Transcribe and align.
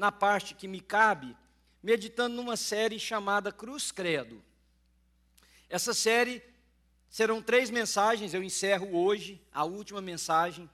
na 0.00 0.10
parte 0.10 0.54
que 0.54 0.66
me 0.66 0.80
cabe, 0.80 1.36
meditando 1.82 2.34
numa 2.34 2.56
série 2.56 2.98
chamada 2.98 3.52
Cruz 3.52 3.92
Credo. 3.92 4.42
Essa 5.68 5.92
série 5.92 6.42
serão 7.10 7.42
três 7.42 7.68
mensagens, 7.68 8.32
eu 8.32 8.42
encerro 8.42 8.96
hoje 8.96 9.38
a 9.52 9.62
última 9.62 10.00
mensagem. 10.00 10.70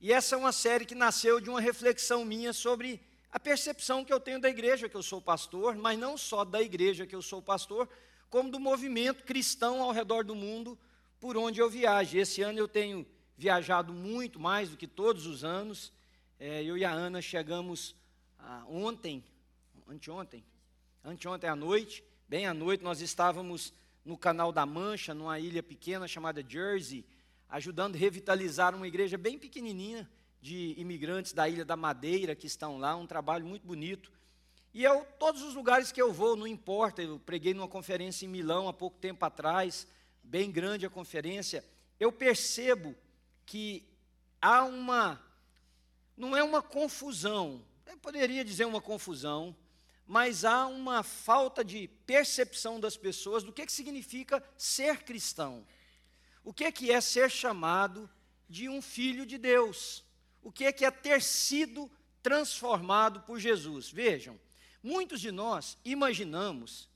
E 0.00 0.12
essa 0.12 0.36
é 0.36 0.38
uma 0.38 0.52
série 0.52 0.86
que 0.86 0.94
nasceu 0.94 1.40
de 1.40 1.50
uma 1.50 1.60
reflexão 1.60 2.24
minha 2.24 2.52
sobre 2.52 3.00
a 3.32 3.40
percepção 3.40 4.04
que 4.04 4.12
eu 4.12 4.20
tenho 4.20 4.40
da 4.40 4.48
igreja 4.48 4.88
que 4.88 4.96
eu 4.96 5.02
sou 5.02 5.20
pastor, 5.20 5.74
mas 5.74 5.98
não 5.98 6.16
só 6.16 6.44
da 6.44 6.62
igreja 6.62 7.04
que 7.04 7.14
eu 7.16 7.22
sou 7.22 7.42
pastor, 7.42 7.88
como 8.30 8.52
do 8.52 8.60
movimento 8.60 9.24
cristão 9.24 9.82
ao 9.82 9.90
redor 9.90 10.22
do 10.22 10.36
mundo 10.36 10.78
por 11.18 11.36
onde 11.36 11.58
eu 11.58 11.68
viajo. 11.68 12.16
Esse 12.16 12.40
ano 12.40 12.60
eu 12.60 12.68
tenho 12.68 13.04
viajado 13.36 13.92
muito 13.92 14.38
mais 14.38 14.70
do 14.70 14.76
que 14.76 14.86
todos 14.86 15.26
os 15.26 15.42
anos. 15.42 15.92
É, 16.38 16.62
eu 16.62 16.78
e 16.78 16.84
a 16.84 16.92
Ana 16.92 17.20
chegamos 17.20 17.98
ah, 18.42 18.64
ontem, 18.68 19.24
anteontem, 19.88 20.44
anteontem 21.04 21.48
à 21.48 21.56
noite, 21.56 22.04
bem 22.28 22.46
à 22.46 22.54
noite, 22.54 22.82
nós 22.82 23.00
estávamos 23.00 23.72
no 24.04 24.16
Canal 24.16 24.52
da 24.52 24.64
Mancha, 24.64 25.14
numa 25.14 25.38
ilha 25.38 25.62
pequena 25.62 26.08
chamada 26.08 26.44
Jersey, 26.46 27.04
ajudando 27.48 27.96
a 27.96 27.98
revitalizar 27.98 28.74
uma 28.74 28.88
igreja 28.88 29.18
bem 29.18 29.38
pequenininha 29.38 30.08
de 30.40 30.74
imigrantes 30.78 31.32
da 31.32 31.48
Ilha 31.48 31.64
da 31.64 31.76
Madeira 31.76 32.34
que 32.34 32.46
estão 32.46 32.78
lá, 32.78 32.96
um 32.96 33.06
trabalho 33.06 33.44
muito 33.44 33.66
bonito. 33.66 34.10
E 34.72 34.84
eu, 34.84 35.04
todos 35.18 35.42
os 35.42 35.54
lugares 35.54 35.92
que 35.92 36.00
eu 36.00 36.12
vou, 36.12 36.36
não 36.36 36.46
importa, 36.46 37.02
eu 37.02 37.18
preguei 37.18 37.52
numa 37.52 37.68
conferência 37.68 38.24
em 38.24 38.28
Milão 38.28 38.68
há 38.68 38.72
pouco 38.72 38.98
tempo 38.98 39.24
atrás, 39.24 39.86
bem 40.22 40.50
grande 40.50 40.86
a 40.86 40.90
conferência, 40.90 41.64
eu 41.98 42.12
percebo 42.12 42.94
que 43.44 43.84
há 44.40 44.64
uma, 44.64 45.20
não 46.16 46.36
é 46.36 46.42
uma 46.42 46.62
confusão, 46.62 47.62
eu 47.90 47.98
poderia 47.98 48.44
dizer 48.44 48.64
uma 48.64 48.80
confusão, 48.80 49.56
mas 50.06 50.44
há 50.44 50.66
uma 50.66 51.02
falta 51.02 51.64
de 51.64 51.88
percepção 52.06 52.80
das 52.80 52.96
pessoas 52.96 53.42
do 53.42 53.52
que, 53.52 53.66
que 53.66 53.72
significa 53.72 54.42
ser 54.56 55.02
cristão. 55.02 55.66
O 56.44 56.52
que, 56.52 56.70
que 56.72 56.90
é 56.90 57.00
ser 57.00 57.30
chamado 57.30 58.08
de 58.48 58.68
um 58.68 58.80
filho 58.80 59.26
de 59.26 59.38
Deus? 59.38 60.04
O 60.42 60.50
que, 60.50 60.72
que 60.72 60.84
é 60.84 60.90
ter 60.90 61.22
sido 61.22 61.90
transformado 62.22 63.20
por 63.20 63.38
Jesus? 63.38 63.90
Vejam, 63.90 64.38
muitos 64.82 65.20
de 65.20 65.30
nós 65.30 65.76
imaginamos 65.84 66.88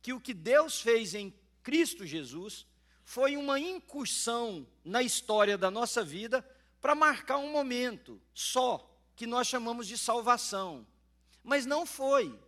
que 0.00 0.12
o 0.12 0.20
que 0.20 0.34
Deus 0.34 0.80
fez 0.80 1.14
em 1.14 1.32
Cristo 1.62 2.04
Jesus 2.04 2.66
foi 3.04 3.36
uma 3.36 3.58
incursão 3.58 4.66
na 4.84 5.02
história 5.02 5.56
da 5.56 5.70
nossa 5.70 6.04
vida 6.04 6.44
para 6.80 6.94
marcar 6.94 7.38
um 7.38 7.52
momento 7.52 8.20
só, 8.34 8.91
que 9.16 9.26
nós 9.26 9.46
chamamos 9.46 9.86
de 9.86 9.98
salvação. 9.98 10.86
Mas 11.42 11.66
não 11.66 11.84
foi. 11.84 12.38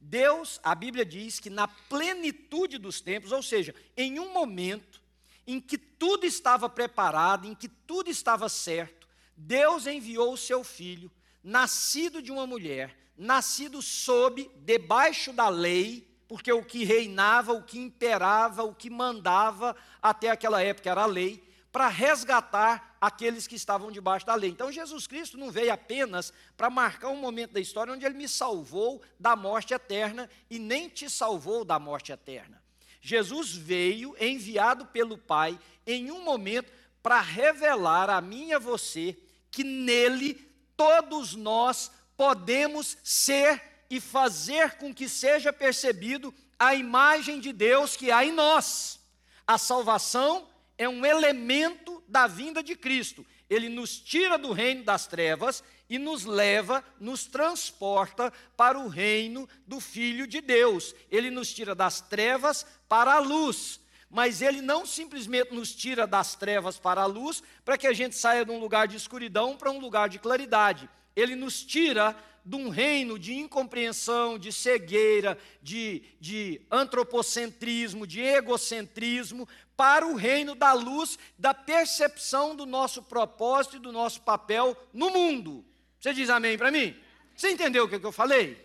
Deus, 0.00 0.60
a 0.62 0.74
Bíblia 0.74 1.04
diz 1.04 1.40
que 1.40 1.50
na 1.50 1.66
plenitude 1.66 2.78
dos 2.78 3.00
tempos, 3.00 3.32
ou 3.32 3.42
seja, 3.42 3.74
em 3.96 4.20
um 4.20 4.32
momento 4.32 5.02
em 5.46 5.60
que 5.60 5.78
tudo 5.78 6.26
estava 6.26 6.68
preparado, 6.68 7.46
em 7.46 7.54
que 7.54 7.68
tudo 7.68 8.10
estava 8.10 8.48
certo, 8.48 9.08
Deus 9.36 9.86
enviou 9.86 10.32
o 10.32 10.36
seu 10.36 10.64
filho, 10.64 11.10
nascido 11.42 12.20
de 12.20 12.32
uma 12.32 12.46
mulher, 12.46 12.96
nascido 13.16 13.80
sob, 13.80 14.50
debaixo 14.56 15.32
da 15.32 15.48
lei, 15.48 16.06
porque 16.28 16.52
o 16.52 16.64
que 16.64 16.84
reinava, 16.84 17.52
o 17.52 17.62
que 17.62 17.78
imperava, 17.78 18.64
o 18.64 18.74
que 18.74 18.90
mandava 18.90 19.76
até 20.02 20.28
aquela 20.30 20.62
época 20.62 20.90
era 20.90 21.02
a 21.02 21.06
lei, 21.06 21.45
para 21.76 21.88
resgatar 21.88 22.96
aqueles 22.98 23.46
que 23.46 23.54
estavam 23.54 23.92
debaixo 23.92 24.24
da 24.24 24.34
lei. 24.34 24.48
Então 24.48 24.72
Jesus 24.72 25.06
Cristo 25.06 25.36
não 25.36 25.50
veio 25.50 25.70
apenas 25.70 26.32
para 26.56 26.70
marcar 26.70 27.10
um 27.10 27.20
momento 27.20 27.52
da 27.52 27.60
história 27.60 27.92
onde 27.92 28.02
ele 28.02 28.14
me 28.14 28.26
salvou 28.26 29.02
da 29.20 29.36
morte 29.36 29.74
eterna 29.74 30.26
e 30.48 30.58
nem 30.58 30.88
te 30.88 31.10
salvou 31.10 31.66
da 31.66 31.78
morte 31.78 32.12
eterna. 32.12 32.62
Jesus 32.98 33.54
veio 33.54 34.16
enviado 34.18 34.86
pelo 34.86 35.18
Pai 35.18 35.60
em 35.86 36.10
um 36.10 36.24
momento 36.24 36.72
para 37.02 37.20
revelar 37.20 38.08
a 38.08 38.22
mim 38.22 38.46
e 38.46 38.54
a 38.54 38.58
você 38.58 39.14
que 39.50 39.62
nele 39.62 40.50
todos 40.78 41.34
nós 41.34 41.90
podemos 42.16 42.96
ser 43.04 43.84
e 43.90 44.00
fazer 44.00 44.78
com 44.78 44.94
que 44.94 45.10
seja 45.10 45.52
percebido 45.52 46.34
a 46.58 46.74
imagem 46.74 47.38
de 47.38 47.52
Deus 47.52 47.98
que 47.98 48.10
há 48.10 48.24
em 48.24 48.32
nós. 48.32 48.98
A 49.46 49.58
salvação 49.58 50.48
é 50.78 50.88
um 50.88 51.04
elemento 51.04 52.02
da 52.06 52.26
vinda 52.26 52.62
de 52.62 52.76
Cristo. 52.76 53.24
Ele 53.48 53.68
nos 53.68 53.98
tira 53.98 54.36
do 54.36 54.52
reino 54.52 54.82
das 54.84 55.06
trevas 55.06 55.62
e 55.88 55.98
nos 55.98 56.24
leva, 56.24 56.84
nos 56.98 57.26
transporta 57.26 58.32
para 58.56 58.78
o 58.78 58.88
reino 58.88 59.48
do 59.66 59.80
Filho 59.80 60.26
de 60.26 60.40
Deus. 60.40 60.94
Ele 61.10 61.30
nos 61.30 61.52
tira 61.52 61.74
das 61.74 62.00
trevas 62.00 62.66
para 62.88 63.14
a 63.14 63.18
luz. 63.18 63.80
Mas 64.10 64.40
ele 64.40 64.60
não 64.60 64.86
simplesmente 64.86 65.52
nos 65.52 65.74
tira 65.74 66.06
das 66.06 66.34
trevas 66.34 66.78
para 66.78 67.02
a 67.02 67.06
luz, 67.06 67.42
para 67.64 67.76
que 67.76 67.86
a 67.86 67.92
gente 67.92 68.16
saia 68.16 68.44
de 68.44 68.50
um 68.50 68.58
lugar 68.58 68.86
de 68.86 68.96
escuridão 68.96 69.56
para 69.56 69.70
um 69.70 69.80
lugar 69.80 70.08
de 70.08 70.18
claridade. 70.18 70.88
Ele 71.14 71.34
nos 71.34 71.62
tira 71.62 72.16
de 72.46 72.54
um 72.54 72.68
reino 72.68 73.18
de 73.18 73.34
incompreensão, 73.34 74.38
de 74.38 74.52
cegueira, 74.52 75.36
de, 75.60 76.04
de 76.20 76.60
antropocentrismo, 76.70 78.06
de 78.06 78.20
egocentrismo, 78.20 79.48
para 79.76 80.06
o 80.06 80.14
reino 80.14 80.54
da 80.54 80.72
luz, 80.72 81.18
da 81.38 81.52
percepção 81.52 82.56
do 82.56 82.64
nosso 82.64 83.02
propósito 83.02 83.76
e 83.76 83.80
do 83.80 83.92
nosso 83.92 84.22
papel 84.22 84.76
no 84.92 85.10
mundo. 85.10 85.64
Você 86.00 86.14
diz 86.14 86.30
amém 86.30 86.56
para 86.56 86.70
mim? 86.70 86.96
Você 87.36 87.50
entendeu 87.50 87.84
o 87.84 87.88
que 87.88 88.04
eu 88.04 88.12
falei? 88.12 88.64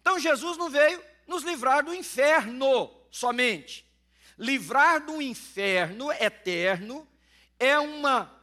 Então 0.00 0.18
Jesus 0.18 0.56
não 0.56 0.68
veio 0.68 1.02
nos 1.26 1.42
livrar 1.42 1.84
do 1.84 1.94
inferno 1.94 2.90
somente. 3.10 3.86
Livrar 4.38 5.04
do 5.04 5.22
inferno 5.22 6.12
eterno 6.12 7.06
é 7.58 7.78
uma 7.78 8.40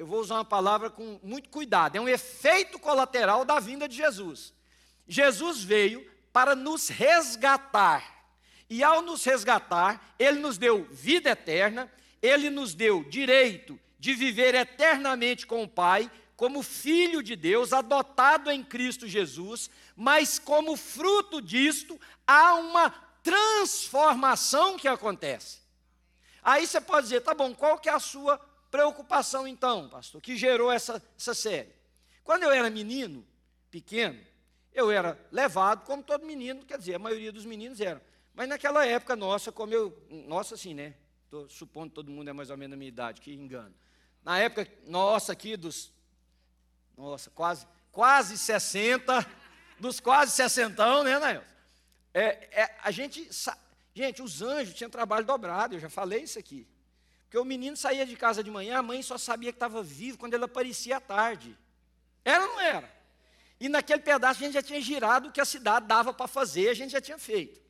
eu 0.00 0.06
vou 0.06 0.18
usar 0.18 0.36
uma 0.36 0.44
palavra 0.46 0.88
com 0.88 1.20
muito 1.22 1.50
cuidado, 1.50 1.94
é 1.94 2.00
um 2.00 2.08
efeito 2.08 2.78
colateral 2.78 3.44
da 3.44 3.60
vinda 3.60 3.86
de 3.86 3.94
Jesus. 3.94 4.54
Jesus 5.06 5.62
veio 5.62 6.10
para 6.32 6.54
nos 6.54 6.88
resgatar. 6.88 8.19
E 8.70 8.84
ao 8.84 9.02
nos 9.02 9.24
resgatar, 9.24 10.14
ele 10.16 10.38
nos 10.38 10.56
deu 10.56 10.84
vida 10.84 11.30
eterna, 11.30 11.92
ele 12.22 12.48
nos 12.48 12.72
deu 12.72 13.02
direito 13.02 13.78
de 13.98 14.14
viver 14.14 14.54
eternamente 14.54 15.44
com 15.44 15.64
o 15.64 15.68
Pai, 15.68 16.10
como 16.36 16.62
filho 16.62 17.22
de 17.22 17.34
Deus, 17.34 17.72
adotado 17.72 18.50
em 18.50 18.62
Cristo 18.62 19.08
Jesus, 19.08 19.68
mas 19.96 20.38
como 20.38 20.76
fruto 20.76 21.42
disto, 21.42 22.00
há 22.24 22.54
uma 22.54 22.90
transformação 23.22 24.78
que 24.78 24.88
acontece. 24.88 25.58
Aí 26.42 26.66
você 26.66 26.80
pode 26.80 27.08
dizer, 27.08 27.20
tá 27.20 27.34
bom, 27.34 27.54
qual 27.54 27.76
que 27.76 27.88
é 27.88 27.92
a 27.92 27.98
sua 27.98 28.38
preocupação, 28.70 29.46
então, 29.46 29.88
pastor, 29.88 30.20
que 30.20 30.36
gerou 30.36 30.70
essa, 30.70 31.02
essa 31.18 31.34
série? 31.34 31.74
Quando 32.22 32.44
eu 32.44 32.50
era 32.50 32.70
menino, 32.70 33.26
pequeno, 33.70 34.18
eu 34.72 34.90
era 34.90 35.18
levado, 35.32 35.84
como 35.84 36.02
todo 36.02 36.24
menino, 36.24 36.64
quer 36.64 36.78
dizer, 36.78 36.94
a 36.94 36.98
maioria 36.98 37.32
dos 37.32 37.44
meninos 37.44 37.80
eram. 37.80 38.00
Mas 38.40 38.48
naquela 38.48 38.86
época 38.86 39.14
nossa, 39.14 39.52
como 39.52 39.74
eu. 39.74 39.94
Nossa, 40.08 40.54
assim, 40.54 40.72
né? 40.72 40.94
Estou 41.24 41.46
supondo 41.50 41.90
que 41.90 41.94
todo 41.96 42.10
mundo 42.10 42.30
é 42.30 42.32
mais 42.32 42.48
ou 42.48 42.56
menos 42.56 42.70
da 42.70 42.76
minha 42.78 42.88
idade, 42.88 43.20
que 43.20 43.34
engano. 43.34 43.74
Na 44.24 44.38
época 44.38 44.66
nossa 44.86 45.32
aqui, 45.32 45.58
dos. 45.58 45.92
Nossa, 46.96 47.28
quase, 47.28 47.66
quase 47.92 48.38
60, 48.38 49.26
dos 49.78 50.00
quase 50.00 50.32
60, 50.32 51.04
né, 51.04 51.18
Nael? 51.18 51.44
É, 52.14 52.62
é, 52.62 52.78
a 52.82 52.90
gente. 52.90 53.28
Gente, 53.94 54.22
os 54.22 54.40
anjos 54.40 54.72
tinham 54.72 54.88
trabalho 54.88 55.26
dobrado, 55.26 55.74
eu 55.74 55.78
já 55.78 55.90
falei 55.90 56.22
isso 56.22 56.38
aqui. 56.38 56.66
Porque 57.24 57.36
o 57.36 57.44
menino 57.44 57.76
saía 57.76 58.06
de 58.06 58.16
casa 58.16 58.42
de 58.42 58.50
manhã, 58.50 58.78
a 58.78 58.82
mãe 58.82 59.02
só 59.02 59.18
sabia 59.18 59.52
que 59.52 59.56
estava 59.56 59.82
vivo 59.82 60.16
quando 60.16 60.32
ele 60.32 60.44
aparecia 60.44 60.96
à 60.96 61.00
tarde. 61.00 61.54
Era 62.24 62.42
ou 62.42 62.52
não 62.54 62.60
era? 62.60 62.90
E 63.60 63.68
naquele 63.68 64.00
pedaço 64.00 64.42
a 64.42 64.46
gente 64.46 64.54
já 64.54 64.62
tinha 64.62 64.80
girado 64.80 65.28
o 65.28 65.30
que 65.30 65.42
a 65.42 65.44
cidade 65.44 65.86
dava 65.86 66.14
para 66.14 66.26
fazer, 66.26 66.70
a 66.70 66.74
gente 66.74 66.92
já 66.92 67.02
tinha 67.02 67.18
feito. 67.18 67.60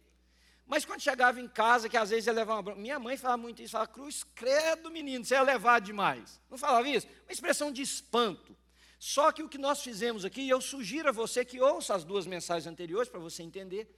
Mas 0.71 0.85
quando 0.85 1.01
chegava 1.01 1.41
em 1.41 1.49
casa, 1.49 1.89
que 1.89 1.97
às 1.97 2.11
vezes 2.11 2.29
ia 2.29 2.33
levar 2.33 2.55
uma 2.55 2.63
bronca, 2.63 2.81
minha 2.81 2.97
mãe 2.97 3.17
falava 3.17 3.43
muito 3.43 3.61
isso, 3.61 3.73
falava, 3.73 3.91
cruz, 3.91 4.23
credo 4.37 4.89
menino, 4.89 5.25
você 5.25 5.35
é 5.35 5.43
levado 5.43 5.83
demais. 5.83 6.41
Não 6.49 6.57
falava 6.57 6.89
isso? 6.89 7.09
Uma 7.27 7.33
expressão 7.33 7.73
de 7.73 7.83
espanto. 7.83 8.57
Só 8.97 9.33
que 9.33 9.43
o 9.43 9.49
que 9.49 9.59
nós 9.59 9.83
fizemos 9.83 10.25
aqui, 10.25 10.43
e 10.43 10.49
eu 10.49 10.61
sugiro 10.61 11.09
a 11.09 11.13
você 11.13 11.45
que 11.45 11.61
ouça 11.61 11.93
as 11.93 12.05
duas 12.05 12.25
mensagens 12.25 12.69
anteriores 12.69 13.09
para 13.09 13.19
você 13.19 13.43
entender, 13.43 13.93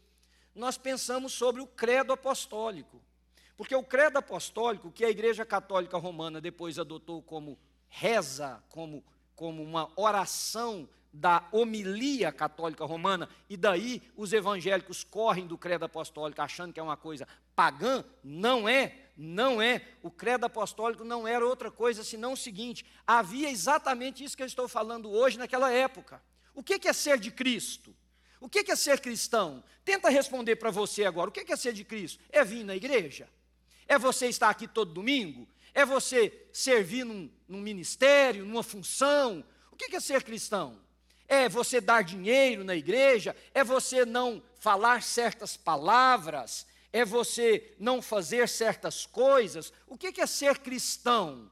nós 0.54 0.78
pensamos 0.78 1.34
sobre 1.34 1.60
o 1.60 1.66
credo 1.66 2.10
apostólico. 2.10 3.02
Porque 3.54 3.76
o 3.76 3.84
credo 3.84 4.16
apostólico, 4.16 4.90
que 4.90 5.04
a 5.04 5.10
Igreja 5.10 5.44
Católica 5.44 5.98
Romana 5.98 6.40
depois 6.40 6.78
adotou 6.78 7.20
como 7.20 7.58
reza, 7.86 8.64
como, 8.70 9.04
como 9.36 9.62
uma 9.62 9.92
oração 9.94 10.88
da 11.12 11.46
homilia 11.52 12.32
católica 12.32 12.84
romana, 12.84 13.28
e 13.50 13.56
daí 13.56 14.02
os 14.16 14.32
evangélicos 14.32 15.04
correm 15.04 15.46
do 15.46 15.58
credo 15.58 15.84
apostólico 15.84 16.40
achando 16.40 16.72
que 16.72 16.80
é 16.80 16.82
uma 16.82 16.96
coisa 16.96 17.28
pagã, 17.54 18.02
não 18.24 18.66
é, 18.66 18.96
não 19.16 19.60
é. 19.60 19.86
O 20.02 20.10
credo 20.10 20.46
apostólico 20.46 21.04
não 21.04 21.28
era 21.28 21.46
outra 21.46 21.70
coisa 21.70 22.02
senão 22.02 22.32
o 22.32 22.36
seguinte: 22.36 22.86
havia 23.06 23.50
exatamente 23.50 24.24
isso 24.24 24.36
que 24.36 24.42
eu 24.42 24.46
estou 24.46 24.66
falando 24.66 25.10
hoje 25.10 25.38
naquela 25.38 25.70
época. 25.70 26.22
O 26.54 26.62
que 26.62 26.88
é 26.88 26.92
ser 26.92 27.18
de 27.18 27.30
Cristo? 27.30 27.94
O 28.40 28.48
que 28.48 28.70
é 28.70 28.76
ser 28.76 29.00
cristão? 29.00 29.62
Tenta 29.84 30.08
responder 30.08 30.56
para 30.56 30.70
você 30.70 31.04
agora. 31.04 31.30
O 31.30 31.32
que 31.32 31.52
é 31.52 31.56
ser 31.56 31.72
de 31.72 31.84
Cristo? 31.84 32.20
É 32.30 32.44
vir 32.44 32.64
na 32.64 32.74
igreja? 32.74 33.28
É 33.86 33.98
você 33.98 34.26
estar 34.26 34.48
aqui 34.48 34.66
todo 34.66 34.92
domingo? 34.92 35.46
É 35.74 35.84
você 35.84 36.46
servir 36.52 37.04
num, 37.04 37.30
num 37.46 37.60
ministério, 37.60 38.44
numa 38.44 38.62
função? 38.62 39.44
O 39.70 39.76
que 39.76 39.94
é 39.94 40.00
ser 40.00 40.22
cristão? 40.22 40.78
É 41.32 41.48
você 41.48 41.80
dar 41.80 42.04
dinheiro 42.04 42.62
na 42.62 42.76
igreja? 42.76 43.34
É 43.54 43.64
você 43.64 44.04
não 44.04 44.42
falar 44.58 45.02
certas 45.02 45.56
palavras? 45.56 46.66
É 46.92 47.06
você 47.06 47.74
não 47.78 48.02
fazer 48.02 48.46
certas 48.46 49.06
coisas? 49.06 49.72
O 49.86 49.96
que 49.96 50.20
é 50.20 50.26
ser 50.26 50.58
cristão? 50.58 51.50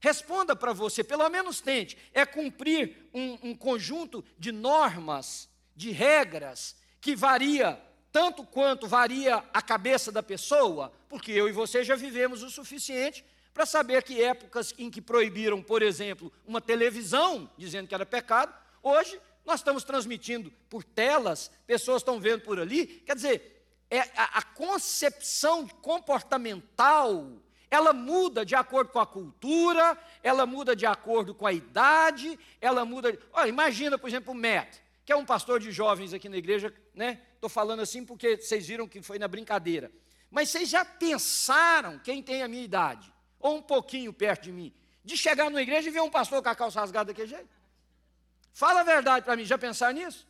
Responda 0.00 0.56
para 0.56 0.72
você, 0.72 1.04
pelo 1.04 1.28
menos 1.28 1.60
tente. 1.60 1.96
É 2.12 2.26
cumprir 2.26 3.08
um, 3.14 3.50
um 3.50 3.56
conjunto 3.56 4.24
de 4.36 4.50
normas, 4.50 5.48
de 5.76 5.92
regras, 5.92 6.74
que 7.00 7.14
varia 7.14 7.80
tanto 8.10 8.42
quanto 8.44 8.88
varia 8.88 9.36
a 9.54 9.62
cabeça 9.62 10.10
da 10.10 10.20
pessoa, 10.20 10.92
porque 11.08 11.30
eu 11.30 11.48
e 11.48 11.52
você 11.52 11.84
já 11.84 11.94
vivemos 11.94 12.42
o 12.42 12.50
suficiente 12.50 13.24
para 13.54 13.66
saber 13.66 14.02
que 14.02 14.20
épocas 14.20 14.74
em 14.76 14.90
que 14.90 15.00
proibiram, 15.00 15.62
por 15.62 15.80
exemplo, 15.80 16.32
uma 16.44 16.60
televisão, 16.60 17.48
dizendo 17.56 17.86
que 17.86 17.94
era 17.94 18.04
pecado, 18.04 18.52
hoje 18.82 19.20
nós 19.44 19.60
estamos 19.60 19.84
transmitindo 19.84 20.52
por 20.68 20.84
telas, 20.84 21.50
pessoas 21.66 22.02
estão 22.02 22.20
vendo 22.20 22.42
por 22.42 22.60
ali. 22.60 22.86
Quer 22.86 23.14
dizer, 23.14 23.64
é 23.90 24.00
a, 24.00 24.38
a 24.38 24.42
concepção 24.42 25.66
comportamental 25.66 27.26
ela 27.72 27.94
muda 27.94 28.44
de 28.44 28.54
acordo 28.54 28.92
com 28.92 29.00
a 29.00 29.06
cultura, 29.06 29.96
ela 30.22 30.44
muda 30.44 30.76
de 30.76 30.84
acordo 30.84 31.34
com 31.34 31.46
a 31.46 31.54
idade, 31.54 32.38
ela 32.60 32.84
muda. 32.84 33.18
Olha, 33.32 33.48
imagina, 33.48 33.96
por 33.96 34.08
exemplo, 34.08 34.34
o 34.34 34.36
Matt, 34.36 34.76
que 35.06 35.10
é 35.10 35.16
um 35.16 35.24
pastor 35.24 35.58
de 35.58 35.72
jovens 35.72 36.12
aqui 36.12 36.28
na 36.28 36.36
igreja, 36.36 36.70
né? 36.94 37.22
Estou 37.34 37.48
falando 37.48 37.80
assim 37.80 38.04
porque 38.04 38.36
vocês 38.36 38.66
viram 38.66 38.86
que 38.86 39.00
foi 39.00 39.18
na 39.18 39.26
brincadeira. 39.26 39.90
Mas 40.30 40.50
vocês 40.50 40.68
já 40.68 40.84
pensaram, 40.84 41.98
quem 41.98 42.22
tem 42.22 42.42
a 42.42 42.48
minha 42.48 42.62
idade, 42.62 43.10
ou 43.40 43.56
um 43.56 43.62
pouquinho 43.62 44.12
perto 44.12 44.42
de 44.42 44.52
mim, 44.52 44.70
de 45.02 45.16
chegar 45.16 45.50
na 45.50 45.62
igreja 45.62 45.88
e 45.88 45.92
ver 45.92 46.02
um 46.02 46.10
pastor 46.10 46.42
com 46.42 46.50
a 46.50 46.54
calça 46.54 46.78
rasgada 46.78 47.06
daquele 47.06 47.28
jeito? 47.28 47.48
Fala 48.52 48.80
a 48.80 48.84
verdade 48.84 49.24
para 49.24 49.36
mim, 49.36 49.44
já 49.44 49.58
pensaram 49.58 49.94
nisso? 49.94 50.26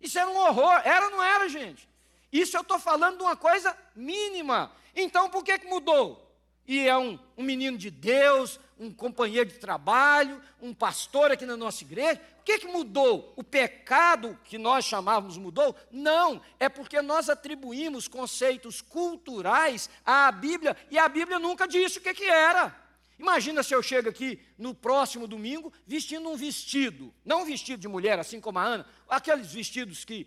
Isso 0.00 0.18
era 0.18 0.28
um 0.28 0.36
horror, 0.36 0.80
era 0.84 1.06
ou 1.06 1.10
não 1.12 1.22
era, 1.22 1.48
gente? 1.48 1.88
Isso 2.32 2.56
eu 2.56 2.62
estou 2.62 2.78
falando 2.78 3.18
de 3.18 3.22
uma 3.22 3.36
coisa 3.36 3.76
mínima. 3.94 4.72
Então, 4.94 5.28
por 5.28 5.44
que, 5.44 5.58
que 5.58 5.66
mudou? 5.66 6.28
e 6.68 6.86
é 6.86 6.96
um, 6.98 7.18
um 7.34 7.42
menino 7.42 7.78
de 7.78 7.90
Deus, 7.90 8.60
um 8.78 8.92
companheiro 8.92 9.48
de 9.48 9.58
trabalho, 9.58 10.40
um 10.60 10.74
pastor 10.74 11.32
aqui 11.32 11.46
na 11.46 11.56
nossa 11.56 11.82
igreja. 11.82 12.20
O 12.40 12.42
que, 12.44 12.58
que 12.58 12.66
mudou? 12.66 13.32
O 13.36 13.42
pecado 13.42 14.38
que 14.44 14.58
nós 14.58 14.84
chamávamos 14.84 15.38
mudou? 15.38 15.74
Não, 15.90 16.42
é 16.60 16.68
porque 16.68 17.00
nós 17.00 17.30
atribuímos 17.30 18.06
conceitos 18.06 18.82
culturais 18.82 19.88
à 20.04 20.30
Bíblia 20.30 20.76
e 20.90 20.98
a 20.98 21.08
Bíblia 21.08 21.38
nunca 21.38 21.66
disse 21.66 21.98
o 21.98 22.02
que, 22.02 22.12
que 22.12 22.26
era. 22.26 22.76
Imagina 23.18 23.62
se 23.62 23.74
eu 23.74 23.82
chego 23.82 24.08
aqui 24.08 24.40
no 24.56 24.74
próximo 24.74 25.26
domingo 25.26 25.72
vestindo 25.86 26.28
um 26.28 26.36
vestido, 26.36 27.12
não 27.24 27.42
um 27.42 27.44
vestido 27.44 27.80
de 27.80 27.88
mulher, 27.88 28.18
assim 28.18 28.40
como 28.40 28.58
a 28.58 28.64
Ana, 28.64 28.86
aqueles 29.08 29.52
vestidos 29.52 30.04
que 30.04 30.26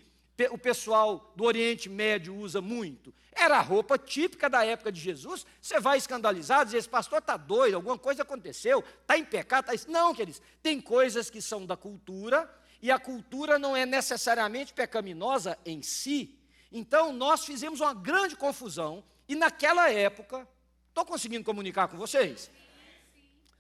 o 0.50 0.58
pessoal 0.58 1.32
do 1.36 1.44
Oriente 1.44 1.88
Médio 1.88 2.36
usa 2.36 2.62
muito. 2.62 3.14
Era 3.32 3.58
a 3.58 3.62
roupa 3.62 3.98
típica 3.98 4.50
da 4.50 4.66
época 4.66 4.92
de 4.92 5.00
Jesus. 5.00 5.46
Você 5.62 5.80
vai 5.80 5.98
escandalizado, 5.98 6.66
diz: 6.66 6.80
esse 6.80 6.90
pastor 6.90 7.20
está 7.20 7.38
doido, 7.38 7.76
alguma 7.76 7.98
coisa 7.98 8.24
aconteceu, 8.24 8.84
está 9.02 9.18
em 9.18 9.24
pecado. 9.24 9.66
Tá... 9.66 9.74
Não, 9.88 10.14
queridos, 10.14 10.42
tem 10.62 10.82
coisas 10.82 11.30
que 11.30 11.42
são 11.42 11.66
da 11.66 11.78
cultura, 11.78 12.50
e 12.82 12.92
a 12.92 13.00
cultura 13.00 13.60
não 13.60 13.76
é 13.76 13.86
necessariamente 13.86 14.74
pecaminosa 14.74 15.58
em 15.66 15.82
si. 15.82 16.38
Então, 16.72 17.14
nós 17.14 17.46
fizemos 17.46 17.80
uma 17.80 17.94
grande 17.94 18.36
confusão, 18.36 19.04
e 19.28 19.36
naquela 19.36 19.92
época, 19.92 20.48
estou 20.90 21.06
conseguindo 21.06 21.44
comunicar 21.44 21.88
com 21.88 21.98
vocês? 21.98 22.50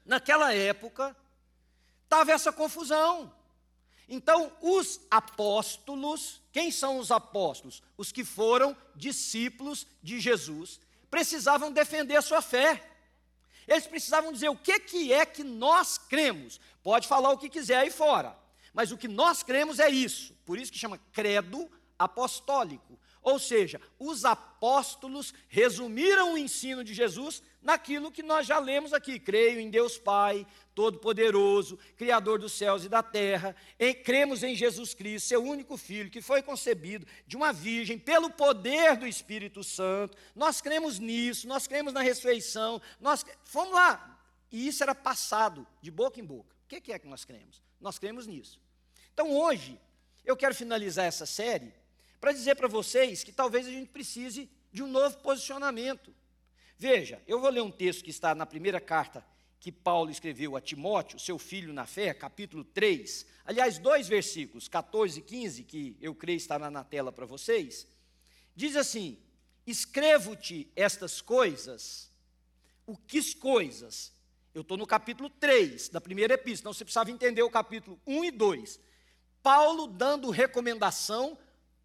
Naquela 0.06 0.54
época, 0.54 1.16
estava 2.04 2.32
essa 2.32 2.52
confusão. 2.52 3.34
Então, 4.08 4.52
os 4.62 5.00
apóstolos, 5.10 6.42
quem 6.52 6.70
são 6.72 6.98
os 6.98 7.12
apóstolos? 7.12 7.82
Os 7.98 8.12
que 8.12 8.26
foram 8.26 8.76
discípulos 8.96 9.88
de 10.04 10.20
Jesus, 10.20 10.82
precisavam 11.10 11.72
defender 11.72 12.18
a 12.18 12.22
sua 12.22 12.42
fé. 12.42 12.84
Eles 13.68 13.88
precisavam 13.88 14.34
dizer 14.34 14.50
o 14.50 14.58
que, 14.58 14.80
que 14.80 15.14
é 15.14 15.26
que 15.26 15.44
nós 15.44 15.98
cremos. 15.98 16.60
Pode 16.84 17.08
falar 17.08 17.32
o 17.32 17.38
que 17.38 17.50
quiser 17.50 17.78
aí 17.78 17.90
fora, 17.90 18.36
mas 18.74 18.92
o 18.92 18.98
que 18.98 19.08
nós 19.08 19.44
cremos 19.44 19.80
é 19.80 19.90
isso. 19.90 20.34
Por 20.46 20.58
isso 20.58 20.72
que 20.72 20.80
chama 20.80 21.00
credo 21.14 21.72
apostólico. 21.98 23.00
Ou 23.22 23.38
seja, 23.38 23.80
os 24.00 24.26
apóstolos 24.26 25.34
resumiram 25.48 26.34
o 26.34 26.38
ensino 26.38 26.84
de 26.84 26.94
Jesus 26.94 27.44
naquilo 27.62 28.12
que 28.12 28.24
nós 28.24 28.48
já 28.48 28.58
lemos 28.58 28.94
aqui. 28.94 29.20
Creio 29.20 29.60
em 29.60 29.70
Deus 29.70 30.00
Pai, 30.00 30.46
Todo-Poderoso, 30.74 31.78
Criador 31.96 32.40
dos 32.40 32.54
céus 32.54 32.84
e 32.84 32.90
da 32.90 33.04
terra. 33.04 33.56
Em, 33.80 33.94
cremos 33.94 34.42
em 34.42 34.56
Jesus 34.56 34.96
Cristo, 34.96 35.28
seu 35.28 35.44
único 35.44 35.78
Filho, 35.78 36.10
que 36.10 36.20
foi 36.20 36.42
concebido 36.42 37.06
de 37.28 37.38
uma 37.38 37.54
virgem 37.54 38.00
pelo 38.00 38.32
poder 38.32 38.98
do 38.98 39.06
Espírito 39.06 39.64
Santo. 39.64 40.18
Nós 40.36 40.60
cremos 40.60 40.98
nisso, 40.98 41.48
nós 41.48 41.68
cremos 41.68 41.94
na 41.94 42.02
ressurreição. 42.02 42.82
Nós 43.00 43.24
fomos 43.44 43.74
lá. 43.74 44.20
E 44.52 44.68
isso 44.68 44.82
era 44.82 44.96
passado 44.96 45.66
de 45.80 45.92
boca 45.92 46.20
em 46.20 46.26
boca. 46.26 46.56
O 46.66 46.68
que 46.68 46.92
é 46.92 46.98
que 46.98 47.08
nós 47.08 47.24
cremos? 47.24 47.62
Nós 47.80 48.00
cremos 48.00 48.26
nisso. 48.26 48.60
Então 49.14 49.32
hoje, 49.32 49.80
eu 50.26 50.36
quero 50.36 50.56
finalizar 50.56 51.06
essa 51.06 51.28
série 51.28 51.72
para 52.22 52.32
dizer 52.32 52.56
para 52.56 52.68
vocês 52.68 53.24
que 53.24 53.32
talvez 53.32 53.66
a 53.66 53.72
gente 53.72 53.90
precise 53.90 54.48
de 54.72 54.84
um 54.84 54.88
novo 54.88 55.18
posicionamento. 55.18 56.14
Veja, 56.78 57.20
eu 57.28 57.42
vou 57.42 57.50
ler 57.50 57.62
um 57.62 57.72
texto 57.72 58.04
que 58.04 58.12
está 58.12 58.36
na 58.36 58.46
primeira 58.46 58.80
carta 58.80 59.26
que 59.60 59.72
Paulo 59.72 60.10
escreveu 60.10 60.56
a 60.56 60.62
Timóteo, 60.62 61.20
seu 61.20 61.38
filho 61.38 61.74
na 61.74 61.86
fé, 61.86 62.14
capítulo 62.14 62.64
3. 62.64 63.26
Aliás, 63.46 63.80
dois 63.80 64.08
versículos, 64.08 64.68
14 64.68 65.20
e 65.20 65.24
15, 65.24 65.64
que 65.64 65.98
eu 66.00 66.16
creio 66.16 66.38
estará 66.38 66.70
na 66.70 66.84
tela 66.84 67.12
para 67.12 67.26
vocês. 67.26 67.88
Diz 68.56 68.76
assim: 68.76 69.20
Escrevo-te 69.66 70.72
estas 70.76 71.22
coisas. 71.22 72.10
O 72.86 72.96
que 72.98 73.36
coisas? 73.36 74.12
Eu 74.54 74.62
estou 74.62 74.78
no 74.78 74.86
capítulo 74.86 75.30
3 75.30 75.90
da 75.90 76.02
primeira 76.02 76.34
epístola, 76.34 76.72
então 76.72 76.74
você 76.74 76.84
precisava 76.84 77.10
entender 77.10 77.42
o 77.42 77.50
capítulo 77.50 78.00
1 78.06 78.26
e 78.26 78.32
2. 78.32 78.80
Paulo 79.42 79.88
dando 79.88 80.30
recomendação 80.30 81.38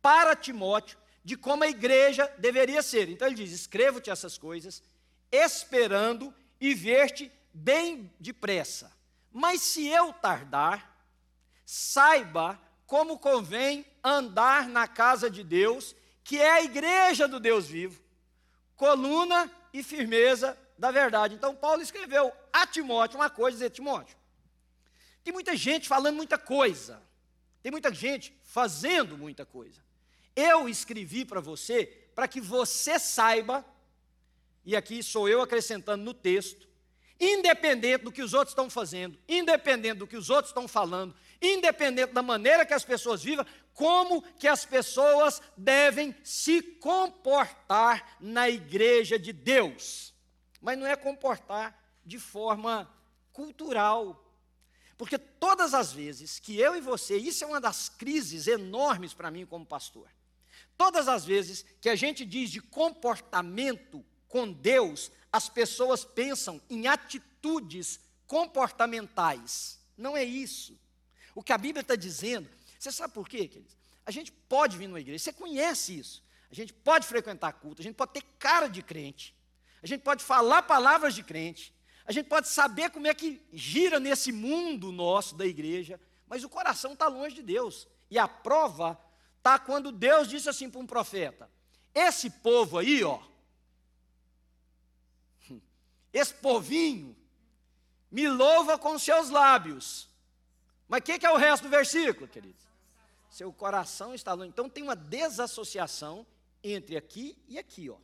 para 0.07 0.37
Timóteo 0.37 0.97
de 1.25 1.37
como 1.37 1.65
a 1.65 1.69
igreja 1.69 2.33
deveria 2.39 2.81
ser. 2.81 3.09
Então 3.09 3.27
ele 3.27 3.35
diz: 3.35 3.51
Escrevo-te 3.51 4.09
essas 4.09 4.39
coisas, 4.39 4.81
esperando 5.33 6.33
e 6.61 6.73
ver-te 6.75 7.33
bem 7.53 8.09
depressa. 8.21 8.93
Mas 9.33 9.63
se 9.63 9.89
eu 9.89 10.13
tardar, 10.13 10.97
saiba 11.65 12.57
como 12.87 13.19
convém 13.19 13.85
andar 14.05 14.69
na 14.69 14.87
casa 14.87 15.29
de 15.29 15.43
Deus, 15.43 15.97
que 16.23 16.41
é 16.41 16.53
a 16.53 16.63
igreja 16.63 17.27
do 17.27 17.41
Deus 17.41 17.67
vivo, 17.67 18.01
coluna 18.77 19.51
e 19.73 19.83
firmeza 19.83 20.57
da 20.79 20.93
verdade. 20.93 21.35
Então 21.35 21.53
Paulo 21.53 21.83
escreveu 21.83 22.33
a 22.53 22.65
Timóteo 22.65 23.19
uma 23.19 23.29
coisa, 23.29 23.57
dizer, 23.57 23.71
Timóteo, 23.71 24.17
tem 25.25 25.35
muita 25.35 25.57
gente 25.57 25.89
falando 25.89 26.15
muita 26.15 26.39
coisa, 26.39 27.03
tem 27.61 27.73
muita 27.73 27.93
gente 27.93 28.33
fazendo 28.45 29.19
muita 29.19 29.45
coisa. 29.45 29.85
Eu 30.37 30.69
escrevi 30.69 31.25
para 31.25 31.41
você 31.41 31.87
para 32.15 32.29
que 32.29 32.41
você 32.41 32.99
saiba, 32.99 33.65
e 34.65 34.75
aqui 34.75 35.03
sou 35.03 35.29
eu 35.29 35.43
acrescentando 35.43 36.03
no 36.03 36.15
texto, 36.15 36.67
independente 37.21 38.05
do 38.05 38.13
que 38.13 38.23
os 38.23 38.33
outros 38.33 38.53
estão 38.53 38.71
fazendo, 38.71 39.19
independente 39.29 39.99
do 39.99 40.07
que 40.07 40.17
os 40.17 40.31
outros 40.31 40.51
estão 40.51 40.67
falando, 40.69 41.15
independente 41.41 42.13
da 42.13 42.23
maneira 42.23 42.65
que 42.65 42.73
as 42.73 42.85
pessoas 42.85 43.23
vivem, 43.23 43.45
como 43.75 44.23
que 44.39 44.49
as 44.49 44.65
pessoas 44.65 45.43
devem 45.57 46.15
se 46.25 46.63
comportar 46.63 48.17
na 48.19 48.49
igreja 48.49 49.19
de 49.19 49.33
Deus. 49.33 50.15
Mas 50.61 50.79
não 50.79 50.87
é 50.87 50.97
comportar 50.97 51.79
de 52.05 52.19
forma 52.19 52.91
cultural. 53.31 54.23
Porque 54.97 55.19
todas 55.19 55.75
as 55.75 55.93
vezes 55.93 56.39
que 56.39 56.59
eu 56.59 56.75
e 56.75 56.81
você, 56.81 57.19
isso 57.19 57.45
é 57.45 57.47
uma 57.47 57.61
das 57.61 57.91
crises 57.91 58.47
enormes 58.47 59.13
para 59.13 59.31
mim 59.31 59.45
como 59.45 59.67
pastor. 59.67 60.09
Todas 60.77 61.09
as 61.09 61.25
vezes 61.25 61.65
que 61.81 61.89
a 61.89 61.97
gente 61.97 62.25
diz 62.25 62.51
de 62.51 62.61
comportamento 62.61 64.05
com 64.29 64.53
Deus, 64.53 65.11
as 65.33 65.49
pessoas 65.49 66.05
pensam 66.05 66.61
em 66.69 66.87
atitudes 66.87 68.01
comportamentais. 68.27 69.81
Não 69.97 70.17
é 70.17 70.25
isso. 70.25 70.79
O 71.35 71.43
que 71.43 71.53
a 71.53 71.59
Bíblia 71.59 71.83
está 71.83 71.97
dizendo, 71.97 72.49
você 72.79 72.93
sabe 72.93 73.15
por 73.15 73.29
quê, 73.29 73.49
queridos? 73.49 73.77
A 74.05 74.11
gente 74.11 74.31
pode 74.31 74.77
vir 74.77 74.87
numa 74.87 75.01
igreja, 75.01 75.25
você 75.25 75.33
conhece 75.33 75.99
isso. 75.99 76.23
A 76.51 76.55
gente 76.55 76.73
pode 76.73 77.07
frequentar 77.07 77.53
culto, 77.55 77.83
a 77.83 77.85
gente 77.85 77.97
pode 77.97 78.13
ter 78.13 78.23
cara 78.39 78.69
de 78.69 78.83
crente, 78.83 79.35
a 79.83 79.87
gente 79.87 80.03
pode 80.03 80.23
falar 80.23 80.63
palavras 80.63 81.15
de 81.15 81.23
crente, 81.23 81.75
a 82.07 82.13
gente 82.13 82.27
pode 82.27 82.49
saber 82.49 82.91
como 82.91 83.07
é 83.07 83.15
que 83.15 83.43
gira 83.53 83.99
nesse 83.99 84.31
mundo 84.31 84.93
nosso 84.93 85.35
da 85.35 85.45
igreja, 85.45 86.01
mas 86.29 86.45
o 86.45 86.49
coração 86.49 86.93
está 86.93 87.09
longe 87.09 87.35
de 87.35 87.43
Deus. 87.43 87.89
E 88.09 88.19
a 88.19 88.29
prova 88.29 88.99
está 89.47 89.61
quando 89.61 89.93
Deus 89.93 90.29
disse 90.29 90.49
assim 90.49 90.69
para 90.69 90.81
um 90.81 90.87
profeta: 90.87 91.49
Esse 91.95 92.29
povo 92.29 92.79
aí, 92.79 93.05
ó, 93.05 93.23
esse 96.13 96.35
povinho, 96.35 97.17
me 98.11 98.29
louva 98.29 98.77
com 98.77 98.99
seus 98.99 99.31
lábios. 99.31 100.09
Mas 100.89 101.01
o 101.01 101.03
que, 101.05 101.19
que 101.19 101.27
é 101.27 101.31
o 101.31 101.37
resto 101.37 101.65
do 101.65 101.69
versículo, 101.69 102.29
queridos? 102.29 102.65
Seu 103.31 103.53
coração 103.53 104.15
está 104.15 104.33
longe. 104.33 104.49
Então 104.49 104.69
tem 104.69 104.83
uma 104.83 104.97
desassociação 104.97 106.27
entre 106.63 106.97
aqui 106.97 107.39
e 107.49 107.59
aqui, 107.59 107.89
ó. 107.89 107.99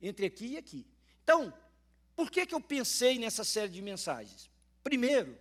Entre 0.00 0.26
aqui 0.26 0.48
e 0.48 0.58
aqui. 0.58 0.86
Então, 1.22 1.52
por 2.14 2.30
que, 2.30 2.46
que 2.46 2.54
eu 2.54 2.60
pensei 2.60 3.18
nessa 3.18 3.44
série 3.44 3.70
de 3.70 3.82
mensagens? 3.82 4.50
Primeiro, 4.82 5.38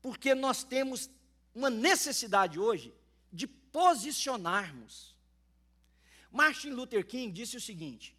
porque 0.00 0.34
nós 0.34 0.62
temos 0.62 1.10
uma 1.54 1.70
necessidade 1.70 2.58
hoje 2.58 2.94
posicionarmos. 3.72 5.16
Martin 6.30 6.70
Luther 6.70 7.04
King 7.04 7.32
disse 7.32 7.56
o 7.56 7.60
seguinte: 7.60 8.14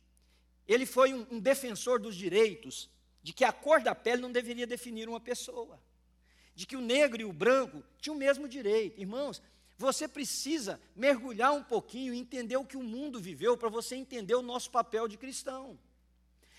ele 0.68 0.86
foi 0.86 1.14
um, 1.14 1.26
um 1.32 1.40
defensor 1.40 2.00
dos 2.00 2.16
direitos 2.16 2.90
de 3.22 3.32
que 3.32 3.46
a 3.46 3.54
cor 3.54 3.82
da 3.82 3.96
pele 3.96 4.22
não 4.22 4.32
deveria 4.32 4.68
definir 4.68 5.08
uma 5.08 5.20
pessoa, 5.20 5.80
de 6.54 6.66
que 6.66 6.76
o 6.76 6.82
negro 6.82 7.22
e 7.22 7.26
o 7.26 7.32
branco 7.32 7.84
tinham 8.00 8.16
o 8.16 8.20
mesmo 8.20 8.48
direito. 8.48 9.00
Irmãos, 9.00 9.42
você 9.78 10.08
precisa 10.08 10.80
mergulhar 10.96 11.54
um 11.54 11.64
pouquinho 11.64 12.14
e 12.14 12.20
entender 12.20 12.58
o 12.58 12.66
que 12.66 12.78
o 12.78 12.84
mundo 12.84 13.20
viveu 13.20 13.58
para 13.58 13.70
você 13.70 13.96
entender 13.96 14.36
o 14.36 14.42
nosso 14.42 14.70
papel 14.70 15.08
de 15.08 15.18
cristão. 15.18 15.80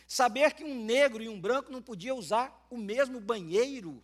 Saber 0.06 0.52
que 0.54 0.64
um 0.64 0.84
negro 0.84 1.22
e 1.22 1.28
um 1.28 1.40
branco 1.40 1.72
não 1.72 1.80
podiam 1.80 2.18
usar 2.18 2.66
o 2.70 2.76
mesmo 2.76 3.20
banheiro. 3.20 4.02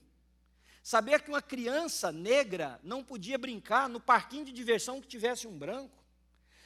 Saber 0.83 1.23
que 1.23 1.31
uma 1.31 1.43
criança 1.43 2.11
negra 2.11 2.81
não 2.83 3.05
podia 3.05 3.39
brincar 3.39 3.89
no 3.89 4.01
parquinho 4.01 4.45
de 4.45 4.53
diversão 4.53 5.01
que 5.01 5.09
tivesse 5.09 5.47
um 5.47 5.59
branco. 5.59 5.99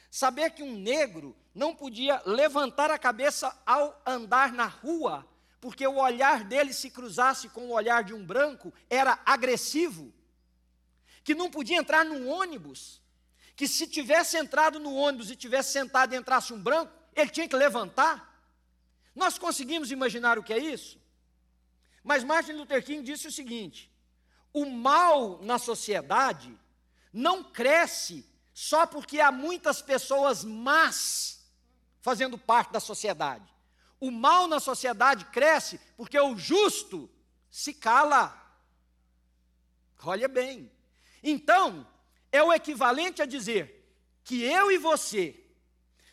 Saber 0.09 0.51
que 0.51 0.63
um 0.63 0.77
negro 0.77 1.35
não 1.53 1.75
podia 1.75 2.21
levantar 2.25 2.89
a 2.89 2.97
cabeça 2.97 3.55
ao 3.65 4.01
andar 4.05 4.53
na 4.53 4.65
rua 4.65 5.27
porque 5.65 5.87
o 5.87 5.95
olhar 5.95 6.43
dele 6.43 6.71
se 6.71 6.91
cruzasse 6.91 7.49
com 7.49 7.65
o 7.65 7.71
olhar 7.71 8.03
de 8.03 8.13
um 8.13 8.23
branco, 8.23 8.71
era 8.87 9.19
agressivo, 9.25 10.13
que 11.23 11.33
não 11.33 11.49
podia 11.49 11.77
entrar 11.77 12.05
num 12.05 12.29
ônibus, 12.29 13.01
que 13.55 13.67
se 13.67 13.87
tivesse 13.87 14.37
entrado 14.37 14.79
no 14.79 14.93
ônibus 14.93 15.31
e 15.31 15.35
tivesse 15.35 15.71
sentado 15.71 16.13
e 16.13 16.17
entrasse 16.17 16.53
um 16.53 16.61
branco, 16.61 16.93
ele 17.15 17.31
tinha 17.31 17.49
que 17.49 17.55
levantar. 17.55 18.39
Nós 19.15 19.39
conseguimos 19.39 19.89
imaginar 19.89 20.37
o 20.37 20.43
que 20.43 20.53
é 20.53 20.59
isso? 20.59 20.99
Mas 22.03 22.23
Martin 22.23 22.51
Luther 22.51 22.85
King 22.85 23.01
disse 23.01 23.27
o 23.27 23.31
seguinte: 23.31 23.91
o 24.55 24.65
mal 24.65 25.37
na 25.41 25.59
sociedade 25.59 26.57
não 27.11 27.43
cresce 27.43 28.25
só 28.53 28.87
porque 28.87 29.19
há 29.19 29.29
muitas 29.29 29.81
pessoas 29.81 30.45
más 30.45 31.45
fazendo 31.99 32.37
parte 32.37 32.71
da 32.71 32.79
sociedade. 32.79 33.53
O 33.99 34.09
mal 34.09 34.47
na 34.47 34.61
sociedade 34.61 35.25
cresce 35.25 35.77
porque 35.97 36.17
o 36.17 36.37
justo 36.37 37.09
se 37.51 37.73
cala. 37.73 38.33
Olha 40.01 40.29
bem. 40.29 40.71
Então, 41.21 41.85
é 42.31 42.41
o 42.41 42.53
equivalente 42.53 43.21
a 43.21 43.25
dizer 43.25 43.85
que 44.23 44.41
eu 44.41 44.71
e 44.71 44.77
você 44.77 45.37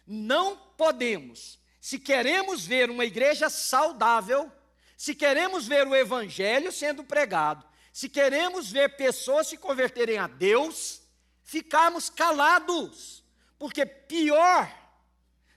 não 0.05 0.57
podemos, 0.77 1.61
se 1.81 1.97
queremos 1.97 2.67
ver 2.67 2.91
uma 2.91 3.05
igreja 3.05 3.49
saudável, 3.49 4.51
se 4.97 5.15
queremos 5.15 5.69
ver 5.69 5.87
o 5.87 5.95
evangelho 5.95 6.73
sendo 6.73 7.05
pregado, 7.05 7.71
se 7.93 8.09
queremos 8.09 8.73
ver 8.73 8.97
pessoas 8.97 9.47
se 9.47 9.57
converterem 9.57 10.19
a 10.19 10.27
Deus, 10.27 11.03
ficarmos 11.43 12.09
calados, 12.09 13.23
porque 13.59 13.85
pior 13.85 14.73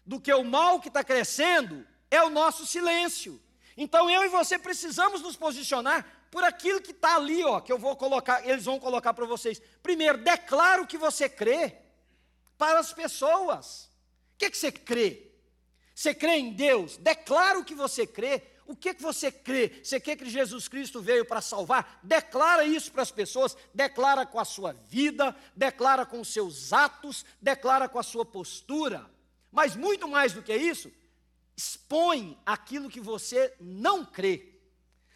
do 0.05 0.19
que 0.19 0.33
o 0.33 0.43
mal 0.43 0.81
que 0.81 0.89
está 0.89 1.03
crescendo 1.03 1.87
é 2.11 2.21
o 2.21 2.29
nosso 2.29 2.65
silêncio. 2.67 3.41
Então 3.77 4.09
eu 4.09 4.23
e 4.23 4.29
você 4.29 4.59
precisamos 4.59 5.21
nos 5.21 5.35
posicionar 5.35 6.05
por 6.29 6.43
aquilo 6.43 6.81
que 6.81 6.91
está 6.91 7.15
ali, 7.15 7.43
ó, 7.45 7.61
que 7.61 7.71
eu 7.71 7.77
vou 7.77 7.95
colocar, 7.95 8.45
eles 8.45 8.65
vão 8.65 8.79
colocar 8.79 9.13
para 9.13 9.25
vocês. 9.25 9.61
Primeiro, 9.81 10.17
declara 10.17 10.81
o 10.81 10.87
que 10.87 10.97
você 10.97 11.29
crê 11.29 11.77
para 12.57 12.79
as 12.79 12.91
pessoas. 12.91 13.85
O 14.33 14.37
que, 14.37 14.49
que 14.49 14.57
você 14.57 14.71
crê? 14.71 15.31
Você 15.93 16.13
crê 16.13 16.35
em 16.37 16.51
Deus? 16.51 16.97
Declara 16.97 17.57
o 17.57 17.63
que 17.63 17.73
você 17.73 18.05
crê. 18.05 18.43
O 18.67 18.75
que, 18.75 18.93
que 18.93 19.01
você 19.01 19.31
crê? 19.31 19.79
Você 19.83 19.99
crê 19.99 20.15
que 20.15 20.29
Jesus 20.29 20.67
Cristo 20.67 21.01
veio 21.01 21.23
para 21.23 21.39
salvar? 21.39 21.99
Declara 22.01 22.65
isso 22.65 22.91
para 22.91 23.03
as 23.03 23.11
pessoas, 23.11 23.55
declara 23.73 24.25
com 24.25 24.39
a 24.39 24.45
sua 24.45 24.73
vida, 24.73 25.35
declara 25.55 26.05
com 26.05 26.19
os 26.19 26.29
seus 26.29 26.73
atos, 26.73 27.23
declara 27.39 27.87
com 27.87 27.99
a 27.99 28.03
sua 28.03 28.25
postura. 28.25 29.09
Mas 29.51 29.75
muito 29.75 30.07
mais 30.07 30.33
do 30.33 30.41
que 30.41 30.55
isso, 30.55 30.91
expõe 31.55 32.37
aquilo 32.45 32.89
que 32.89 32.99
você 32.99 33.53
não 33.59 34.03
crê. 34.03 34.55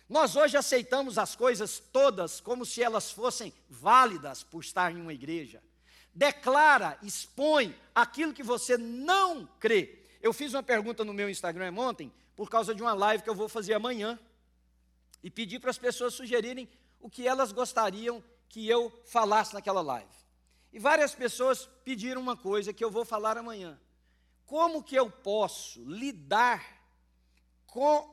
Nós 0.08 0.36
hoje 0.36 0.56
aceitamos 0.56 1.18
as 1.18 1.36
coisas 1.36 1.80
todas 1.92 2.40
como 2.40 2.66
se 2.66 2.82
elas 2.82 3.12
fossem 3.12 3.54
válidas 3.70 4.44
por 4.44 4.64
estar 4.64 4.92
em 4.92 5.02
uma 5.02 5.14
igreja. 5.14 5.62
Declara, 6.14 6.98
expõe 7.04 7.76
aquilo 7.94 8.34
que 8.34 8.44
você 8.44 8.78
não 8.78 9.48
crê. 9.60 10.04
Eu 10.22 10.34
fiz 10.34 10.54
uma 10.54 10.64
pergunta 10.64 11.04
no 11.06 11.14
meu 11.14 11.30
Instagram 11.30 11.74
ontem, 11.78 12.12
por 12.40 12.50
causa 12.50 12.74
de 12.74 12.82
uma 12.82 12.94
live 12.94 13.22
que 13.22 13.30
eu 13.30 13.36
vou 13.36 13.50
fazer 13.50 13.74
amanhã, 13.74 14.18
e 15.22 15.30
pedi 15.30 15.60
para 15.60 15.72
as 15.72 15.78
pessoas 15.78 16.14
sugerirem 16.14 16.70
o 16.98 17.10
que 17.10 17.28
elas 17.28 17.52
gostariam 17.52 18.24
que 18.48 18.66
eu 18.66 18.90
falasse 19.04 19.54
naquela 19.54 19.82
live. 19.82 20.16
E 20.72 20.80
várias 20.80 21.14
pessoas 21.14 21.66
pediram 21.84 22.22
uma 22.22 22.38
coisa 22.38 22.72
que 22.72 22.82
eu 22.82 22.90
vou 22.90 23.04
falar 23.04 23.38
amanhã 23.38 23.78
como 24.46 24.82
que 24.82 24.96
eu 24.96 25.12
posso 25.12 25.84
lidar 25.84 26.82
com. 27.68 28.10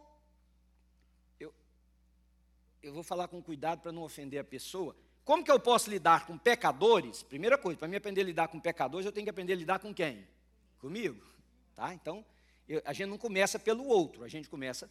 Eu, 1.38 1.54
eu 2.82 2.92
vou 2.92 3.04
falar 3.04 3.28
com 3.28 3.40
cuidado 3.40 3.80
para 3.80 3.92
não 3.92 4.02
ofender 4.02 4.40
a 4.40 4.44
pessoa. 4.44 4.96
Como 5.24 5.44
que 5.44 5.52
eu 5.52 5.60
posso 5.60 5.88
lidar 5.88 6.26
com 6.26 6.36
pecadores? 6.36 7.22
Primeira 7.22 7.56
coisa, 7.56 7.78
para 7.78 7.86
mim 7.86 7.94
aprender 7.94 8.22
a 8.22 8.24
lidar 8.24 8.48
com 8.48 8.58
pecadores, 8.58 9.06
eu 9.06 9.12
tenho 9.12 9.24
que 9.24 9.30
aprender 9.30 9.52
a 9.52 9.56
lidar 9.56 9.78
com 9.78 9.94
quem? 9.94 10.26
Comigo. 10.80 11.24
Tá? 11.76 11.94
Então, 11.94 12.24
eu, 12.68 12.82
a 12.84 12.92
gente 12.92 13.08
não 13.08 13.18
começa 13.18 13.58
pelo 13.58 13.86
outro, 13.86 14.24
a 14.24 14.28
gente 14.28 14.48
começa 14.48 14.90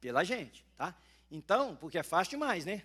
pela 0.00 0.24
gente. 0.24 0.64
Tá? 0.76 0.96
Então, 1.30 1.76
porque 1.76 1.98
é 1.98 2.02
fácil 2.02 2.32
demais, 2.32 2.64
né? 2.64 2.84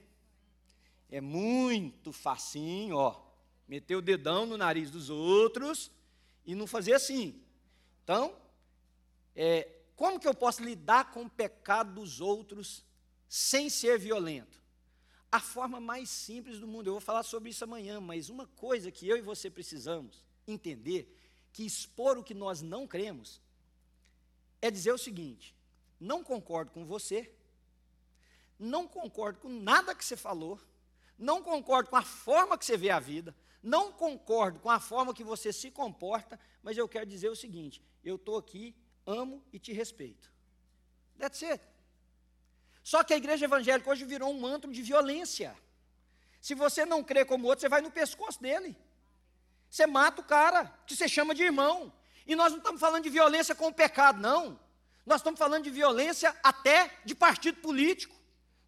É 1.09 1.19
muito 1.19 2.13
facinho, 2.13 2.95
ó. 2.95 3.21
Meter 3.67 3.95
o 3.95 4.01
dedão 4.01 4.45
no 4.45 4.57
nariz 4.57 4.89
dos 4.89 5.09
outros 5.09 5.91
e 6.45 6.55
não 6.55 6.65
fazer 6.65 6.93
assim. 6.93 7.41
Então, 8.03 8.35
é, 9.35 9.69
como 9.95 10.19
que 10.19 10.27
eu 10.27 10.33
posso 10.33 10.63
lidar 10.63 11.11
com 11.11 11.23
o 11.23 11.29
pecado 11.29 11.93
dos 11.93 12.19
outros 12.21 12.83
sem 13.27 13.69
ser 13.69 13.99
violento? 13.99 14.61
A 15.31 15.39
forma 15.39 15.79
mais 15.79 16.09
simples 16.09 16.59
do 16.59 16.67
mundo, 16.67 16.87
eu 16.87 16.93
vou 16.93 17.01
falar 17.01 17.23
sobre 17.23 17.49
isso 17.49 17.63
amanhã, 17.63 18.01
mas 18.01 18.29
uma 18.29 18.47
coisa 18.47 18.91
que 18.91 19.07
eu 19.07 19.15
e 19.15 19.21
você 19.21 19.49
precisamos 19.49 20.25
entender, 20.45 21.17
que 21.53 21.65
expor 21.65 22.17
o 22.17 22.23
que 22.23 22.33
nós 22.33 22.61
não 22.61 22.85
cremos, 22.85 23.41
é 24.61 24.69
dizer 24.69 24.91
o 24.91 24.97
seguinte: 24.97 25.55
não 25.99 26.23
concordo 26.23 26.71
com 26.71 26.85
você, 26.85 27.33
não 28.59 28.87
concordo 28.87 29.39
com 29.39 29.49
nada 29.49 29.95
que 29.95 30.05
você 30.05 30.15
falou, 30.15 30.59
não 31.17 31.41
concordo 31.41 31.89
com 31.89 31.95
a 31.95 32.03
forma 32.03 32.57
que 32.57 32.65
você 32.65 32.77
vê 32.77 32.89
a 32.89 32.99
vida, 32.99 33.35
não 33.61 33.91
concordo 33.91 34.59
com 34.59 34.69
a 34.69 34.79
forma 34.79 35.13
que 35.13 35.23
você 35.23 35.51
se 35.51 35.71
comporta, 35.71 36.39
mas 36.63 36.77
eu 36.77 36.87
quero 36.87 37.05
dizer 37.05 37.29
o 37.29 37.35
seguinte: 37.35 37.81
eu 38.03 38.15
estou 38.15 38.37
aqui, 38.37 38.75
amo 39.05 39.43
e 39.51 39.59
te 39.59 39.73
respeito. 39.73 40.31
That's 41.17 41.43
it. 41.43 41.63
Só 42.83 43.03
que 43.03 43.13
a 43.13 43.17
igreja 43.17 43.45
evangélica 43.45 43.89
hoje 43.89 44.05
virou 44.05 44.31
um 44.31 44.39
manto 44.39 44.71
de 44.71 44.81
violência. 44.81 45.55
Se 46.39 46.55
você 46.55 46.83
não 46.85 47.03
crê 47.03 47.23
como 47.23 47.47
outro, 47.47 47.61
você 47.61 47.69
vai 47.69 47.81
no 47.81 47.91
pescoço 47.91 48.41
dele. 48.41 48.75
Você 49.69 49.85
mata 49.85 50.21
o 50.21 50.25
cara, 50.25 50.65
que 50.85 50.95
você 50.95 51.07
chama 51.07 51.35
de 51.35 51.43
irmão. 51.43 51.93
E 52.25 52.35
nós 52.35 52.51
não 52.51 52.59
estamos 52.59 52.79
falando 52.79 53.03
de 53.03 53.09
violência 53.09 53.55
com 53.55 53.67
o 53.67 53.73
pecado, 53.73 54.19
não. 54.19 54.59
Nós 55.05 55.21
estamos 55.21 55.37
falando 55.37 55.63
de 55.63 55.69
violência 55.69 56.35
até 56.43 56.91
de 57.03 57.15
partido 57.15 57.57
político. 57.59 58.15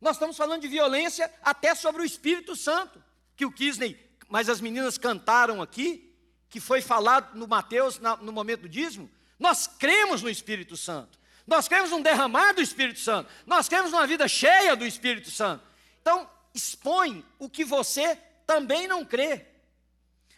Nós 0.02 0.16
estamos 0.16 0.36
falando 0.36 0.62
de 0.62 0.68
violência 0.68 1.32
até 1.42 1.74
sobre 1.76 2.02
o 2.02 2.06
Espírito 2.06 2.56
Santo, 2.56 3.02
que 3.36 3.46
o 3.46 3.52
Kisney, 3.52 3.98
mas 4.28 4.50
as 4.50 4.60
meninas 4.60 4.98
cantaram 4.98 5.62
aqui, 5.62 6.14
que 6.50 6.60
foi 6.60 6.82
falado 6.82 7.38
no 7.38 7.48
Mateus 7.48 8.00
no 8.22 8.32
momento 8.32 8.62
do 8.62 8.70
dízimo. 8.70 9.10
Nós 9.40 9.68
cremos 9.68 10.22
no 10.22 10.30
Espírito 10.30 10.76
Santo. 10.76 11.20
Nós 11.46 11.68
cremos 11.68 11.92
num 11.92 12.02
derramar 12.02 12.54
do 12.54 12.62
Espírito 12.62 13.00
Santo. 13.00 13.30
Nós 13.46 13.68
cremos 13.68 13.92
numa 13.92 14.08
vida 14.08 14.28
cheia 14.28 14.76
do 14.76 14.86
Espírito 14.86 15.30
Santo. 15.30 15.64
Então, 16.02 16.30
expõe 16.54 17.26
o 17.40 17.50
que 17.50 17.66
você 17.66 18.18
também 18.46 18.88
não 18.88 19.06
crê. 19.06 19.46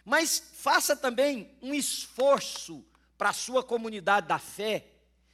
Mas 0.04 0.42
faça 0.54 0.96
também 0.96 1.50
um 1.60 1.74
esforço 1.74 2.84
para 3.16 3.30
a 3.30 3.34
sua 3.34 3.62
comunidade 3.62 4.28
da 4.28 4.38
fé 4.38 4.86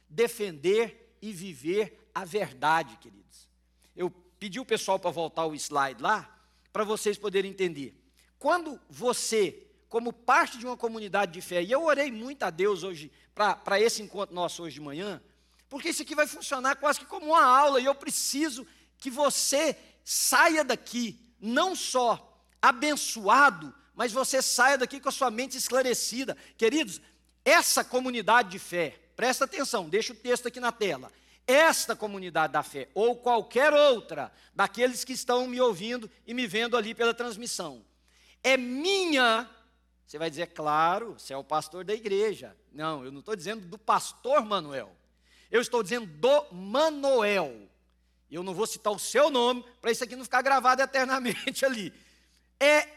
defender 0.09 1.17
e 1.21 1.31
viver 1.31 2.09
a 2.13 2.25
verdade, 2.25 2.97
queridos. 2.97 3.49
Eu 3.95 4.09
pedi 4.39 4.59
o 4.59 4.65
pessoal 4.65 4.99
para 4.99 5.11
voltar 5.11 5.45
o 5.45 5.55
slide 5.55 6.01
lá, 6.01 6.29
para 6.71 6.83
vocês 6.83 7.17
poderem 7.17 7.51
entender. 7.51 7.99
Quando 8.37 8.79
você, 8.89 9.67
como 9.87 10.11
parte 10.11 10.57
de 10.57 10.65
uma 10.65 10.75
comunidade 10.75 11.31
de 11.31 11.41
fé, 11.41 11.63
e 11.63 11.71
eu 11.71 11.83
orei 11.83 12.11
muito 12.11 12.43
a 12.43 12.49
Deus 12.49 12.83
hoje, 12.83 13.11
para 13.33 13.79
esse 13.79 14.01
encontro 14.01 14.35
nosso 14.35 14.63
hoje 14.63 14.75
de 14.75 14.81
manhã, 14.81 15.21
porque 15.69 15.89
isso 15.89 16.01
aqui 16.01 16.13
vai 16.13 16.27
funcionar 16.27 16.75
quase 16.75 16.99
que 16.99 17.05
como 17.05 17.27
uma 17.27 17.43
aula, 17.43 17.79
e 17.79 17.85
eu 17.85 17.95
preciso 17.95 18.67
que 18.97 19.09
você 19.09 19.75
saia 20.03 20.63
daqui, 20.63 21.19
não 21.39 21.75
só 21.75 22.41
abençoado, 22.61 23.73
mas 23.95 24.11
você 24.11 24.41
saia 24.41 24.77
daqui 24.77 24.99
com 24.99 25.09
a 25.09 25.11
sua 25.11 25.29
mente 25.29 25.57
esclarecida. 25.57 26.37
Queridos, 26.57 26.99
essa 27.45 27.83
comunidade 27.83 28.51
de 28.51 28.59
fé, 28.59 28.99
presta 29.15 29.45
atenção, 29.45 29.89
deixa 29.89 30.13
o 30.13 30.15
texto 30.15 30.47
aqui 30.47 30.59
na 30.59 30.71
tela. 30.71 31.11
Esta 31.45 31.95
comunidade 31.95 32.53
da 32.53 32.63
fé, 32.63 32.87
ou 32.93 33.17
qualquer 33.17 33.73
outra, 33.73 34.31
daqueles 34.55 35.03
que 35.03 35.11
estão 35.11 35.45
me 35.47 35.59
ouvindo 35.59 36.09
e 36.25 36.33
me 36.33 36.47
vendo 36.47 36.77
ali 36.77 36.95
pela 36.95 37.13
transmissão, 37.13 37.83
é 38.41 38.55
minha. 38.55 39.49
Você 40.05 40.17
vai 40.17 40.29
dizer, 40.29 40.47
claro, 40.47 41.13
você 41.13 41.33
é 41.33 41.37
o 41.37 41.43
pastor 41.43 41.83
da 41.83 41.93
igreja. 41.93 42.55
Não, 42.71 43.03
eu 43.03 43.11
não 43.11 43.19
estou 43.19 43.35
dizendo 43.35 43.65
do 43.67 43.77
pastor 43.77 44.45
Manuel. 44.45 44.95
Eu 45.51 45.59
estou 45.61 45.83
dizendo 45.83 46.05
do 46.05 46.53
Manuel. 46.53 47.69
Eu 48.31 48.41
não 48.41 48.53
vou 48.53 48.65
citar 48.65 48.91
o 48.93 48.99
seu 48.99 49.29
nome, 49.29 49.65
para 49.81 49.91
isso 49.91 50.03
aqui 50.03 50.15
não 50.15 50.23
ficar 50.23 50.41
gravado 50.41 50.81
eternamente 50.83 51.65
ali. 51.65 51.93
É 52.59 52.87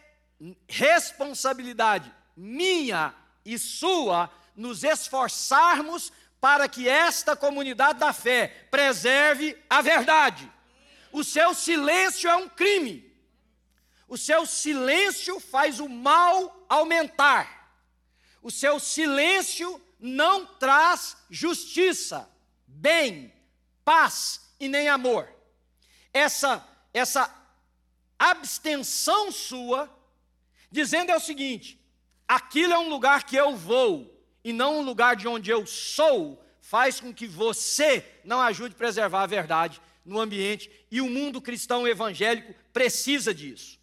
responsabilidade 0.69 2.12
minha 2.37 3.15
e 3.47 3.59
sua 3.59 4.29
nos 4.57 4.83
esforçarmos 4.83 6.12
para 6.41 6.69
que 6.69 6.88
esta 6.88 7.37
comunidade 7.37 8.00
da 8.00 8.12
fé 8.12 8.67
preserve 8.71 9.57
a 9.71 9.81
verdade. 9.81 10.50
O 11.12 11.23
seu 11.23 11.55
silêncio 11.55 12.29
é 12.29 12.37
um 12.37 12.49
crime. 12.49 13.07
O 14.09 14.19
seu 14.19 14.45
silêncio 14.45 15.38
faz 15.41 15.81
o 15.81 15.88
mal 15.88 16.67
aumentar. 16.69 17.73
O 18.43 18.50
seu 18.50 18.79
silêncio 18.79 19.81
não 19.99 20.45
traz 20.45 21.17
justiça, 21.31 22.29
bem, 22.67 23.33
paz 23.85 24.41
e 24.59 24.69
nem 24.69 24.88
amor. 24.88 25.33
Essa 26.12 26.67
essa 26.93 27.31
abstenção 28.19 29.31
sua 29.31 29.91
dizendo 30.71 31.11
é 31.11 31.17
o 31.17 31.21
seguinte: 31.21 31.79
aquilo 32.26 32.73
é 32.73 32.78
um 32.78 32.88
lugar 32.88 33.25
que 33.25 33.37
eu 33.37 33.56
vou 33.56 34.12
e 34.45 34.52
não 34.52 34.78
um 34.78 34.83
lugar 34.83 35.16
de 35.16 35.26
onde 35.26 35.50
eu 35.50 35.66
sou, 35.66 36.42
faz 36.61 37.00
com 37.00 37.12
que 37.12 37.26
você 37.26 38.04
não 38.25 38.40
ajude 38.40 38.75
a 38.75 38.78
preservar 38.78 39.23
a 39.23 39.26
verdade 39.26 39.80
no 40.04 40.21
ambiente 40.21 40.71
e 40.90 41.00
o 41.00 41.09
mundo 41.09 41.40
cristão 41.40 41.87
evangélico 41.87 42.54
precisa 42.73 43.35
disso. 43.35 43.78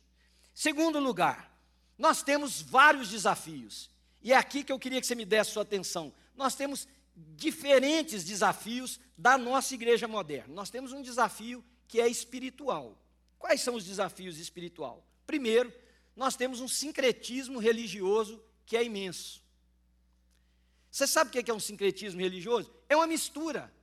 Segundo 0.54 1.00
lugar, 1.00 1.52
nós 1.98 2.24
temos 2.24 2.62
vários 2.62 3.10
desafios. 3.10 3.90
E 4.22 4.32
é 4.32 4.38
aqui 4.38 4.64
que 4.64 4.72
eu 4.72 4.80
queria 4.80 5.02
que 5.02 5.08
você 5.08 5.16
me 5.16 5.26
desse 5.26 5.52
sua 5.52 5.64
atenção. 5.64 6.14
Nós 6.36 6.56
temos 6.56 6.88
diferentes 7.16 8.24
desafios 8.24 9.00
da 9.18 9.38
nossa 9.38 9.74
igreja 9.74 10.08
moderna. 10.08 10.54
Nós 10.54 10.70
temos 10.70 10.92
um 10.92 11.02
desafio 11.02 11.64
que 11.88 12.00
é 12.00 12.08
espiritual. 12.08 12.98
Quais 13.38 13.62
são 13.62 13.76
os 13.76 13.86
desafios 13.86 14.40
espirituais? 14.40 15.02
Primeiro, 15.28 15.74
nós 16.16 16.36
temos 16.36 16.60
um 16.60 16.68
sincretismo 16.68 17.60
religioso 17.60 18.44
que 18.66 18.78
é 18.78 18.84
imenso. 18.84 19.42
Você 20.90 21.08
sabe 21.08 21.30
o 21.30 21.44
que 21.44 21.50
é 21.50 21.54
um 21.54 21.60
sincretismo 21.60 22.22
religioso? 22.22 22.72
É 22.88 22.96
uma 22.96 23.08
mistura. 23.08 23.74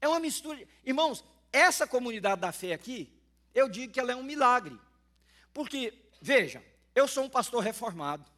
É 0.00 0.08
uma 0.08 0.18
mistura. 0.18 0.66
Irmãos, 0.84 1.24
essa 1.52 1.86
comunidade 1.86 2.40
da 2.40 2.50
fé 2.50 2.72
aqui, 2.72 3.12
eu 3.54 3.68
digo 3.68 3.92
que 3.92 4.00
ela 4.00 4.12
é 4.12 4.16
um 4.16 4.22
milagre. 4.24 4.76
Porque, 5.52 5.94
veja, 6.20 6.62
eu 6.94 7.06
sou 7.06 7.24
um 7.24 7.30
pastor 7.30 7.62
reformado, 7.62 8.28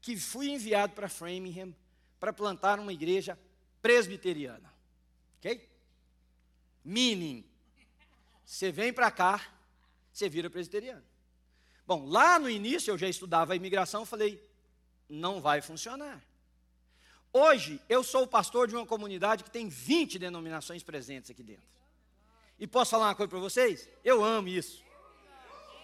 que 0.00 0.16
fui 0.16 0.48
enviado 0.48 0.92
para 0.92 1.08
Framingham 1.08 1.74
para 2.18 2.32
plantar 2.32 2.80
uma 2.80 2.92
igreja 2.92 3.38
presbiteriana. 3.80 4.74
Ok? 5.38 5.68
Meaning, 6.84 7.44
você 8.44 8.72
vem 8.72 8.92
para 8.92 9.10
cá, 9.10 9.40
você 10.12 10.28
vira 10.28 10.50
presbiteriano. 10.50 11.04
Bom, 11.86 12.06
lá 12.06 12.38
no 12.38 12.48
início 12.48 12.90
eu 12.90 12.98
já 12.98 13.08
estudava 13.08 13.52
a 13.52 13.56
imigração, 13.56 14.06
falei, 14.06 14.42
não 15.08 15.40
vai 15.40 15.60
funcionar. 15.60 16.22
Hoje 17.32 17.80
eu 17.88 18.02
sou 18.02 18.22
o 18.22 18.28
pastor 18.28 18.68
de 18.68 18.74
uma 18.74 18.86
comunidade 18.86 19.44
que 19.44 19.50
tem 19.50 19.68
20 19.68 20.18
denominações 20.18 20.82
presentes 20.82 21.30
aqui 21.30 21.42
dentro. 21.42 21.66
E 22.58 22.66
posso 22.66 22.92
falar 22.92 23.08
uma 23.08 23.14
coisa 23.14 23.28
para 23.28 23.38
vocês? 23.38 23.88
Eu 24.04 24.24
amo 24.24 24.48
isso. 24.48 24.82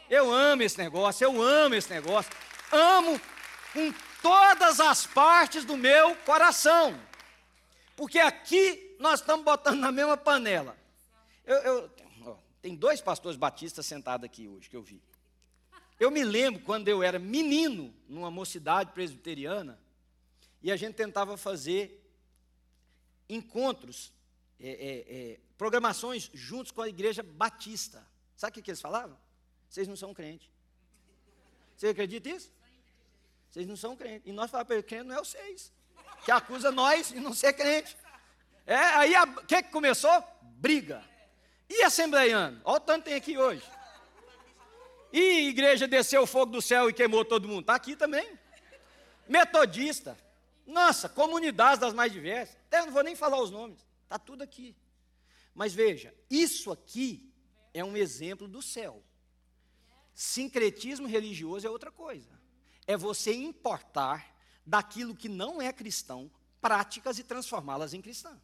Eu 0.09 0.33
amo 0.33 0.63
esse 0.63 0.79
negócio, 0.79 1.25
eu 1.25 1.43
amo 1.43 1.75
esse 1.75 1.91
negócio. 1.91 2.33
Amo 2.73 3.21
com 3.73 3.93
todas 4.23 4.81
as 4.81 5.07
partes 5.07 5.65
do 5.65 5.77
meu 5.77 6.17
coração. 6.17 6.99
Porque 7.97 8.19
aqui 8.19 8.97
nós 8.99 9.21
estamos 9.21 9.45
botando 9.45 9.79
na 9.79 9.93
mesma 9.93 10.17
panela. 10.17 10.77
Eu, 11.45 11.57
eu, 11.59 11.91
ó, 12.27 12.37
tem 12.63 12.75
dois 12.75 13.01
pastores 13.01 13.37
batistas 13.37 13.87
sentados 13.87 14.25
aqui 14.25 14.49
hoje 14.49 14.71
que 14.71 14.77
eu 14.77 14.83
vi. 14.83 15.03
Eu 16.01 16.11
me 16.11 16.25
lembro 16.25 16.63
quando 16.63 16.89
eu 16.89 17.03
era 17.03 17.19
menino, 17.19 17.95
numa 18.09 18.31
mocidade 18.31 18.91
presbiteriana, 18.93 19.79
e 20.63 20.73
a 20.73 20.77
gente 20.77 20.95
tentava 20.95 21.37
fazer 21.37 22.03
encontros, 23.29 24.11
é, 24.59 24.71
é, 24.71 25.33
é, 25.33 25.41
programações 25.59 26.31
juntos 26.33 26.73
com 26.73 26.81
a 26.81 26.89
igreja 26.89 27.23
batista. 27.23 28.03
Sabe 28.35 28.51
o 28.51 28.55
que, 28.55 28.63
que 28.63 28.71
eles 28.71 28.81
falavam? 28.81 29.15
Vocês 29.69 29.87
não 29.87 29.95
são 29.95 30.15
crentes. 30.15 30.49
Você 31.77 31.89
acredita 31.89 32.31
nisso? 32.31 32.51
Vocês 33.51 33.67
não 33.67 33.77
são 33.77 33.95
crentes. 33.95 34.27
E 34.27 34.33
nós 34.33 34.51
ele, 34.71 34.83
crente 34.83 35.05
não 35.05 35.17
é 35.17 35.19
vocês. 35.19 35.71
Que 36.25 36.33
acusa 36.33 36.73
nós 36.73 37.11
de 37.11 37.21
não 37.21 37.35
ser 37.35 37.53
crente. 37.53 37.95
É, 38.67 38.75
aí 38.75 39.15
o 39.15 39.45
que, 39.45 39.63
que 39.63 39.71
começou? 39.71 40.25
Briga. 40.43 41.05
E 41.69 41.83
assembleiano? 41.83 42.59
Olha 42.65 42.77
o 42.79 42.81
tanto 42.81 43.05
que 43.05 43.11
tem 43.11 43.15
aqui 43.19 43.37
hoje. 43.37 43.63
E 45.12 45.49
igreja 45.49 45.88
desceu 45.88 46.23
o 46.23 46.27
fogo 46.27 46.53
do 46.53 46.62
céu 46.62 46.88
e 46.88 46.92
queimou 46.92 47.25
todo 47.25 47.49
mundo. 47.49 47.62
Está 47.62 47.75
aqui 47.75 47.96
também. 47.96 48.38
Metodista. 49.29 50.16
Nossa, 50.66 51.09
comunidades 51.09 51.79
das 51.79 51.92
mais 51.92 52.12
diversas. 52.12 52.57
Eu 52.70 52.87
não 52.87 52.92
vou 52.92 53.03
nem 53.03 53.16
falar 53.16 53.40
os 53.40 53.51
nomes. 53.51 53.85
Está 54.05 54.18
tudo 54.18 54.42
aqui. 54.42 54.77
Mas 55.55 55.75
veja, 55.75 56.14
isso 56.29 56.70
aqui 56.70 57.33
é 57.75 57.85
um 57.85 57.96
exemplo 57.96 58.46
do 58.46 58.62
céu. 58.62 59.03
Sincretismo 60.14 61.07
religioso 61.07 61.66
é 61.66 61.70
outra 61.70 61.90
coisa. 61.90 62.38
É 62.87 62.96
você 62.96 63.33
importar 63.35 64.35
daquilo 64.64 65.14
que 65.14 65.29
não 65.29 65.61
é 65.61 65.73
cristão 65.73 66.31
práticas 66.61 67.18
e 67.18 67.25
transformá-las 67.25 67.94
em 67.94 68.01
cristã. 68.01 68.40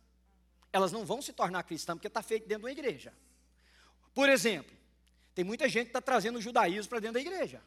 Elas 0.73 0.93
não 0.93 1.05
vão 1.05 1.23
se 1.23 1.33
tornar 1.33 1.63
cristã 1.63 1.95
porque 1.95 2.09
está 2.09 2.23
feito 2.23 2.47
dentro 2.47 2.63
de 2.63 2.67
uma 2.67 2.73
igreja. 2.73 3.13
Por 4.15 4.29
exemplo, 4.29 4.76
tem 5.37 5.45
muita 5.45 5.69
gente 5.69 5.85
que 5.85 5.91
está 5.91 6.01
trazendo 6.01 6.39
o 6.39 6.41
judaísmo 6.41 6.89
para 6.89 6.99
dentro 6.99 7.13
da 7.15 7.21
igreja. 7.21 7.61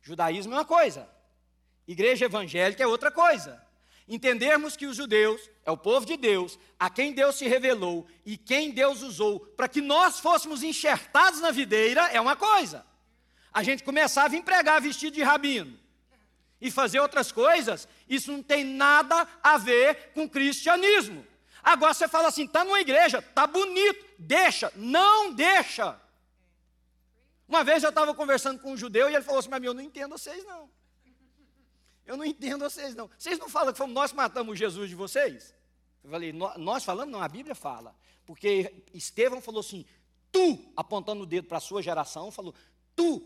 Judaísmo 0.00 0.54
é 0.54 0.56
uma 0.56 0.64
coisa, 0.64 1.06
igreja 1.86 2.24
evangélica 2.24 2.82
é 2.82 2.86
outra 2.86 3.10
coisa. 3.10 3.62
Entendermos 4.08 4.74
que 4.74 4.86
os 4.86 4.96
judeus 4.96 5.50
é 5.66 5.70
o 5.70 5.76
povo 5.76 6.06
de 6.06 6.16
Deus, 6.16 6.58
a 6.80 6.88
quem 6.88 7.12
Deus 7.12 7.36
se 7.36 7.46
revelou 7.46 8.06
e 8.24 8.38
quem 8.38 8.70
Deus 8.70 9.02
usou 9.02 9.38
para 9.38 9.68
que 9.68 9.82
nós 9.82 10.18
fôssemos 10.18 10.62
enxertados 10.62 11.42
na 11.42 11.50
videira 11.50 12.08
é 12.08 12.18
uma 12.18 12.36
coisa. 12.36 12.86
A 13.52 13.62
gente 13.62 13.84
começava 13.84 14.34
a 14.34 14.38
empregar 14.38 14.80
vestido 14.80 15.12
de 15.12 15.22
rabino 15.22 15.78
e 16.58 16.70
fazer 16.70 17.00
outras 17.00 17.30
coisas, 17.30 17.86
isso 18.08 18.32
não 18.32 18.42
tem 18.42 18.64
nada 18.64 19.28
a 19.42 19.58
ver 19.58 20.12
com 20.14 20.26
cristianismo. 20.26 21.22
Agora 21.62 21.92
você 21.92 22.08
fala 22.08 22.28
assim, 22.28 22.46
está 22.46 22.64
numa 22.64 22.80
igreja, 22.80 23.18
está 23.18 23.46
bonito, 23.46 24.06
deixa, 24.18 24.72
não 24.74 25.34
deixa. 25.34 26.02
Uma 27.48 27.62
vez 27.62 27.82
eu 27.82 27.90
estava 27.90 28.14
conversando 28.14 28.60
com 28.60 28.72
um 28.72 28.76
judeu 28.76 29.08
e 29.08 29.14
ele 29.14 29.24
falou 29.24 29.40
assim: 29.40 29.50
Mas 29.50 29.62
eu 29.62 29.74
não 29.74 29.82
entendo 29.82 30.12
vocês 30.12 30.44
não. 30.44 30.70
Eu 32.06 32.16
não 32.16 32.24
entendo 32.24 32.60
vocês 32.62 32.94
não. 32.94 33.10
Vocês 33.18 33.38
não 33.38 33.48
falam 33.48 33.72
que 33.72 33.78
fomos 33.78 33.94
nós 33.94 34.10
que 34.10 34.16
matamos 34.16 34.58
Jesus 34.58 34.88
de 34.88 34.94
vocês? 34.94 35.54
Eu 36.02 36.10
falei: 36.10 36.32
Nós 36.32 36.84
falamos? 36.84 37.12
Não, 37.12 37.20
a 37.20 37.28
Bíblia 37.28 37.54
fala. 37.54 37.94
Porque 38.26 38.84
Estevão 38.92 39.40
falou 39.40 39.60
assim: 39.60 39.84
Tu, 40.32 40.72
apontando 40.76 41.22
o 41.22 41.26
dedo 41.26 41.46
para 41.46 41.58
a 41.58 41.60
sua 41.60 41.82
geração, 41.82 42.30
falou: 42.30 42.54
Tu 42.96 43.22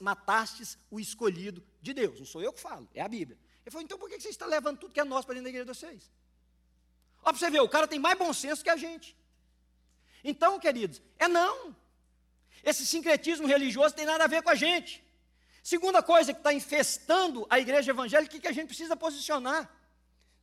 matastes 0.00 0.78
o 0.90 0.98
escolhido 0.98 1.62
de 1.80 1.92
Deus. 1.92 2.18
Não 2.18 2.26
sou 2.26 2.42
eu 2.42 2.52
que 2.52 2.60
falo, 2.60 2.88
é 2.94 3.00
a 3.00 3.08
Bíblia. 3.08 3.38
Ele 3.64 3.70
falou: 3.70 3.84
Então 3.84 3.98
por 3.98 4.08
que 4.08 4.20
você 4.20 4.28
está 4.28 4.46
levando 4.46 4.78
tudo 4.78 4.92
que 4.92 5.00
é 5.00 5.04
nosso 5.04 5.26
para 5.26 5.34
dentro 5.34 5.44
da 5.44 5.50
igreja 5.50 5.72
de 5.72 5.78
vocês? 5.78 6.10
Olha 7.24 7.32
para 7.32 7.34
você 7.34 7.50
ver, 7.50 7.60
o 7.60 7.68
cara 7.68 7.86
tem 7.86 7.98
mais 7.98 8.18
bom 8.18 8.32
senso 8.32 8.64
que 8.64 8.70
a 8.70 8.76
gente. 8.76 9.16
Então, 10.24 10.58
queridos, 10.58 11.00
é 11.18 11.28
não. 11.28 11.74
Esse 12.62 12.86
sincretismo 12.86 13.46
religioso 13.46 13.94
tem 13.94 14.06
nada 14.06 14.24
a 14.24 14.26
ver 14.26 14.42
com 14.42 14.50
a 14.50 14.54
gente. 14.54 15.02
Segunda 15.62 16.02
coisa 16.02 16.32
que 16.32 16.40
está 16.40 16.52
infestando 16.52 17.46
a 17.48 17.58
igreja 17.58 17.92
evangélica, 17.92 18.38
que 18.38 18.48
a 18.48 18.52
gente 18.52 18.66
precisa 18.66 18.96
posicionar. 18.96 19.70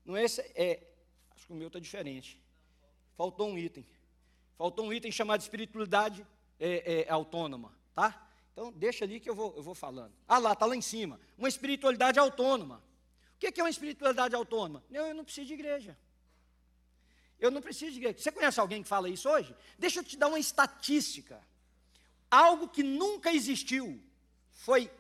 Não 0.06 0.16
é 0.16 0.24
esse, 0.24 0.42
é, 0.56 0.82
acho 1.36 1.46
que 1.46 1.54
o 1.54 1.56
meu 1.56 1.68
está 1.68 1.80
diferente. 1.80 2.42
Faltou 3.18 3.50
um 3.50 3.58
item. 3.58 3.86
Faltou 4.58 4.86
um 4.86 4.94
item 4.94 5.12
chamado 5.12 5.42
espiritualidade 5.42 6.26
é, 6.60 7.06
é, 7.08 7.12
autônoma, 7.12 7.74
tá? 7.94 8.28
Então, 8.54 8.72
deixa 8.72 9.06
ali 9.06 9.20
que 9.20 9.30
eu 9.30 9.36
vou, 9.36 9.54
eu 9.56 9.64
vou 9.64 9.76
falando. 9.76 10.14
Ah 10.28 10.38
lá, 10.38 10.54
está 10.54 10.66
lá 10.66 10.76
em 10.76 10.82
cima. 10.82 11.20
Uma 11.38 11.48
espiritualidade 11.48 12.20
autônoma. 12.20 12.84
O 13.36 13.40
que 13.40 13.60
é 13.60 13.64
uma 13.64 13.70
espiritualidade 13.70 14.36
autônoma? 14.36 14.84
Eu, 14.92 15.06
eu 15.08 15.16
não 15.16 15.24
preciso 15.24 15.48
de 15.48 15.54
igreja. 15.54 15.98
Eu 17.40 17.52
não 17.52 17.62
preciso 17.62 17.92
de 17.92 17.98
igreja. 18.00 18.18
Você 18.18 18.32
conhece 18.32 18.60
alguém 18.60 18.84
que 18.84 18.90
fala 18.90 19.10
isso 19.10 19.30
hoje? 19.30 19.56
Deixa 19.78 20.00
eu 20.00 20.04
te 20.04 20.18
dar 20.18 20.28
uma 20.28 20.40
estatística. 20.40 21.42
Algo 22.30 22.68
que 22.68 22.84
nunca 22.84 23.32
existiu 23.32 24.02
foi 24.50 24.92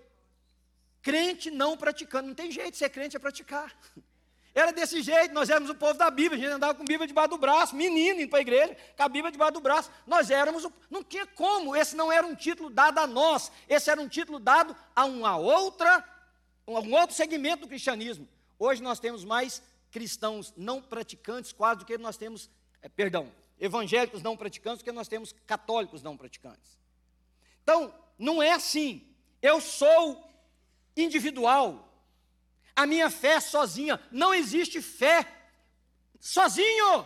crente 1.02 1.50
não 1.52 1.78
praticando. 1.78 2.28
Não 2.28 2.36
tem 2.36 2.52
jeito, 2.52 2.78
ser 2.78 2.90
crente 2.90 3.16
é 3.16 3.20
praticar. 3.20 3.76
Era 4.54 4.74
desse 4.74 5.02
jeito, 5.02 5.34
nós 5.34 5.50
éramos 5.50 5.70
o 5.70 5.76
povo 5.76 5.94
da 5.94 6.10
Bíblia, 6.10 6.38
a 6.38 6.44
gente 6.44 6.56
andava 6.56 6.74
com 6.74 6.82
a 6.82 6.86
Bíblia 6.86 7.08
debaixo 7.08 7.30
do 7.30 7.38
braço, 7.38 7.76
menino 7.76 8.20
indo 8.20 8.30
para 8.30 8.40
a 8.40 8.42
igreja, 8.42 8.76
com 8.98 9.04
a 9.04 9.08
Bíblia 9.08 9.32
debaixo 9.32 9.54
do 9.54 9.62
braço. 9.62 9.92
Nós 10.08 10.32
éramos, 10.32 10.66
o, 10.66 10.74
não 10.90 11.04
tinha 11.04 11.26
como, 11.26 11.76
esse 11.76 11.96
não 11.96 12.12
era 12.12 12.26
um 12.26 12.36
título 12.36 12.70
dado 12.70 12.98
a 12.98 13.06
nós, 13.06 13.52
esse 13.68 13.90
era 13.90 14.02
um 14.02 14.08
título 14.08 14.40
dado 14.40 14.76
a 14.96 15.06
uma 15.06 15.38
outra, 15.38 16.04
um 16.68 16.94
outro 16.94 17.16
segmento 17.16 17.62
do 17.62 17.68
cristianismo. 17.68 18.28
Hoje 18.58 18.82
nós 18.82 19.00
temos 19.00 19.24
mais 19.24 19.62
cristãos 19.92 20.54
não 20.58 20.82
praticantes 20.82 21.54
quase 21.54 21.80
do 21.80 21.86
que 21.86 21.98
nós 21.98 22.18
temos, 22.18 22.50
é, 22.82 22.90
perdão, 22.90 23.32
evangélicos 23.60 24.24
não 24.24 24.36
praticantes 24.36 24.80
do 24.80 24.86
que 24.86 24.92
nós 24.92 25.08
temos 25.08 25.34
católicos 25.46 26.02
não 26.02 26.18
praticantes. 26.18 26.79
Então, 27.70 27.94
não 28.18 28.42
é 28.42 28.54
assim. 28.54 29.08
Eu 29.40 29.62
sou 29.62 30.28
individual. 30.98 31.88
A 32.76 32.88
minha 32.88 33.12
fé 33.12 33.40
sozinha. 33.40 34.02
Não 34.12 34.34
existe 34.34 34.82
fé 34.82 35.32
sozinho. 36.20 37.06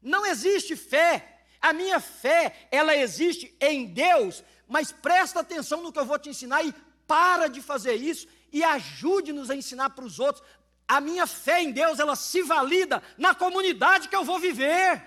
Não 0.00 0.24
existe 0.24 0.76
fé. 0.76 1.42
A 1.60 1.72
minha 1.72 1.98
fé, 1.98 2.68
ela 2.70 2.94
existe 2.94 3.52
em 3.60 3.86
Deus, 3.86 4.44
mas 4.68 4.92
presta 4.92 5.40
atenção 5.40 5.82
no 5.82 5.92
que 5.92 5.98
eu 5.98 6.06
vou 6.06 6.20
te 6.20 6.30
ensinar 6.30 6.62
e 6.62 6.72
para 7.04 7.48
de 7.48 7.60
fazer 7.60 7.96
isso 7.96 8.28
e 8.52 8.62
ajude-nos 8.62 9.50
a 9.50 9.56
ensinar 9.56 9.90
para 9.90 10.04
os 10.04 10.20
outros. 10.20 10.46
A 10.86 11.00
minha 11.00 11.26
fé 11.26 11.62
em 11.62 11.72
Deus, 11.72 11.98
ela 11.98 12.14
se 12.14 12.42
valida 12.42 13.02
na 13.18 13.34
comunidade 13.34 14.08
que 14.08 14.14
eu 14.14 14.24
vou 14.24 14.38
viver. 14.38 15.02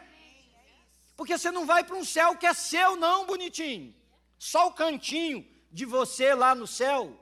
Porque 1.15 1.37
você 1.37 1.51
não 1.51 1.65
vai 1.65 1.85
para 1.85 1.95
um 1.95 2.03
céu 2.03 2.35
que 2.35 2.45
é 2.45 2.53
seu, 2.53 2.97
não, 2.97 3.25
bonitinho. 3.25 4.02
Só 4.43 4.67
o 4.67 4.73
cantinho 4.73 5.47
de 5.71 5.85
você 5.85 6.35
lá 6.35 6.53
no 6.53 6.67
céu 6.67 7.17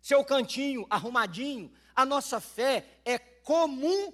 seu 0.00 0.24
cantinho 0.24 0.86
arrumadinho. 0.88 1.72
A 1.92 2.06
nossa 2.06 2.40
fé 2.40 2.86
é 3.04 3.18
comunitária. 3.18 4.08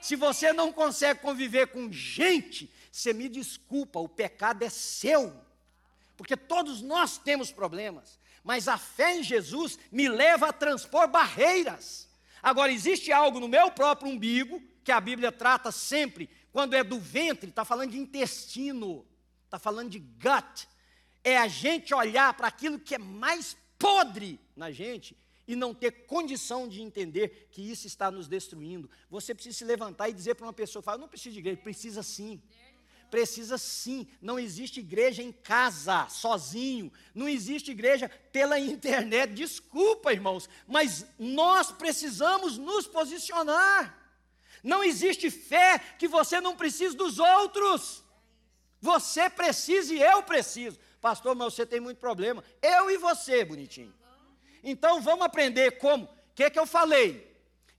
Se 0.00 0.16
você 0.16 0.52
não 0.52 0.72
consegue 0.72 1.20
conviver 1.20 1.68
com 1.68 1.92
gente, 1.92 2.68
você 2.90 3.12
me 3.12 3.28
desculpa, 3.28 4.00
o 4.00 4.08
pecado 4.08 4.64
é 4.64 4.68
seu. 4.68 5.32
Porque 6.16 6.36
todos 6.36 6.82
nós 6.82 7.18
temos 7.18 7.52
problemas, 7.52 8.18
mas 8.42 8.66
a 8.66 8.76
fé 8.76 9.16
em 9.16 9.22
Jesus 9.22 9.78
me 9.92 10.08
leva 10.08 10.48
a 10.48 10.52
transpor 10.52 11.06
barreiras. 11.06 12.08
Agora, 12.42 12.72
existe 12.72 13.12
algo 13.12 13.38
no 13.38 13.46
meu 13.46 13.70
próprio 13.70 14.10
umbigo, 14.10 14.60
que 14.82 14.90
a 14.90 15.00
Bíblia 15.00 15.30
trata 15.30 15.70
sempre, 15.70 16.28
quando 16.52 16.74
é 16.74 16.82
do 16.82 16.98
ventre, 16.98 17.48
está 17.48 17.64
falando 17.64 17.92
de 17.92 17.98
intestino, 17.98 19.06
está 19.48 19.58
falando 19.58 19.90
de 19.90 19.98
gut. 19.98 20.68
É 21.24 21.36
a 21.38 21.48
gente 21.48 21.94
olhar 21.94 22.32
para 22.34 22.46
aquilo 22.46 22.78
que 22.78 22.94
é 22.94 22.98
mais 22.98 23.56
podre 23.78 24.38
na 24.54 24.70
gente 24.70 25.16
e 25.46 25.56
não 25.56 25.74
ter 25.74 26.06
condição 26.06 26.68
de 26.68 26.82
entender 26.82 27.48
que 27.50 27.62
isso 27.62 27.86
está 27.86 28.10
nos 28.10 28.28
destruindo. 28.28 28.88
Você 29.10 29.34
precisa 29.34 29.56
se 29.56 29.64
levantar 29.64 30.08
e 30.08 30.12
dizer 30.12 30.34
para 30.34 30.46
uma 30.46 30.52
pessoa, 30.52 30.82
fala, 30.82 30.98
não 30.98 31.08
precisa 31.08 31.32
de 31.32 31.38
igreja, 31.38 31.56
precisa 31.62 32.02
sim. 32.02 32.40
Precisa 33.10 33.56
sim. 33.56 34.06
Não 34.20 34.38
existe 34.38 34.80
igreja 34.80 35.22
em 35.22 35.32
casa, 35.32 36.06
sozinho. 36.10 36.92
Não 37.14 37.26
existe 37.26 37.70
igreja 37.70 38.10
pela 38.30 38.58
internet. 38.60 39.32
Desculpa, 39.32 40.12
irmãos, 40.12 40.48
mas 40.66 41.06
nós 41.18 41.72
precisamos 41.72 42.58
nos 42.58 42.86
posicionar. 42.86 43.96
Não 44.62 44.84
existe 44.84 45.30
fé 45.30 45.78
que 45.98 46.06
você 46.06 46.40
não 46.42 46.54
precise 46.54 46.94
dos 46.94 47.18
outros. 47.18 48.04
Você 48.80 49.28
precisa 49.28 49.92
e 49.92 50.02
eu 50.02 50.22
preciso. 50.22 50.78
Pastor, 51.00 51.34
mas 51.34 51.54
você 51.54 51.64
tem 51.64 51.80
muito 51.80 51.98
problema. 51.98 52.42
Eu 52.60 52.90
e 52.90 52.96
você, 52.96 53.44
bonitinho. 53.44 53.94
Então 54.62 55.00
vamos 55.00 55.24
aprender 55.24 55.78
como. 55.78 56.04
O 56.04 56.08
que, 56.34 56.44
é 56.44 56.50
que 56.50 56.58
eu 56.58 56.66
falei? 56.66 57.28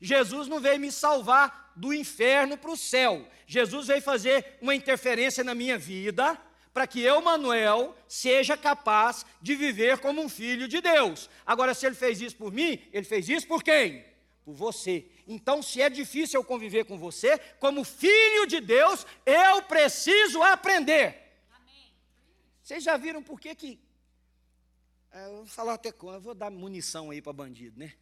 Jesus 0.02 0.48
não 0.48 0.60
veio 0.60 0.80
me 0.80 0.92
salvar 0.92 1.74
do 1.76 1.94
inferno 1.94 2.58
para 2.58 2.72
o 2.72 2.78
céu. 2.78 3.26
Jesus 3.46 3.88
veio 3.88 4.02
fazer 4.02 4.58
uma 4.62 4.76
interferência 4.76 5.44
na 5.44 5.56
minha 5.56 5.78
vida 5.78 6.38
para 6.74 6.88
que 6.88 7.02
eu, 7.02 7.22
Manuel, 7.22 7.96
seja 8.08 8.56
capaz 8.56 9.26
de 9.42 9.56
viver 9.56 10.00
como 10.00 10.22
um 10.22 10.30
filho 10.30 10.68
de 10.68 10.80
Deus. 10.80 11.30
Agora, 11.46 11.74
se 11.74 11.86
ele 11.86 11.96
fez 11.96 12.22
isso 12.22 12.36
por 12.36 12.54
mim, 12.54 12.80
ele 12.94 13.06
fez 13.06 13.28
isso 13.28 13.48
por 13.48 13.64
quem? 13.64 14.06
Por 14.46 14.54
você. 14.54 15.06
Então, 15.32 15.62
se 15.62 15.80
é 15.80 15.92
difícil 15.92 16.40
eu 16.40 16.44
conviver 16.44 16.86
com 16.86 16.98
você, 16.98 17.38
como 17.60 17.84
filho 17.84 18.48
de 18.48 18.60
Deus, 18.60 19.06
eu 19.24 19.62
preciso 19.62 20.42
aprender. 20.42 21.16
Vocês 22.64 22.84
já 22.84 22.98
viram 22.98 23.22
por 23.22 23.40
que 23.40 23.54
que. 23.54 23.80
É, 25.12 25.28
eu 25.28 25.38
vou 25.38 25.46
falar 25.46 25.76
até 25.76 25.92
com, 25.92 26.12
eu 26.12 26.20
vou 26.20 26.34
dar 26.34 26.50
munição 26.50 27.12
aí 27.12 27.22
para 27.22 27.32
bandido, 27.32 27.80
né? 27.80 27.94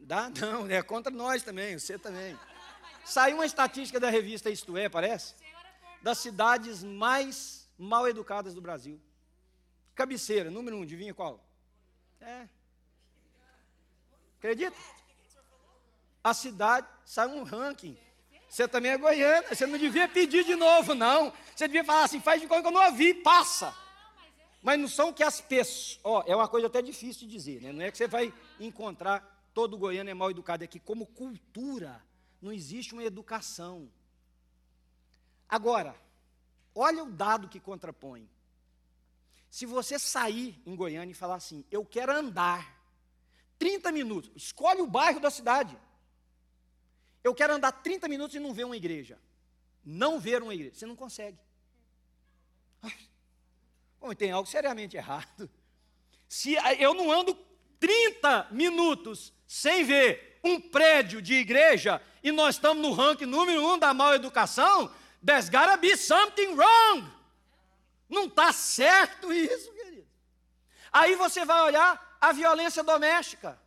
Dá? 0.00 0.28
Dá? 0.28 0.40
Não, 0.44 0.68
é 0.68 0.82
contra 0.82 1.12
nós 1.12 1.44
também, 1.44 1.78
você 1.78 1.96
também. 1.96 2.36
Saiu 3.04 3.36
uma 3.36 3.46
estatística 3.46 4.00
da 4.00 4.10
revista 4.10 4.50
Isto 4.50 4.76
É, 4.76 4.88
parece? 4.88 5.36
Das 6.02 6.18
cidades 6.18 6.82
mais 6.82 7.70
mal 7.78 8.08
educadas 8.08 8.54
do 8.54 8.60
Brasil. 8.60 9.00
Cabeceira, 9.94 10.50
número 10.50 10.76
um, 10.76 10.82
adivinha 10.82 11.14
qual? 11.14 11.46
É. 12.20 12.48
Acredita? 14.38 14.76
A 16.24 16.32
cidade, 16.34 16.88
saiu 17.04 17.36
um 17.36 17.42
ranking. 17.42 17.96
Você 18.48 18.66
também 18.66 18.92
é 18.92 18.96
goiana, 18.96 19.54
você 19.54 19.66
não 19.66 19.76
devia 19.76 20.08
pedir 20.08 20.44
de 20.44 20.56
novo, 20.56 20.94
não. 20.94 21.32
Você 21.54 21.68
devia 21.68 21.84
falar 21.84 22.04
assim, 22.04 22.20
faz 22.20 22.40
de 22.40 22.46
conta 22.46 22.62
que 22.62 22.68
eu 22.68 22.72
não 22.72 22.86
ouvi, 22.86 23.12
passa. 23.12 23.76
Mas 24.62 24.80
não 24.80 24.88
são 24.88 25.12
que 25.12 25.22
as 25.22 25.40
pessoas. 25.42 26.00
Ó, 26.02 26.24
é 26.26 26.34
uma 26.34 26.48
coisa 26.48 26.68
até 26.68 26.80
difícil 26.80 27.28
de 27.28 27.34
dizer, 27.34 27.60
né? 27.60 27.72
Não 27.72 27.82
é 27.82 27.90
que 27.90 27.98
você 27.98 28.08
vai 28.08 28.32
encontrar 28.58 29.34
todo 29.54 29.78
goiano 29.78 30.10
é 30.10 30.14
mal 30.14 30.30
educado, 30.30 30.64
é 30.64 30.66
que 30.66 30.80
como 30.80 31.06
cultura 31.06 32.02
não 32.42 32.52
existe 32.52 32.92
uma 32.92 33.04
educação. 33.04 33.88
Agora, 35.48 35.94
olha 36.74 37.04
o 37.04 37.10
dado 37.10 37.48
que 37.48 37.60
contrapõe. 37.60 38.28
Se 39.48 39.64
você 39.64 39.98
sair 39.98 40.60
em 40.66 40.74
Goiânia 40.74 41.12
e 41.12 41.14
falar 41.14 41.36
assim, 41.36 41.64
eu 41.70 41.84
quero 41.84 42.12
andar 42.12 42.76
30 43.58 43.92
minutos, 43.92 44.30
escolhe 44.34 44.82
o 44.82 44.86
bairro 44.86 45.20
da 45.20 45.30
cidade. 45.30 45.78
Eu 47.24 47.34
quero 47.34 47.54
andar 47.54 47.72
30 47.72 48.06
minutos 48.06 48.36
e 48.36 48.38
não 48.38 48.52
ver 48.52 48.64
uma 48.64 48.76
igreja. 48.76 49.18
Não 49.82 50.20
ver 50.20 50.42
uma 50.42 50.54
igreja. 50.54 50.74
Você 50.74 50.86
não 50.86 50.94
consegue. 50.94 51.38
Bom, 53.98 54.14
tem 54.14 54.30
algo 54.30 54.46
seriamente 54.46 54.98
errado. 54.98 55.50
Se 56.28 56.54
eu 56.78 56.92
não 56.92 57.10
ando 57.10 57.34
30 57.80 58.48
minutos 58.50 59.32
sem 59.46 59.82
ver 59.82 60.38
um 60.44 60.60
prédio 60.60 61.22
de 61.22 61.34
igreja 61.34 62.02
e 62.22 62.30
nós 62.30 62.56
estamos 62.56 62.82
no 62.82 62.92
ranking 62.92 63.24
número 63.24 63.66
um 63.66 63.78
da 63.78 63.94
mal 63.94 64.14
educação, 64.14 64.94
there's 65.24 65.48
gotta 65.48 65.78
be 65.78 65.96
something 65.96 66.54
wrong. 66.54 67.10
Não 68.06 68.26
está 68.26 68.52
certo 68.52 69.32
isso, 69.32 69.72
querido. 69.72 70.06
Aí 70.92 71.16
você 71.16 71.46
vai 71.46 71.62
olhar 71.62 72.18
a 72.20 72.32
violência 72.32 72.82
doméstica. 72.82 73.58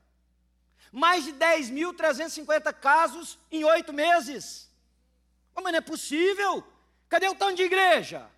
Mais 0.92 1.26
de 1.26 1.34
10.350 1.34 2.74
casos 2.74 3.38
em 3.52 3.64
oito 3.64 3.92
meses. 3.92 4.70
Oh, 5.56 5.62
mas 5.62 5.72
não 5.72 5.80
é 5.80 5.82
possível. 5.82 6.64
Cadê 7.10 7.28
o 7.28 7.36
tanto 7.36 7.56
de 7.56 7.64
igreja? 7.64 8.30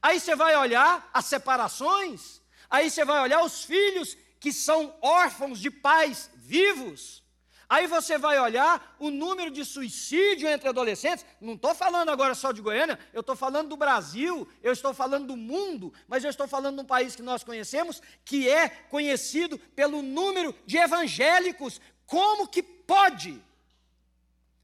Aí 0.00 0.20
você 0.20 0.36
vai 0.36 0.56
olhar 0.56 1.10
as 1.12 1.24
separações, 1.26 2.40
aí 2.70 2.90
você 2.90 3.04
vai 3.04 3.20
olhar 3.20 3.42
os 3.42 3.64
filhos 3.64 4.16
que 4.38 4.52
são 4.52 4.94
órfãos 5.00 5.58
de 5.58 5.70
pais 5.70 6.30
vivos. 6.36 7.22
Aí 7.68 7.86
você 7.86 8.16
vai 8.16 8.38
olhar 8.40 8.96
o 8.98 9.10
número 9.10 9.50
de 9.50 9.62
suicídio 9.62 10.48
entre 10.48 10.70
adolescentes. 10.70 11.26
Não 11.38 11.52
estou 11.52 11.74
falando 11.74 12.08
agora 12.08 12.34
só 12.34 12.50
de 12.50 12.62
Goiânia, 12.62 12.98
eu 13.12 13.20
estou 13.20 13.36
falando 13.36 13.68
do 13.68 13.76
Brasil, 13.76 14.48
eu 14.62 14.72
estou 14.72 14.94
falando 14.94 15.26
do 15.26 15.36
mundo, 15.36 15.92
mas 16.06 16.24
eu 16.24 16.30
estou 16.30 16.48
falando 16.48 16.76
de 16.76 16.82
um 16.82 16.86
país 16.86 17.14
que 17.14 17.20
nós 17.20 17.44
conhecemos, 17.44 18.00
que 18.24 18.48
é 18.48 18.68
conhecido 18.68 19.58
pelo 19.76 20.00
número 20.00 20.54
de 20.64 20.78
evangélicos 20.78 21.78
como 22.08 22.48
que 22.48 22.62
pode? 22.62 23.38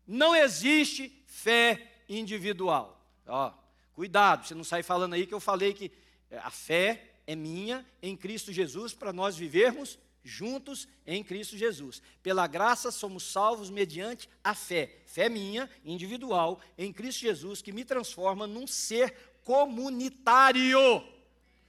Não 0.06 0.34
existe 0.34 1.12
fé 1.26 1.92
individual. 2.08 2.98
Ó, 3.26 3.52
cuidado, 3.92 4.46
você 4.46 4.54
não 4.54 4.64
sai 4.64 4.82
falando 4.82 5.12
aí 5.12 5.26
que 5.26 5.34
eu 5.34 5.40
falei 5.40 5.74
que 5.74 5.92
é, 6.30 6.38
a 6.38 6.50
fé 6.50 7.12
é 7.26 7.36
minha 7.36 7.86
em 8.02 8.16
Cristo 8.16 8.50
Jesus 8.50 8.94
para 8.94 9.12
nós 9.12 9.36
vivermos 9.36 9.98
juntos 10.22 10.88
em 11.06 11.22
Cristo 11.22 11.54
Jesus. 11.54 12.00
Pela 12.22 12.46
graça 12.46 12.90
somos 12.90 13.24
salvos 13.24 13.68
mediante 13.68 14.26
a 14.42 14.54
fé. 14.54 15.02
Fé 15.04 15.28
minha, 15.28 15.68
individual, 15.84 16.58
em 16.78 16.90
Cristo 16.94 17.20
Jesus, 17.20 17.60
que 17.60 17.72
me 17.72 17.84
transforma 17.84 18.46
num 18.46 18.66
ser 18.66 19.14
comunitário. 19.44 21.04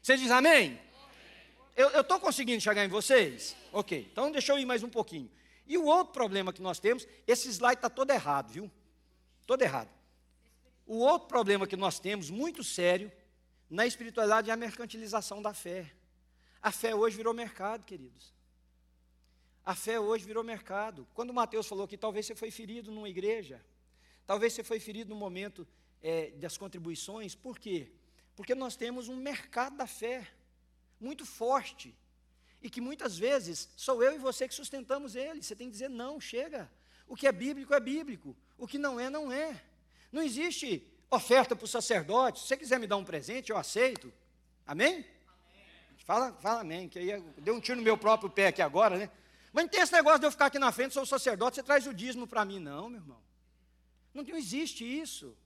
Você 0.01 0.15
diz 0.15 0.31
amém? 0.31 0.79
Eu 1.75 1.99
estou 1.99 2.17
conseguindo 2.17 2.61
chegar 2.61 2.85
em 2.85 2.87
vocês? 2.87 3.57
Ok, 3.73 4.07
então 4.09 4.31
deixa 4.31 4.53
eu 4.53 4.57
ir 4.57 4.65
mais 4.65 4.81
um 4.81 4.89
pouquinho. 4.89 5.29
E 5.67 5.77
o 5.77 5.85
outro 5.85 6.13
problema 6.13 6.53
que 6.53 6.61
nós 6.61 6.79
temos, 6.79 7.07
esse 7.25 7.49
slide 7.49 7.77
está 7.77 7.89
todo 7.89 8.11
errado, 8.11 8.51
viu? 8.51 8.71
Todo 9.45 9.61
errado. 9.61 9.89
O 10.85 10.97
outro 10.97 11.27
problema 11.27 11.65
que 11.65 11.75
nós 11.75 11.99
temos, 11.99 12.29
muito 12.29 12.63
sério, 12.63 13.11
na 13.69 13.87
espiritualidade 13.87 14.49
é 14.49 14.53
a 14.53 14.57
mercantilização 14.57 15.41
da 15.41 15.53
fé. 15.53 15.91
A 16.61 16.71
fé 16.71 16.93
hoje 16.93 17.17
virou 17.17 17.33
mercado, 17.33 17.83
queridos. 17.83 18.33
A 19.65 19.73
fé 19.73 19.99
hoje 19.99 20.23
virou 20.23 20.43
mercado. 20.43 21.07
Quando 21.15 21.33
Mateus 21.33 21.67
falou 21.67 21.87
que 21.87 21.97
talvez 21.97 22.27
você 22.27 22.35
foi 22.35 22.51
ferido 22.51 22.91
numa 22.91 23.09
igreja, 23.09 23.63
talvez 24.25 24.53
você 24.53 24.63
foi 24.63 24.79
ferido 24.79 25.09
no 25.09 25.15
momento 25.15 25.67
é, 26.01 26.29
das 26.31 26.55
contribuições, 26.55 27.33
por 27.33 27.57
quê? 27.57 27.91
Porque 28.35 28.53
nós 28.53 28.75
temos 28.75 29.07
um 29.07 29.15
mercado 29.15 29.75
da 29.77 29.87
fé 29.87 30.27
muito 30.99 31.25
forte 31.25 31.95
e 32.65 32.69
que 32.69 32.81
muitas 32.81 33.15
vezes 33.15 33.69
sou 33.77 34.01
eu 34.01 34.15
e 34.15 34.17
você 34.17 34.47
que 34.47 34.55
sustentamos 34.55 35.15
ele. 35.15 35.43
Você 35.43 35.55
tem 35.55 35.67
que 35.67 35.73
dizer 35.73 35.87
não, 35.87 36.19
chega. 36.19 36.67
O 37.07 37.15
que 37.15 37.27
é 37.27 37.31
bíblico 37.31 37.75
é 37.75 37.79
bíblico, 37.79 38.35
o 38.57 38.65
que 38.65 38.79
não 38.79 38.99
é, 38.99 39.07
não 39.07 39.31
é. 39.31 39.61
Não 40.11 40.23
existe 40.23 40.83
oferta 41.11 41.55
para 41.55 41.63
o 41.63 41.67
sacerdote. 41.67 42.39
Se 42.39 42.47
você 42.47 42.57
quiser 42.57 42.79
me 42.79 42.87
dar 42.87 42.97
um 42.97 43.05
presente, 43.05 43.51
eu 43.51 43.57
aceito. 43.57 44.11
Amém? 44.65 45.05
Fala, 46.05 46.33
fala 46.41 46.61
amém, 46.61 46.89
que 46.89 46.97
aí 46.97 47.23
deu 47.37 47.53
um 47.53 47.59
tiro 47.59 47.77
no 47.77 47.83
meu 47.83 47.99
próprio 47.99 48.31
pé 48.31 48.47
aqui 48.47 48.63
agora, 48.63 48.97
né? 48.97 49.11
Mas 49.53 49.65
não 49.65 49.69
tem 49.69 49.81
esse 49.81 49.93
negócio 49.93 50.19
de 50.19 50.25
eu 50.25 50.31
ficar 50.31 50.47
aqui 50.47 50.57
na 50.57 50.71
frente, 50.71 50.95
sou 50.95 51.05
sacerdote, 51.05 51.57
você 51.57 51.63
traz 51.63 51.85
o 51.85 51.93
dízimo 51.93 52.25
para 52.25 52.43
mim, 52.43 52.57
não, 52.57 52.89
meu 52.89 52.99
irmão. 52.99 53.21
Não, 54.11 54.23
não 54.23 54.37
existe 54.37 54.83
isso. 54.83 55.37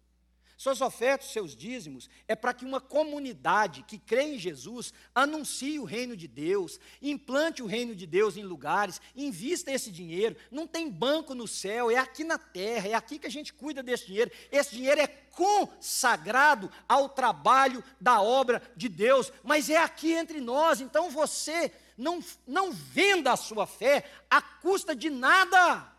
Suas 0.59 0.81
ofertas, 0.81 1.31
seus 1.31 1.55
dízimos, 1.55 2.09
é 2.27 2.35
para 2.35 2.53
que 2.53 2.65
uma 2.65 2.81
comunidade 2.81 3.81
que 3.87 3.97
crê 3.97 4.23
em 4.23 4.37
Jesus 4.37 4.93
anuncie 5.15 5.79
o 5.79 5.85
reino 5.85 6.17
de 6.17 6.27
Deus, 6.27 6.81
implante 7.01 7.63
o 7.63 7.65
reino 7.65 7.95
de 7.95 8.05
Deus 8.05 8.35
em 8.35 8.43
lugares, 8.43 8.99
invista 9.15 9.71
esse 9.71 9.89
dinheiro. 9.89 10.35
Não 10.51 10.67
tem 10.67 10.91
banco 10.91 11.33
no 11.33 11.47
céu, 11.47 11.89
é 11.89 11.95
aqui 11.95 12.25
na 12.25 12.37
terra, 12.37 12.89
é 12.89 12.93
aqui 12.93 13.17
que 13.17 13.25
a 13.25 13.31
gente 13.31 13.53
cuida 13.53 13.81
desse 13.81 14.07
dinheiro. 14.07 14.31
Esse 14.51 14.75
dinheiro 14.75 14.99
é 14.99 15.07
consagrado 15.07 16.69
ao 16.89 17.07
trabalho 17.07 17.81
da 17.97 18.21
obra 18.21 18.61
de 18.75 18.89
Deus, 18.89 19.31
mas 19.41 19.69
é 19.69 19.77
aqui 19.77 20.11
entre 20.11 20.41
nós. 20.41 20.81
Então 20.81 21.09
você 21.09 21.71
não, 21.97 22.19
não 22.45 22.73
venda 22.73 23.31
a 23.31 23.37
sua 23.37 23.65
fé 23.65 24.11
à 24.29 24.41
custa 24.41 24.93
de 24.93 25.09
nada. 25.09 25.98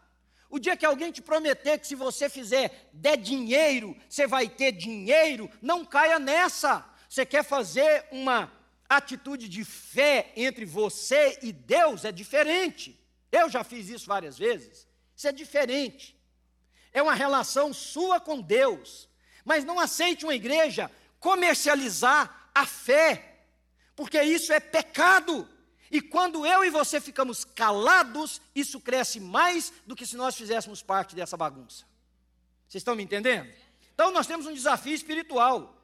O 0.50 0.58
dia 0.58 0.76
que 0.76 0.84
alguém 0.84 1.12
te 1.12 1.22
prometer 1.22 1.78
que 1.78 1.86
se 1.86 1.94
você 1.94 2.28
fizer 2.28 2.90
der 2.92 3.16
dinheiro, 3.16 3.96
você 4.08 4.26
vai 4.26 4.48
ter 4.48 4.72
dinheiro, 4.72 5.48
não 5.62 5.84
caia 5.84 6.18
nessa. 6.18 6.84
Você 7.08 7.24
quer 7.24 7.44
fazer 7.44 8.04
uma 8.10 8.52
atitude 8.88 9.48
de 9.48 9.64
fé 9.64 10.32
entre 10.34 10.64
você 10.64 11.38
e 11.40 11.52
Deus, 11.52 12.04
é 12.04 12.10
diferente. 12.10 13.00
Eu 13.30 13.48
já 13.48 13.62
fiz 13.62 13.88
isso 13.88 14.06
várias 14.06 14.36
vezes. 14.36 14.88
Isso 15.16 15.28
é 15.28 15.32
diferente. 15.32 16.20
É 16.92 17.00
uma 17.00 17.14
relação 17.14 17.72
sua 17.72 18.18
com 18.18 18.40
Deus. 18.40 19.08
Mas 19.44 19.64
não 19.64 19.78
aceite 19.78 20.24
uma 20.24 20.34
igreja 20.34 20.90
comercializar 21.20 22.50
a 22.52 22.66
fé, 22.66 23.44
porque 23.94 24.20
isso 24.20 24.52
é 24.52 24.58
pecado. 24.58 25.48
E 25.90 26.00
quando 26.00 26.46
eu 26.46 26.64
e 26.64 26.70
você 26.70 27.00
ficamos 27.00 27.44
calados, 27.44 28.40
isso 28.54 28.80
cresce 28.80 29.18
mais 29.18 29.72
do 29.84 29.96
que 29.96 30.06
se 30.06 30.16
nós 30.16 30.36
fizéssemos 30.36 30.82
parte 30.82 31.16
dessa 31.16 31.36
bagunça. 31.36 31.84
Vocês 32.68 32.80
estão 32.80 32.94
me 32.94 33.02
entendendo? 33.02 33.52
Então 33.92 34.12
nós 34.12 34.26
temos 34.26 34.46
um 34.46 34.54
desafio 34.54 34.94
espiritual. 34.94 35.76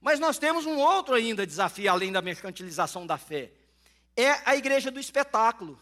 Mas 0.00 0.18
nós 0.18 0.38
temos 0.38 0.64
um 0.64 0.78
outro 0.78 1.14
ainda 1.14 1.46
desafio, 1.46 1.90
além 1.90 2.10
da 2.10 2.22
mercantilização 2.22 3.06
da 3.06 3.18
fé. 3.18 3.52
É 4.16 4.30
a 4.48 4.56
igreja 4.56 4.90
do 4.90 4.98
espetáculo. 4.98 5.78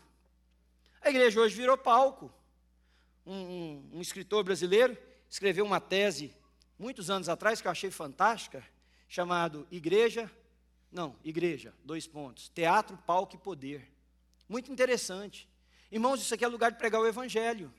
A 1.01 1.09
igreja 1.09 1.41
hoje 1.41 1.55
virou 1.55 1.79
palco. 1.79 2.33
Um, 3.25 3.33
um, 3.33 3.91
um 3.95 4.01
escritor 4.01 4.43
brasileiro 4.43 4.99
escreveu 5.31 5.65
uma 5.65 5.81
tese 5.81 6.35
muitos 6.77 7.11
anos 7.11 7.29
atrás 7.29 7.61
que 7.61 7.69
eu 7.69 7.73
achei 7.73 7.91
fantástica, 7.91 8.65
chamado 9.09 9.67
Igreja 9.71 10.31
não, 10.91 11.17
igreja, 11.23 11.75
dois 11.85 12.07
pontos. 12.07 12.49
Teatro, 12.49 12.97
palco 13.07 13.37
e 13.37 13.39
poder. 13.39 13.91
Muito 14.49 14.73
interessante. 14.73 15.49
Irmãos, 15.91 16.21
isso 16.21 16.35
aqui 16.35 16.45
é 16.45 16.49
lugar 16.49 16.73
de 16.73 16.79
pregar 16.79 17.01
o 17.01 17.07
Evangelho. 17.07 17.73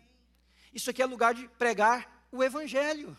Isso 0.74 0.89
aqui 0.89 1.02
é 1.02 1.06
lugar 1.06 1.34
de 1.34 1.48
pregar 1.50 2.28
o 2.32 2.43
Evangelho. 2.43 3.17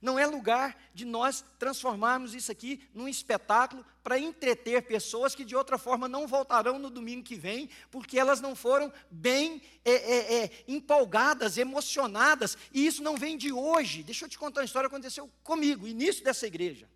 Não 0.00 0.18
é 0.18 0.26
lugar 0.26 0.76
de 0.92 1.04
nós 1.04 1.44
transformarmos 1.58 2.34
isso 2.34 2.50
aqui 2.50 2.88
num 2.92 3.06
espetáculo 3.06 3.84
para 4.02 4.18
entreter 4.18 4.82
pessoas 4.82 5.34
que 5.34 5.44
de 5.44 5.54
outra 5.54 5.78
forma 5.78 6.08
não 6.08 6.26
voltarão 6.26 6.78
no 6.78 6.90
domingo 6.90 7.22
que 7.22 7.36
vem, 7.36 7.70
porque 7.90 8.18
elas 8.18 8.40
não 8.40 8.56
foram 8.56 8.92
bem 9.10 9.62
é, 9.84 9.92
é, 9.92 10.44
é, 10.44 10.50
empolgadas, 10.66 11.56
emocionadas, 11.56 12.58
e 12.72 12.84
isso 12.84 13.02
não 13.02 13.16
vem 13.16 13.36
de 13.36 13.52
hoje. 13.52 14.02
Deixa 14.02 14.24
eu 14.24 14.28
te 14.28 14.38
contar 14.38 14.60
uma 14.60 14.66
história 14.66 14.88
que 14.88 14.94
aconteceu 14.94 15.30
comigo, 15.44 15.86
início 15.86 16.24
dessa 16.24 16.46
igreja. 16.46 16.88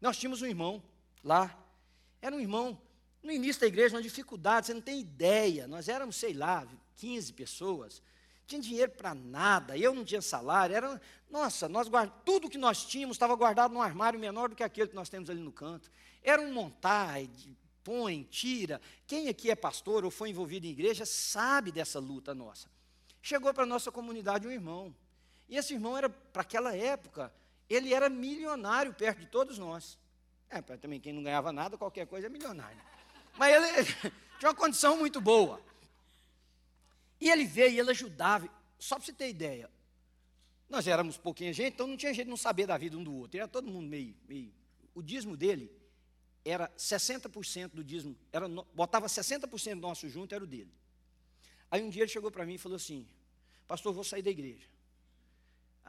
Nós 0.00 0.16
tínhamos 0.16 0.40
um 0.40 0.46
irmão 0.46 0.82
lá, 1.22 1.54
era 2.20 2.34
um 2.34 2.40
irmão, 2.40 2.80
no 3.22 3.32
início 3.32 3.60
da 3.60 3.66
igreja, 3.66 3.96
uma 3.96 4.02
dificuldade, 4.02 4.66
você 4.66 4.74
não 4.74 4.80
tem 4.80 5.00
ideia. 5.00 5.66
Nós 5.66 5.88
éramos, 5.88 6.16
sei 6.16 6.32
lá, 6.32 6.66
15 6.96 7.32
pessoas, 7.32 8.02
tinha 8.46 8.60
dinheiro 8.60 8.92
para 8.92 9.14
nada, 9.14 9.76
eu 9.76 9.94
não 9.94 10.04
tinha 10.04 10.22
salário, 10.22 10.74
era, 10.74 11.00
nossa, 11.30 11.68
nós 11.68 11.88
guard, 11.88 12.10
tudo 12.24 12.48
que 12.48 12.56
nós 12.56 12.84
tínhamos 12.84 13.16
estava 13.16 13.36
guardado 13.36 13.72
num 13.72 13.82
armário 13.82 14.18
menor 14.18 14.48
do 14.48 14.56
que 14.56 14.62
aquele 14.62 14.88
que 14.88 14.94
nós 14.94 15.08
temos 15.08 15.28
ali 15.28 15.40
no 15.40 15.52
canto. 15.52 15.90
Era 16.22 16.40
um 16.40 16.52
montar, 16.52 17.18
põe, 17.84 18.22
tira. 18.24 18.80
Quem 19.06 19.28
aqui 19.28 19.50
é 19.50 19.54
pastor 19.54 20.04
ou 20.04 20.10
foi 20.10 20.30
envolvido 20.30 20.66
em 20.66 20.70
igreja 20.70 21.04
sabe 21.04 21.70
dessa 21.70 21.98
luta 21.98 22.34
nossa. 22.34 22.68
Chegou 23.20 23.52
para 23.52 23.64
a 23.64 23.66
nossa 23.66 23.92
comunidade 23.92 24.46
um 24.46 24.50
irmão. 24.50 24.94
E 25.48 25.56
esse 25.56 25.74
irmão 25.74 25.96
era, 25.96 26.08
para 26.08 26.42
aquela 26.42 26.74
época, 26.74 27.32
ele 27.68 27.92
era 27.92 28.08
milionário 28.08 28.94
perto 28.94 29.20
de 29.20 29.26
todos 29.26 29.58
nós. 29.58 29.98
É, 30.50 30.62
também 30.62 31.00
quem 31.00 31.12
não 31.12 31.22
ganhava 31.22 31.52
nada, 31.52 31.76
qualquer 31.76 32.06
coisa 32.06 32.26
é 32.26 32.30
milionário. 32.30 32.80
Mas 33.36 33.54
ele 33.54 33.84
tinha 34.38 34.50
uma 34.50 34.54
condição 34.54 34.96
muito 34.96 35.20
boa. 35.20 35.60
E 37.20 37.30
ele 37.30 37.44
veio 37.44 37.72
e 37.72 37.78
ele 37.78 37.90
ajudava. 37.90 38.48
Só 38.78 38.96
para 38.96 39.04
você 39.04 39.12
ter 39.12 39.28
ideia, 39.28 39.70
nós 40.68 40.86
éramos 40.86 41.16
pouquinha 41.16 41.52
gente, 41.52 41.74
então 41.74 41.86
não 41.86 41.96
tinha 41.96 42.14
jeito 42.14 42.26
de 42.26 42.30
não 42.30 42.36
saber 42.36 42.66
da 42.66 42.78
vida 42.78 42.96
um 42.96 43.04
do 43.04 43.14
outro. 43.14 43.38
Era 43.38 43.48
todo 43.48 43.70
mundo 43.70 43.88
meio. 43.88 44.14
meio. 44.28 44.52
O 44.94 45.02
dízimo 45.02 45.36
dele 45.36 45.70
era 46.44 46.68
60% 46.78 47.70
do 47.72 47.84
dízimo, 47.84 48.16
era, 48.32 48.48
botava 48.74 49.06
60% 49.06 49.74
do 49.74 49.80
nosso 49.80 50.08
junto, 50.08 50.34
era 50.34 50.42
o 50.42 50.46
dele. 50.46 50.72
Aí 51.70 51.82
um 51.82 51.90
dia 51.90 52.02
ele 52.02 52.10
chegou 52.10 52.30
para 52.30 52.46
mim 52.46 52.54
e 52.54 52.58
falou 52.58 52.76
assim: 52.76 53.06
Pastor, 53.66 53.92
vou 53.92 54.04
sair 54.04 54.22
da 54.22 54.30
igreja. 54.30 54.66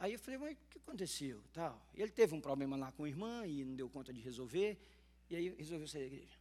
Aí 0.00 0.14
eu 0.14 0.18
falei, 0.18 0.38
mas 0.38 0.52
o 0.54 0.56
que 0.70 0.78
aconteceu? 0.78 1.42
Tal. 1.52 1.78
Ele 1.94 2.10
teve 2.10 2.34
um 2.34 2.40
problema 2.40 2.74
lá 2.74 2.90
com 2.90 3.04
a 3.04 3.08
irmã 3.08 3.46
e 3.46 3.62
não 3.62 3.74
deu 3.74 3.88
conta 3.90 4.14
de 4.14 4.20
resolver, 4.22 4.80
e 5.28 5.36
aí 5.36 5.54
resolveu 5.56 5.86
sair 5.86 6.00
da 6.00 6.06
igreja. 6.06 6.38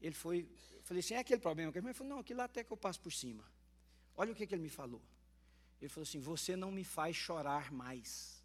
Ele 0.00 0.14
foi, 0.14 0.48
eu 0.72 0.82
falei 0.82 1.00
assim, 1.00 1.12
é 1.12 1.18
aquele 1.18 1.42
problema 1.42 1.70
com 1.70 1.76
a 1.76 1.80
irmã? 1.80 1.90
Ele 1.90 1.98
falou, 1.98 2.14
não, 2.14 2.20
aquilo 2.20 2.38
lá 2.38 2.44
até 2.44 2.64
que 2.64 2.72
eu 2.72 2.76
passo 2.76 2.98
por 3.00 3.12
cima. 3.12 3.44
Olha 4.16 4.32
o 4.32 4.34
que, 4.34 4.46
que 4.46 4.54
ele 4.54 4.62
me 4.62 4.70
falou. 4.70 5.02
Ele 5.78 5.90
falou 5.90 6.04
assim, 6.04 6.20
você 6.20 6.56
não 6.56 6.72
me 6.72 6.84
faz 6.84 7.14
chorar 7.14 7.70
mais. 7.70 8.42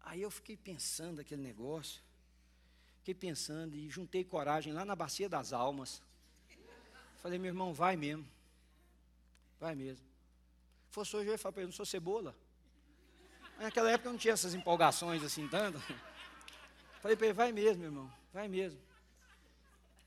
Aí 0.00 0.22
eu 0.22 0.30
fiquei 0.30 0.56
pensando 0.56 1.20
aquele 1.20 1.40
negócio, 1.40 2.02
fiquei 2.96 3.14
pensando 3.14 3.76
e 3.76 3.88
juntei 3.88 4.24
coragem 4.24 4.72
lá 4.72 4.84
na 4.84 4.96
bacia 4.96 5.28
das 5.28 5.52
almas. 5.52 6.02
Falei, 7.22 7.38
meu 7.38 7.50
irmão, 7.50 7.72
vai 7.72 7.96
mesmo. 7.96 8.26
Vai 9.60 9.76
mesmo 9.76 10.09
fosse 10.90 11.16
hoje, 11.16 11.28
eu 11.28 11.32
ia 11.32 11.38
falar 11.38 11.52
para 11.52 11.62
ele, 11.62 11.68
não 11.68 11.76
sou 11.76 11.86
cebola. 11.86 12.36
Naquela 13.58 13.90
época 13.90 14.08
eu 14.08 14.12
não 14.12 14.18
tinha 14.18 14.34
essas 14.34 14.54
empolgações 14.54 15.22
assim 15.22 15.46
tanto. 15.48 15.78
Falei 17.00 17.16
para 17.16 17.26
ele, 17.26 17.34
vai 17.34 17.52
mesmo, 17.52 17.84
irmão, 17.84 18.12
vai 18.32 18.48
mesmo. 18.48 18.80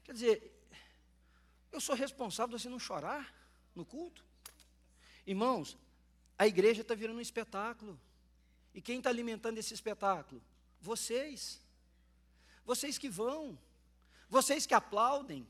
Quer 0.03 0.13
dizer, 0.13 0.67
eu 1.71 1.79
sou 1.79 1.95
responsável 1.95 2.55
de 2.55 2.61
você 2.61 2.69
não 2.69 2.79
chorar 2.79 3.33
no 3.73 3.85
culto. 3.85 4.23
Irmãos, 5.25 5.77
a 6.37 6.45
igreja 6.45 6.81
está 6.81 6.93
virando 6.93 7.17
um 7.17 7.21
espetáculo. 7.21 7.99
E 8.73 8.81
quem 8.81 8.97
está 8.97 9.09
alimentando 9.09 9.57
esse 9.57 9.73
espetáculo? 9.73 10.41
Vocês. 10.81 11.61
Vocês 12.65 12.97
que 12.97 13.09
vão. 13.09 13.57
Vocês 14.29 14.65
que 14.65 14.73
aplaudem. 14.73 15.47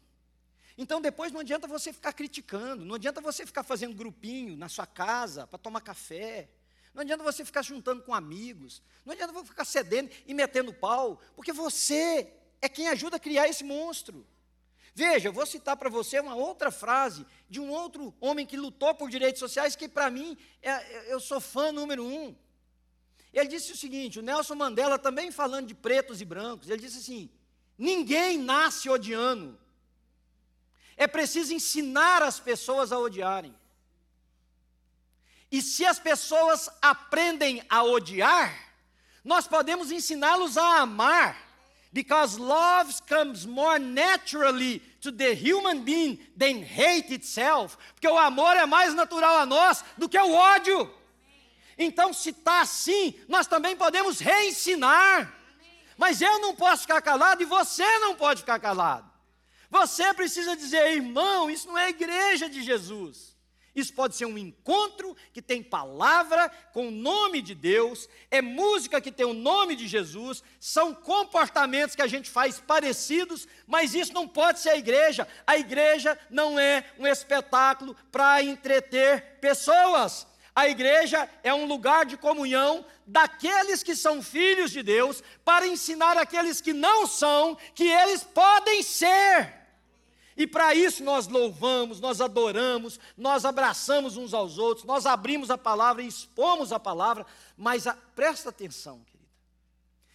Então 0.77 0.99
depois 0.99 1.31
não 1.31 1.41
adianta 1.41 1.67
você 1.67 1.93
ficar 1.93 2.13
criticando, 2.13 2.83
não 2.83 2.95
adianta 2.95 3.21
você 3.21 3.45
ficar 3.45 3.63
fazendo 3.63 3.95
grupinho 3.95 4.57
na 4.57 4.67
sua 4.67 4.88
casa 4.88 5.45
para 5.45 5.59
tomar 5.59 5.81
café, 5.81 6.49
não 6.93 7.01
adianta 7.01 7.23
você 7.23 7.43
ficar 7.43 7.62
juntando 7.62 8.03
com 8.03 8.13
amigos, 8.13 8.81
não 9.05 9.13
adianta 9.13 9.33
você 9.33 9.45
ficar 9.45 9.65
cedendo 9.65 10.09
e 10.25 10.33
metendo 10.33 10.73
pau, 10.73 11.19
porque 11.36 11.51
você 11.51 12.31
é 12.62 12.69
quem 12.69 12.88
ajuda 12.88 13.17
a 13.17 13.19
criar 13.19 13.47
esse 13.47 13.63
monstro. 13.63 14.25
Veja, 14.95 15.31
vou 15.31 15.45
citar 15.45 15.75
para 15.75 15.89
você 15.89 16.19
uma 16.19 16.36
outra 16.36 16.69
frase 16.69 17.25
de 17.49 17.59
um 17.59 17.69
outro 17.71 18.13
homem 18.21 18.45
que 18.45 18.55
lutou 18.55 18.93
por 18.93 19.09
direitos 19.09 19.39
sociais, 19.39 19.75
que 19.75 19.89
para 19.89 20.09
mim 20.09 20.38
é, 20.62 20.69
é, 20.69 21.13
eu 21.13 21.19
sou 21.19 21.41
fã 21.41 21.71
número 21.71 22.05
um. 22.05 22.36
Ele 23.33 23.47
disse 23.47 23.71
o 23.71 23.77
seguinte: 23.77 24.19
o 24.19 24.21
Nelson 24.21 24.53
Mandela, 24.53 24.99
também 24.99 25.31
falando 25.31 25.67
de 25.67 25.73
pretos 25.73 26.21
e 26.21 26.25
brancos, 26.25 26.69
ele 26.69 26.81
disse 26.81 26.99
assim: 26.99 27.29
Ninguém 27.75 28.38
nasce 28.38 28.88
odiando. 28.88 29.59
É 30.95 31.08
preciso 31.08 31.53
ensinar 31.53 32.21
as 32.21 32.39
pessoas 32.39 32.91
a 32.91 32.99
odiarem. 32.99 33.56
E 35.51 35.62
se 35.62 35.86
as 35.86 35.99
pessoas 35.99 36.67
aprendem 36.82 37.63
a 37.69 37.84
odiar, 37.84 38.51
nós 39.23 39.47
podemos 39.47 39.91
ensiná-los 39.91 40.58
a 40.58 40.79
amar. 40.79 41.38
Because 41.91 42.39
love 42.39 42.91
comes 43.08 43.45
more 43.45 43.77
naturally 43.77 44.79
to 44.99 45.12
the 45.12 45.36
human 45.36 45.84
being 45.84 46.17
than 46.36 46.63
hate 46.63 47.13
itself. 47.13 47.77
Porque 47.93 48.08
o 48.08 48.17
amor 48.17 48.56
é 48.58 48.65
mais 48.65 48.95
natural 48.95 49.38
a 49.38 49.45
nós 49.45 49.86
do 49.95 50.10
que 50.10 50.17
o 50.17 50.34
ódio. 50.34 50.91
Então, 51.77 52.12
se 52.12 52.32
está 52.32 52.62
assim, 52.62 53.13
nós 53.27 53.45
também 53.45 53.75
podemos 53.75 54.19
reensinar. 54.19 55.32
Mas 55.95 56.19
eu 56.19 56.39
não 56.39 56.56
posso 56.56 56.82
ficar 56.82 57.01
calado 57.01 57.43
e 57.43 57.45
você 57.45 57.86
não 57.99 58.15
pode 58.15 58.39
ficar 58.39 58.60
calado. 58.60 59.12
Você 59.73 60.13
precisa 60.13 60.55
dizer, 60.55 60.93
irmão, 60.93 61.49
isso 61.49 61.67
não 61.67 61.75
é 61.75 61.86
a 61.86 61.89
igreja 61.89 62.47
de 62.47 62.62
Jesus. 62.62 63.36
Isso 63.75 63.91
pode 63.91 64.15
ser 64.15 64.27
um 64.27 64.38
encontro 64.38 65.17
que 65.33 65.41
tem 65.41 65.63
palavra 65.63 66.47
com 66.71 66.89
o 66.89 66.91
nome 66.91 67.41
de 67.41 67.55
Deus, 67.55 68.07
é 68.29 68.39
música 68.39 69.01
que 69.01 69.12
tem 69.12 69.25
o 69.25 69.33
nome 69.33 69.75
de 69.75 69.88
Jesus, 69.88 70.43
são 70.59 70.93
comportamentos 70.93 71.95
que 71.95 72.03
a 72.03 72.07
gente 72.07 72.29
faz 72.29 72.59
parecidos, 72.59 73.47
mas 73.65 73.95
isso 73.95 74.13
não 74.13 74.27
pode 74.27 74.59
ser 74.59 74.69
a 74.69 74.77
igreja. 74.77 75.27
A 75.47 75.57
igreja 75.57 76.19
não 76.29 76.59
é 76.59 76.86
um 76.99 77.07
espetáculo 77.07 77.95
para 78.12 78.43
entreter 78.43 79.39
pessoas. 79.41 80.27
A 80.55 80.69
igreja 80.69 81.27
é 81.41 81.51
um 81.51 81.65
lugar 81.65 82.05
de 82.05 82.15
comunhão 82.15 82.86
daqueles 83.07 83.81
que 83.81 83.95
são 83.95 84.21
filhos 84.21 84.69
de 84.69 84.83
Deus, 84.83 85.23
para 85.43 85.65
ensinar 85.65 86.15
aqueles 86.15 86.62
que 86.62 86.73
não 86.73 87.07
são 87.07 87.57
que 87.73 87.86
eles 87.88 88.23
podem 88.23 88.83
ser. 88.83 89.62
E 90.36 90.48
para 90.48 90.74
isso 90.74 91.04
nós 91.04 91.28
louvamos, 91.28 92.00
nós 92.00 92.19
adoramos, 92.19 93.00
nós 93.15 93.46
abraçamos 93.46 94.17
uns 94.17 94.34
aos 94.34 94.58
outros, 94.58 94.86
nós 94.86 95.06
abrimos 95.06 95.52
a 95.52 95.58
palavra 95.58 96.02
e 96.02 96.08
expomos 96.08 96.72
a 96.72 96.80
palavra, 96.80 97.26
mas 97.56 97.86
a, 97.86 97.93
presta 97.93 98.50
atenção, 98.50 99.04
querida. 99.04 99.30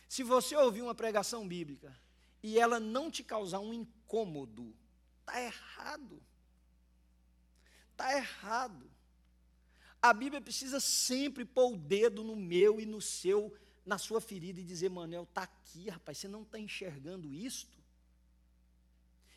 Se 0.08 0.22
você 0.22 0.56
ouvir 0.56 0.82
uma 0.82 0.94
pregação 0.94 1.46
bíblica 1.46 1.94
e 2.42 2.58
ela 2.58 2.80
não 2.80 3.10
te 3.10 3.22
causar 3.22 3.60
um 3.60 3.72
incômodo, 3.72 4.74
está 5.20 5.40
errado. 5.40 6.22
Está 7.92 8.16
errado. 8.16 8.90
A 10.00 10.12
Bíblia 10.12 10.40
precisa 10.40 10.80
sempre 10.80 11.44
pôr 11.44 11.74
o 11.74 11.76
dedo 11.76 12.24
no 12.24 12.36
meu 12.36 12.80
e 12.80 12.86
no 12.86 13.00
seu, 13.00 13.52
na 13.84 13.98
sua 13.98 14.20
ferida 14.20 14.60
e 14.60 14.64
dizer, 14.64 14.88
Manel, 14.88 15.24
está 15.24 15.42
aqui, 15.42 15.90
rapaz, 15.90 16.18
você 16.18 16.28
não 16.28 16.42
está 16.42 16.58
enxergando 16.58 17.32
isto? 17.34 17.77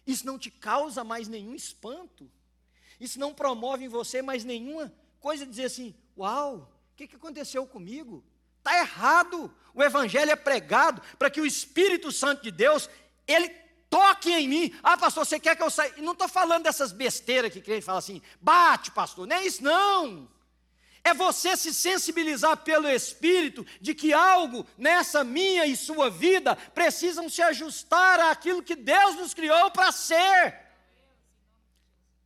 Isso 0.06 0.26
não 0.26 0.38
te 0.38 0.50
causa 0.50 1.04
mais 1.04 1.28
nenhum 1.28 1.54
espanto. 1.56 2.30
Isso 3.00 3.20
não 3.20 3.34
promove 3.34 3.86
em 3.86 3.90
você 3.90 4.22
mais 4.22 4.44
nenhuma 4.44 4.94
coisa 5.20 5.46
de 5.46 5.52
dizer 5.52 5.66
assim: 5.66 5.96
Uau, 6.18 6.56
o 6.94 6.96
que, 6.96 7.08
que 7.08 7.16
aconteceu 7.16 7.66
comigo? 7.66 8.24
Está 8.58 8.78
errado. 8.78 9.54
O 9.74 9.82
Evangelho 9.82 10.32
é 10.32 10.36
pregado 10.36 11.02
para 11.18 11.30
que 11.30 11.42
o 11.42 11.46
Espírito 11.46 12.12
Santo 12.12 12.44
de 12.44 12.52
Deus, 12.52 12.90
ele 13.28 13.50
toque 13.90 14.32
em 14.32 14.48
mim. 14.48 14.76
Ah, 14.84 14.98
pastor, 14.98 15.26
você 15.26 15.40
quer 15.40 15.56
que 15.56 15.64
eu 15.64 15.70
saia? 15.70 15.94
Não 15.98 16.14
estou 16.14 16.28
falando 16.28 16.64
dessas 16.64 16.92
besteiras 16.92 17.52
que 17.52 17.62
crente 17.62 17.86
fala 17.86 18.00
assim, 18.00 18.22
bate, 18.40 18.92
pastor. 18.92 19.28
Não 19.28 19.36
é 19.36 19.46
isso, 19.46 19.64
não. 19.64 20.28
É 21.04 21.14
você 21.14 21.58
se 21.58 21.74
sensibilizar 21.74 22.58
pelo 22.58 22.88
Espírito 22.88 23.66
de 23.80 23.96
que 23.96 24.14
algo 24.14 24.66
nessa 24.78 25.24
minha 25.24 25.66
e 25.66 25.76
sua 25.76 26.10
vida 26.10 26.56
precisam 26.56 27.28
se 27.28 27.42
ajustar 27.42 28.20
àquilo 28.20 28.62
que 28.62 28.76
Deus 28.76 29.16
nos 29.16 29.34
criou 29.34 29.72
para 29.72 29.92
ser. 29.92 30.60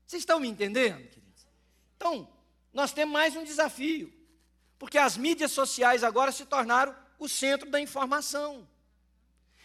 Vocês 0.06 0.22
estão 0.22 0.40
me 0.40 0.48
entendendo, 0.48 1.08
queridos? 1.08 1.48
Então, 1.96 2.28
nós 2.74 2.92
temos 2.92 3.14
mais 3.14 3.36
um 3.36 3.44
desafio, 3.44 4.14
porque 4.78 4.98
as 4.98 5.16
mídias 5.16 5.52
sociais 5.52 6.04
agora 6.04 6.32
se 6.32 6.46
tornaram 6.46 6.96
o 7.18 7.30
centro 7.30 7.70
da 7.70 7.80
informação. 7.80 8.68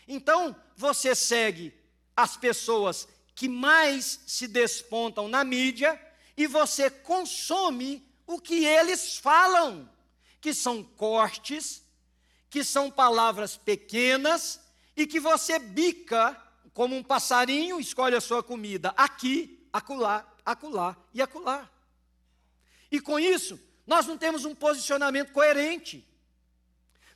Então, 0.07 0.55
você 0.77 1.15
segue 1.15 1.75
as 2.17 2.37
pessoas 2.37 3.09
que 3.35 3.49
mais 3.49 4.21
se 4.27 4.47
despontam 4.47 5.29
na 5.29 5.43
mídia 5.43 6.01
e 6.37 6.47
você 6.47 6.89
consome 6.91 8.10
o 8.31 8.41
que 8.41 8.65
eles 8.65 9.17
falam, 9.17 9.91
que 10.41 10.55
são 10.55 10.85
cortes, 10.85 11.85
que 12.49 12.63
são 12.63 12.89
palavras 12.89 13.57
pequenas 13.57 14.61
e 14.97 15.05
que 15.05 15.19
você 15.19 15.59
bica 15.59 16.41
como 16.73 16.95
um 16.95 17.03
passarinho, 17.03 17.81
escolhe 17.81 18.15
a 18.15 18.21
sua 18.21 18.41
comida 18.41 18.95
aqui, 18.97 19.67
acolá, 19.73 20.25
acolá 20.47 20.97
e 21.13 21.21
acolá. 21.21 21.69
E 22.89 23.01
com 23.01 23.19
isso, 23.19 23.61
nós 23.85 24.07
não 24.07 24.17
temos 24.17 24.45
um 24.45 24.55
posicionamento 24.55 25.33
coerente. 25.33 26.07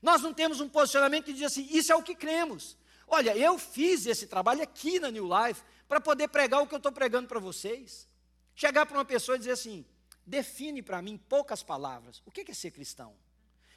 Nós 0.03 0.20
não 0.20 0.35
temos 0.35 0.61
um 0.61 0.68
posicionamento 0.68 1.27
que 1.27 1.33
diz 1.33 1.44
assim: 1.44 1.68
isso 1.70 1.92
é 1.92 1.94
o 1.94 2.03
que 2.03 2.16
cremos. 2.16 2.77
Olha, 3.07 3.37
eu 3.37 3.57
fiz 3.57 4.05
esse 4.07 4.27
trabalho 4.27 4.64
aqui 4.64 4.98
na 4.98 5.12
New 5.12 5.29
Life 5.29 5.62
para 5.88 6.00
poder 6.00 6.27
pregar 6.27 6.61
o 6.61 6.66
que 6.66 6.74
eu 6.74 6.79
estou 6.79 6.90
pregando 6.90 7.29
para 7.29 7.38
vocês. 7.38 8.09
Chegar 8.57 8.85
para 8.85 8.98
uma 8.98 9.05
pessoa 9.05 9.37
e 9.37 9.38
dizer 9.38 9.53
assim: 9.53 9.87
define 10.27 10.83
para 10.83 11.03
mim, 11.03 11.13
em 11.13 11.19
poucas 11.19 11.63
palavras, 11.63 12.23
o 12.25 12.31
que 12.31 12.51
é 12.51 12.55
ser 12.55 12.71
cristão. 12.71 13.15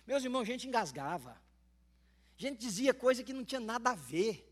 Meus 0.05 0.23
irmãos, 0.23 0.45
gente 0.45 0.67
engasgava. 0.67 1.37
Gente 2.37 2.59
dizia 2.59 2.93
coisa 2.93 3.23
que 3.23 3.33
não 3.33 3.43
tinha 3.43 3.59
nada 3.59 3.91
a 3.91 3.95
ver. 3.95 4.47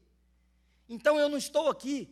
Então 0.89 1.19
eu 1.19 1.29
não 1.29 1.37
estou 1.37 1.69
aqui 1.69 2.09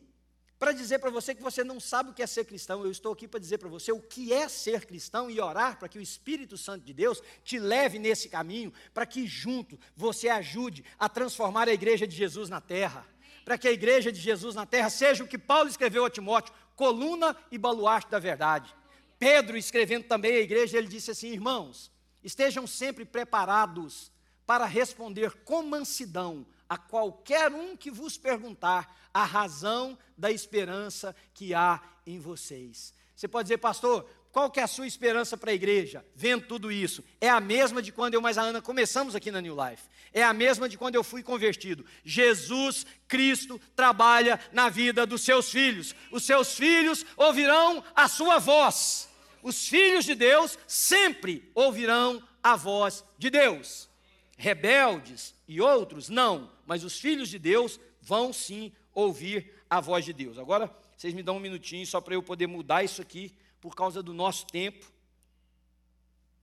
para 0.57 0.71
dizer 0.71 0.99
para 0.99 1.09
você 1.09 1.35
que 1.35 1.41
você 1.41 1.61
não 1.61 1.77
sabe 1.77 2.11
o 2.11 2.13
que 2.13 2.23
é 2.23 2.27
ser 2.27 2.45
cristão. 2.45 2.85
Eu 2.85 2.91
estou 2.91 3.11
aqui 3.11 3.27
para 3.27 3.39
dizer 3.39 3.57
para 3.57 3.67
você 3.67 3.91
o 3.91 3.99
que 3.99 4.31
é 4.31 4.47
ser 4.47 4.85
cristão 4.85 5.29
e 5.29 5.41
orar 5.41 5.77
para 5.77 5.89
que 5.89 5.99
o 5.99 6.01
Espírito 6.01 6.57
Santo 6.57 6.85
de 6.85 6.93
Deus 6.93 7.21
te 7.43 7.59
leve 7.59 7.99
nesse 7.99 8.29
caminho, 8.29 8.71
para 8.93 9.05
que 9.05 9.27
junto 9.27 9.77
você 9.95 10.29
ajude 10.29 10.85
a 10.97 11.09
transformar 11.09 11.67
a 11.67 11.73
igreja 11.73 12.07
de 12.07 12.15
Jesus 12.15 12.49
na 12.49 12.61
terra. 12.61 13.05
Para 13.43 13.57
que 13.57 13.67
a 13.67 13.73
igreja 13.73 14.09
de 14.09 14.21
Jesus 14.21 14.55
na 14.55 14.65
terra 14.65 14.89
seja 14.89 15.21
o 15.23 15.27
que 15.27 15.37
Paulo 15.37 15.69
escreveu 15.69 16.05
a 16.05 16.09
Timóteo, 16.09 16.55
coluna 16.77 17.35
e 17.51 17.57
baluarte 17.57 18.09
da 18.09 18.19
verdade. 18.19 18.73
Pedro, 19.23 19.55
escrevendo 19.55 20.03
também 20.03 20.35
à 20.35 20.39
igreja, 20.39 20.77
ele 20.77 20.87
disse 20.87 21.11
assim: 21.11 21.29
Irmãos, 21.29 21.89
estejam 22.21 22.67
sempre 22.67 23.05
preparados 23.05 24.11
para 24.45 24.65
responder 24.65 25.31
com 25.45 25.63
mansidão 25.63 26.45
a 26.67 26.77
qualquer 26.77 27.49
um 27.53 27.77
que 27.77 27.89
vos 27.89 28.17
perguntar 28.17 29.09
a 29.13 29.23
razão 29.23 29.97
da 30.17 30.29
esperança 30.29 31.15
que 31.33 31.53
há 31.53 31.81
em 32.05 32.19
vocês. 32.19 32.93
Você 33.15 33.25
pode 33.25 33.45
dizer, 33.45 33.59
pastor, 33.59 34.05
qual 34.29 34.51
que 34.51 34.59
é 34.59 34.63
a 34.63 34.67
sua 34.67 34.87
esperança 34.87 35.37
para 35.37 35.51
a 35.51 35.53
igreja? 35.53 36.05
Vendo 36.13 36.45
tudo 36.45 36.69
isso. 36.69 37.01
É 37.21 37.29
a 37.29 37.39
mesma 37.39 37.81
de 37.81 37.93
quando 37.93 38.15
eu 38.15 38.21
mais 38.21 38.37
a 38.37 38.41
Ana 38.41 38.61
começamos 38.61 39.15
aqui 39.15 39.31
na 39.31 39.39
New 39.39 39.55
Life. 39.55 39.83
É 40.11 40.21
a 40.21 40.33
mesma 40.33 40.67
de 40.67 40.77
quando 40.77 40.95
eu 40.95 41.03
fui 41.03 41.23
convertido. 41.23 41.85
Jesus 42.03 42.85
Cristo 43.07 43.61
trabalha 43.73 44.37
na 44.51 44.67
vida 44.67 45.05
dos 45.05 45.21
seus 45.21 45.49
filhos. 45.49 45.95
Os 46.11 46.25
seus 46.25 46.55
filhos 46.55 47.05
ouvirão 47.15 47.81
a 47.95 48.09
sua 48.09 48.37
voz 48.37 49.12
os 49.43 49.67
filhos 49.67 50.05
de 50.05 50.15
Deus 50.15 50.57
sempre 50.65 51.51
ouvirão 51.53 52.23
a 52.41 52.55
voz 52.55 53.03
de 53.17 53.29
Deus. 53.29 53.89
Rebeldes 54.37 55.35
e 55.47 55.61
outros 55.61 56.09
não, 56.09 56.49
mas 56.65 56.83
os 56.83 56.99
filhos 56.99 57.29
de 57.29 57.37
Deus 57.37 57.79
vão 58.01 58.33
sim 58.33 58.71
ouvir 58.93 59.53
a 59.69 59.79
voz 59.79 60.05
de 60.05 60.13
Deus. 60.13 60.39
Agora, 60.39 60.73
vocês 60.97 61.13
me 61.13 61.21
dão 61.21 61.37
um 61.37 61.41
minutinho 61.41 61.85
só 61.85 61.99
para 61.99 62.15
eu 62.15 62.23
poder 62.23 62.47
mudar 62.47 62.83
isso 62.83 63.01
aqui, 63.01 63.33
por 63.59 63.75
causa 63.75 64.01
do 64.01 64.13
nosso 64.13 64.47
tempo, 64.47 64.91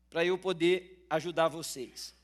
para 0.08 0.24
eu 0.24 0.36
poder 0.38 1.06
ajudar 1.08 1.48
vocês. 1.48 2.14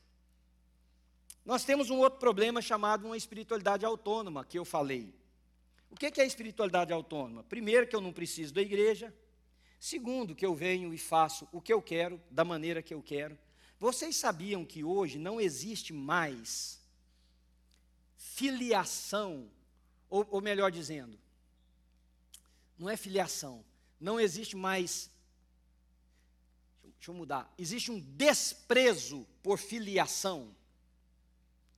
Nós 1.45 1.63
temos 1.63 1.89
um 1.89 1.97
outro 1.97 2.19
problema 2.19 2.61
chamado 2.61 3.05
uma 3.05 3.17
espiritualidade 3.17 3.85
autônoma, 3.85 4.43
que 4.43 4.59
eu 4.59 4.65
falei. 4.65 5.13
O 5.89 5.95
que 5.95 6.07
é 6.19 6.23
a 6.23 6.25
espiritualidade 6.25 6.91
autônoma? 6.91 7.43
Primeiro, 7.43 7.87
que 7.87 7.95
eu 7.95 8.01
não 8.01 8.11
preciso 8.11 8.53
da 8.53 8.61
igreja. 8.61 9.13
Segundo, 9.79 10.35
que 10.35 10.45
eu 10.45 10.55
venho 10.55 10.93
e 10.93 10.97
faço 10.97 11.47
o 11.51 11.61
que 11.61 11.71
eu 11.71 11.81
quero, 11.81 12.21
da 12.31 12.43
maneira 12.43 12.81
que 12.81 12.93
eu 12.93 13.01
quero. 13.01 13.37
Vocês 13.79 14.15
sabiam 14.15 14.65
que 14.65 14.83
hoje 14.83 15.19
não 15.19 15.39
existe 15.39 15.93
mais 15.93 16.79
filiação, 18.17 19.49
ou, 20.09 20.27
ou 20.31 20.41
melhor 20.41 20.71
dizendo, 20.71 21.17
não 22.77 22.89
é 22.89 22.97
filiação, 22.97 23.63
não 23.99 24.19
existe 24.19 24.55
mais. 24.55 25.11
Deixa 26.83 27.11
eu 27.11 27.15
mudar. 27.15 27.51
Existe 27.57 27.91
um 27.91 27.99
desprezo 27.99 29.27
por 29.43 29.59
filiação. 29.59 30.55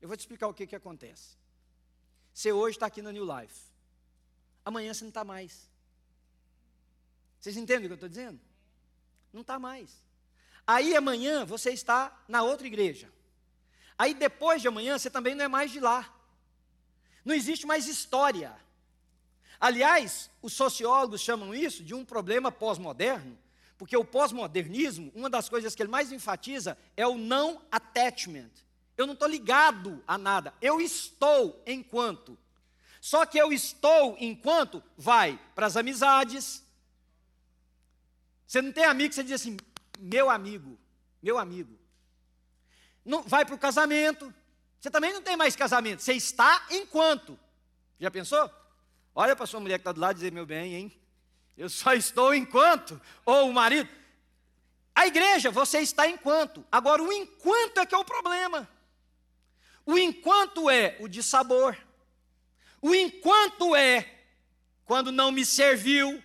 Eu 0.01 0.07
vou 0.07 0.15
te 0.15 0.21
explicar 0.21 0.47
o 0.47 0.53
que, 0.53 0.65
que 0.65 0.75
acontece. 0.75 1.37
Você 2.33 2.51
hoje 2.53 2.77
está 2.77 2.85
aqui 2.85 3.01
na 3.01 3.11
New 3.11 3.25
Life. 3.25 3.69
Amanhã 4.63 4.93
você 4.93 5.03
não 5.03 5.09
está 5.09 5.23
mais. 5.23 5.69
Vocês 7.39 7.57
entendem 7.57 7.85
o 7.85 7.87
que 7.87 7.93
eu 7.93 7.95
estou 7.95 8.09
dizendo? 8.09 8.39
Não 9.31 9.41
está 9.41 9.57
mais. 9.57 10.03
Aí 10.65 10.95
amanhã 10.95 11.45
você 11.45 11.71
está 11.71 12.15
na 12.27 12.43
outra 12.43 12.67
igreja. 12.67 13.09
Aí 13.97 14.13
depois 14.13 14.61
de 14.61 14.67
amanhã 14.67 14.97
você 14.97 15.09
também 15.09 15.35
não 15.35 15.45
é 15.45 15.47
mais 15.47 15.71
de 15.71 15.79
lá. 15.79 16.13
Não 17.23 17.33
existe 17.33 17.65
mais 17.65 17.87
história. 17.87 18.55
Aliás, 19.59 20.29
os 20.41 20.53
sociólogos 20.53 21.21
chamam 21.21 21.53
isso 21.53 21.83
de 21.83 21.93
um 21.93 22.05
problema 22.05 22.51
pós-moderno, 22.51 23.37
porque 23.77 23.95
o 23.95 24.05
pós-modernismo, 24.05 25.11
uma 25.13 25.29
das 25.29 25.49
coisas 25.49 25.75
que 25.75 25.81
ele 25.83 25.89
mais 25.89 26.11
enfatiza 26.11 26.77
é 26.95 27.05
o 27.05 27.17
não 27.17 27.61
attachment. 27.71 28.51
Eu 28.95 29.05
não 29.05 29.13
estou 29.13 29.27
ligado 29.27 30.03
a 30.07 30.17
nada, 30.17 30.53
eu 30.61 30.79
estou 30.79 31.61
enquanto. 31.65 32.37
Só 33.01 33.25
que 33.25 33.37
eu 33.37 33.51
estou 33.51 34.17
enquanto 34.19 34.83
vai 34.97 35.39
para 35.55 35.65
as 35.65 35.77
amizades. 35.77 36.63
Você 38.49 38.63
não 38.63 38.71
tem 38.71 38.83
amigo 38.83 39.13
você 39.13 39.23
diz 39.23 39.33
assim, 39.33 39.55
meu 39.99 40.27
amigo, 40.27 40.75
meu 41.21 41.37
amigo. 41.37 41.77
Não, 43.05 43.21
vai 43.21 43.45
para 43.45 43.53
o 43.53 43.59
casamento. 43.59 44.33
Você 44.79 44.89
também 44.89 45.13
não 45.13 45.21
tem 45.21 45.37
mais 45.37 45.55
casamento, 45.55 46.01
você 46.01 46.13
está 46.13 46.65
enquanto. 46.71 47.39
Já 47.99 48.09
pensou? 48.09 48.49
Olha 49.13 49.35
para 49.35 49.45
sua 49.45 49.59
mulher 49.59 49.77
que 49.77 49.81
está 49.81 49.91
do 49.91 50.01
lado 50.01 50.13
e 50.13 50.15
dizer, 50.15 50.31
meu 50.31 50.47
bem, 50.47 50.73
hein? 50.73 51.01
Eu 51.55 51.69
só 51.69 51.93
estou 51.93 52.33
enquanto. 52.33 52.99
Ou 53.23 53.51
o 53.51 53.53
marido. 53.53 53.87
A 54.95 55.05
igreja, 55.05 55.51
você 55.51 55.81
está 55.81 56.07
enquanto. 56.07 56.65
Agora, 56.71 57.03
o 57.03 57.13
enquanto 57.13 57.77
é 57.77 57.85
que 57.85 57.93
é 57.93 57.97
o 57.99 58.05
problema. 58.05 58.67
O 59.85 59.95
enquanto 59.95 60.71
é 60.71 60.97
o 60.99 61.07
de 61.07 61.21
sabor. 61.21 61.77
O 62.81 62.95
enquanto 62.95 63.75
é 63.75 64.21
quando 64.85 65.11
não 65.11 65.31
me 65.31 65.45
serviu. 65.45 66.23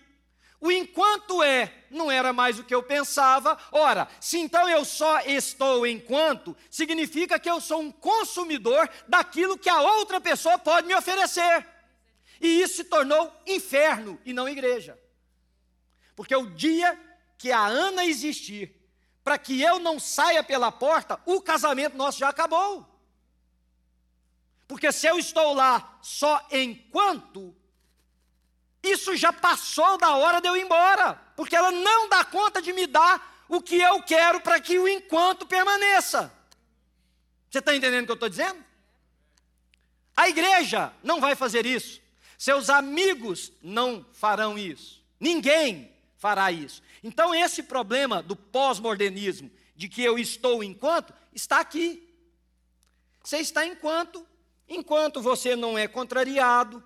O 0.65 0.71
enquanto 0.71 1.43
é 1.43 1.85
não 1.91 2.09
era 2.09 2.33
mais 2.33 2.57
o 2.57 2.63
que 2.63 2.73
eu 2.73 2.81
pensava. 2.81 3.55
Ora, 3.71 4.07
se 4.19 4.39
então 4.39 4.67
eu 4.67 4.83
só 4.83 5.19
estou 5.21 5.85
enquanto, 5.85 6.57
significa 6.71 7.37
que 7.37 7.47
eu 7.47 7.61
sou 7.61 7.81
um 7.81 7.91
consumidor 7.91 8.89
daquilo 9.07 9.59
que 9.59 9.69
a 9.69 9.79
outra 9.79 10.19
pessoa 10.19 10.57
pode 10.57 10.87
me 10.87 10.95
oferecer. 10.95 11.67
E 12.41 12.63
isso 12.63 12.77
se 12.77 12.83
tornou 12.85 13.31
inferno 13.45 14.19
e 14.25 14.33
não 14.33 14.49
igreja. 14.49 14.99
Porque 16.15 16.35
o 16.35 16.49
dia 16.49 16.99
que 17.37 17.51
a 17.51 17.67
Ana 17.67 18.03
existir, 18.03 18.75
para 19.23 19.37
que 19.37 19.61
eu 19.61 19.77
não 19.77 19.99
saia 19.99 20.43
pela 20.43 20.71
porta, 20.71 21.21
o 21.27 21.39
casamento 21.41 21.95
nosso 21.95 22.17
já 22.17 22.29
acabou. 22.29 22.89
Porque 24.67 24.91
se 24.91 25.05
eu 25.05 25.19
estou 25.19 25.53
lá 25.53 25.99
só 26.01 26.43
enquanto, 26.51 27.55
isso 28.85 29.15
já 29.15 29.33
passou 29.33 29.97
da 29.97 30.15
hora 30.15 30.39
de 30.39 30.47
eu 30.47 30.55
ir 30.55 30.63
embora. 30.63 31.13
Porque 31.35 31.55
ela 31.55 31.71
não 31.71 32.07
dá 32.07 32.23
conta 32.23 32.61
de 32.61 32.71
me 32.73 32.87
dar 32.87 33.45
o 33.47 33.61
que 33.61 33.75
eu 33.77 34.01
quero 34.01 34.39
para 34.41 34.59
que 34.59 34.77
o 34.79 34.87
enquanto 34.87 35.45
permaneça. 35.45 36.31
Você 37.49 37.59
está 37.59 37.75
entendendo 37.75 38.03
o 38.03 38.05
que 38.05 38.11
eu 38.11 38.15
estou 38.15 38.29
dizendo? 38.29 38.63
A 40.15 40.29
igreja 40.29 40.93
não 41.03 41.19
vai 41.19 41.35
fazer 41.35 41.65
isso. 41.65 42.01
Seus 42.37 42.69
amigos 42.69 43.51
não 43.61 44.05
farão 44.13 44.57
isso. 44.57 45.03
Ninguém 45.19 45.91
fará 46.17 46.51
isso. 46.51 46.81
Então, 47.03 47.35
esse 47.35 47.63
problema 47.63 48.21
do 48.21 48.35
pós-modernismo, 48.35 49.51
de 49.75 49.87
que 49.87 50.03
eu 50.03 50.17
estou 50.17 50.63
enquanto, 50.63 51.13
está 51.33 51.59
aqui. 51.59 52.01
Você 53.23 53.37
está 53.37 53.65
enquanto, 53.65 54.25
enquanto 54.67 55.21
você 55.21 55.55
não 55.55 55.77
é 55.77 55.87
contrariado, 55.87 56.83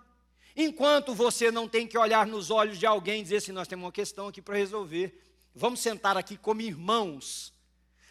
enquanto 0.55 1.13
você 1.13 1.51
não 1.51 1.67
tem 1.67 1.87
que 1.87 1.97
olhar 1.97 2.25
nos 2.25 2.49
olhos 2.51 2.77
de 2.77 2.85
alguém 2.85 3.21
e 3.21 3.23
dizer 3.23 3.37
assim: 3.37 3.51
nós 3.51 3.67
temos 3.67 3.85
uma 3.85 3.91
questão 3.91 4.27
aqui 4.27 4.41
para 4.41 4.55
resolver. 4.55 5.21
Vamos 5.53 5.79
sentar 5.79 6.15
aqui 6.17 6.37
como 6.37 6.61
irmãos, 6.61 7.53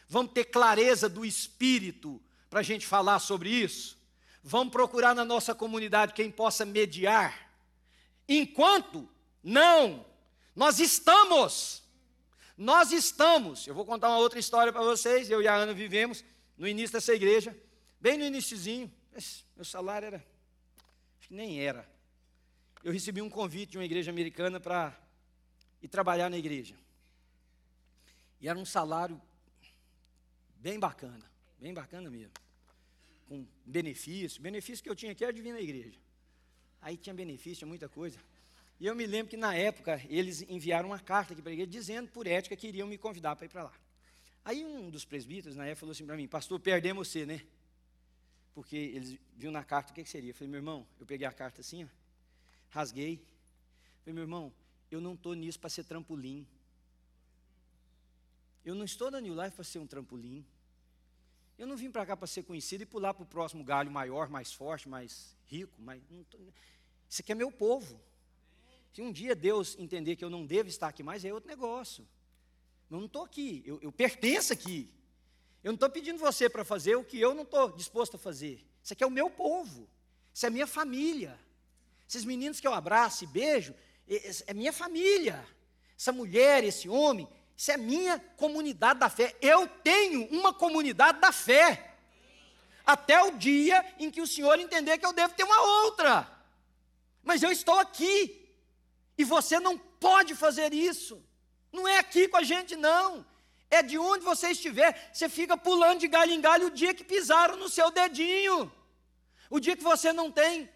vamos 0.08 0.32
ter 0.32 0.44
clareza 0.44 1.08
do 1.08 1.24
espírito 1.24 2.20
para 2.50 2.60
a 2.60 2.62
gente 2.62 2.86
falar 2.86 3.18
sobre 3.18 3.48
isso. 3.48 3.96
Vamos 4.42 4.72
procurar 4.72 5.14
na 5.14 5.24
nossa 5.24 5.54
comunidade 5.54 6.14
quem 6.14 6.30
possa 6.30 6.64
mediar. 6.64 7.50
Enquanto 8.28 9.08
não, 9.42 10.04
nós 10.54 10.80
estamos. 10.80 11.82
Nós 12.56 12.92
estamos. 12.92 13.66
Eu 13.66 13.74
vou 13.74 13.84
contar 13.84 14.08
uma 14.08 14.18
outra 14.18 14.38
história 14.38 14.72
para 14.72 14.82
vocês. 14.82 15.30
Eu 15.30 15.40
e 15.40 15.48
a 15.48 15.54
Ana 15.54 15.72
vivemos 15.72 16.24
no 16.56 16.66
início 16.66 16.92
dessa 16.92 17.14
igreja, 17.14 17.56
bem 18.00 18.18
no 18.18 18.24
iníciozinho. 18.24 18.92
Meu 19.54 19.64
salário 19.64 20.06
era, 20.06 20.26
nem 21.30 21.60
era. 21.60 21.88
Eu 22.82 22.92
recebi 22.92 23.20
um 23.20 23.30
convite 23.30 23.72
de 23.72 23.78
uma 23.78 23.84
igreja 23.84 24.10
americana 24.10 24.60
para 24.60 24.96
ir 25.82 25.88
trabalhar 25.88 26.30
na 26.30 26.38
igreja. 26.38 26.74
E 28.40 28.48
era 28.48 28.58
um 28.58 28.64
salário 28.64 29.20
bem 30.56 30.78
bacana, 30.78 31.24
bem 31.58 31.74
bacana 31.74 32.08
mesmo 32.10 32.32
com 33.28 33.46
benefício. 33.64 34.40
Benefício 34.40 34.82
que 34.82 34.90
eu 34.90 34.96
tinha 34.96 35.12
aqui 35.12 35.22
era 35.22 35.32
de 35.32 35.42
vir 35.42 35.52
na 35.52 35.60
igreja. 35.60 35.98
Aí 36.80 36.96
tinha 36.96 37.14
benefício, 37.14 37.58
tinha 37.58 37.68
muita 37.68 37.88
coisa. 37.88 38.18
E 38.80 38.86
eu 38.86 38.94
me 38.94 39.06
lembro 39.06 39.28
que 39.28 39.36
na 39.36 39.54
época 39.54 40.00
eles 40.08 40.42
enviaram 40.48 40.88
uma 40.88 40.98
carta 40.98 41.32
aqui 41.32 41.42
para 41.42 41.50
a 41.50 41.52
igreja 41.52 41.70
dizendo, 41.70 42.08
por 42.08 42.26
ética, 42.26 42.56
que 42.56 42.68
iriam 42.68 42.88
me 42.88 42.96
convidar 42.96 43.36
para 43.36 43.46
ir 43.46 43.48
para 43.48 43.64
lá. 43.64 43.72
Aí 44.44 44.64
um 44.64 44.88
dos 44.88 45.04
presbíteros 45.04 45.56
na 45.56 45.66
época 45.66 45.80
falou 45.80 45.92
assim 45.92 46.06
para 46.06 46.16
mim, 46.16 46.26
pastor, 46.26 46.58
perdemos 46.58 47.08
você, 47.08 47.26
né? 47.26 47.42
Porque 48.54 48.76
eles 48.76 49.18
viram 49.36 49.52
na 49.52 49.62
carta 49.62 49.92
o 49.92 49.94
que, 49.94 50.02
que 50.02 50.08
seria. 50.08 50.30
Eu 50.30 50.34
falei, 50.34 50.48
meu 50.48 50.58
irmão, 50.58 50.86
eu 50.98 51.04
peguei 51.04 51.26
a 51.26 51.32
carta 51.32 51.60
assim, 51.60 51.84
ó, 51.84 51.88
rasguei. 52.70 53.22
Falei, 54.00 54.14
meu 54.14 54.22
irmão, 54.22 54.52
eu 54.90 55.00
não 55.00 55.14
estou 55.14 55.34
nisso 55.34 55.58
para 55.58 55.70
ser 55.70 55.84
trampolim. 55.84 56.46
Eu 58.64 58.74
não 58.74 58.84
estou 58.84 59.10
na 59.10 59.20
New 59.20 59.34
Life 59.34 59.56
para 59.56 59.64
ser 59.64 59.78
um 59.78 59.86
trampolim. 59.86 60.44
Eu 61.58 61.66
não 61.66 61.76
vim 61.76 61.90
para 61.90 62.06
cá 62.06 62.16
para 62.16 62.26
ser 62.26 62.44
conhecido 62.44 62.82
e 62.82 62.86
pular 62.86 63.12
para 63.12 63.24
o 63.24 63.26
próximo 63.26 63.64
galho 63.64 63.90
maior, 63.90 64.28
mais 64.28 64.52
forte, 64.52 64.88
mais 64.88 65.36
rico. 65.46 65.72
Mais, 65.80 66.00
tô, 66.30 66.38
isso 67.08 67.20
aqui 67.22 67.32
é 67.32 67.34
meu 67.34 67.50
povo. 67.50 68.00
Se 68.92 69.02
um 69.02 69.10
dia 69.10 69.34
Deus 69.34 69.76
entender 69.78 70.16
que 70.16 70.24
eu 70.24 70.30
não 70.30 70.46
devo 70.46 70.68
estar 70.68 70.88
aqui 70.88 71.02
mais, 71.02 71.24
é 71.24 71.32
outro 71.32 71.48
negócio. 71.48 72.06
Eu 72.90 72.98
não 72.98 73.06
estou 73.06 73.24
aqui, 73.24 73.62
eu, 73.66 73.78
eu 73.82 73.92
pertenço 73.92 74.52
aqui. 74.52 74.90
Eu 75.62 75.72
não 75.72 75.74
estou 75.74 75.90
pedindo 75.90 76.18
você 76.18 76.48
para 76.48 76.64
fazer 76.64 76.96
o 76.96 77.04
que 77.04 77.18
eu 77.18 77.34
não 77.34 77.42
estou 77.42 77.72
disposto 77.72 78.14
a 78.14 78.18
fazer. 78.18 78.64
Isso 78.82 78.92
aqui 78.92 79.02
é 79.02 79.06
o 79.06 79.10
meu 79.10 79.28
povo. 79.28 79.88
Isso 80.32 80.46
é 80.46 80.50
minha 80.50 80.66
família. 80.66 81.38
Esses 82.08 82.24
meninos 82.24 82.58
que 82.58 82.66
eu 82.66 82.72
abraço 82.72 83.24
e 83.24 83.26
beijo, 83.26 83.74
é 84.46 84.54
minha 84.54 84.72
família. 84.72 85.46
Essa 85.98 86.10
mulher, 86.10 86.64
esse 86.64 86.88
homem, 86.88 87.28
isso 87.54 87.70
é 87.70 87.76
minha 87.76 88.18
comunidade 88.36 89.00
da 89.00 89.10
fé. 89.10 89.36
Eu 89.42 89.68
tenho 89.68 90.26
uma 90.30 90.54
comunidade 90.54 91.20
da 91.20 91.32
fé. 91.32 91.96
Até 92.86 93.22
o 93.22 93.32
dia 93.32 93.84
em 93.98 94.10
que 94.10 94.22
o 94.22 94.26
Senhor 94.26 94.58
entender 94.58 94.96
que 94.96 95.04
eu 95.04 95.12
devo 95.12 95.34
ter 95.34 95.44
uma 95.44 95.60
outra. 95.82 96.26
Mas 97.22 97.42
eu 97.42 97.52
estou 97.52 97.78
aqui. 97.78 98.48
E 99.18 99.24
você 99.24 99.60
não 99.60 99.76
pode 99.76 100.34
fazer 100.34 100.72
isso. 100.72 101.22
Não 101.70 101.86
é 101.86 101.98
aqui 101.98 102.26
com 102.28 102.38
a 102.38 102.42
gente, 102.42 102.74
não. 102.76 103.26
É 103.70 103.82
de 103.82 103.98
onde 103.98 104.24
você 104.24 104.52
estiver. 104.52 105.10
Você 105.12 105.28
fica 105.28 105.56
pulando 105.56 105.98
de 105.98 106.08
galho 106.08 106.32
em 106.32 106.40
galho 106.40 106.68
o 106.68 106.70
dia 106.70 106.94
que 106.94 107.04
pisaram 107.04 107.56
no 107.56 107.68
seu 107.68 107.90
dedinho. 107.90 108.72
O 109.50 109.60
dia 109.60 109.76
que 109.76 109.82
você 109.82 110.10
não 110.12 110.30
tem 110.30 110.70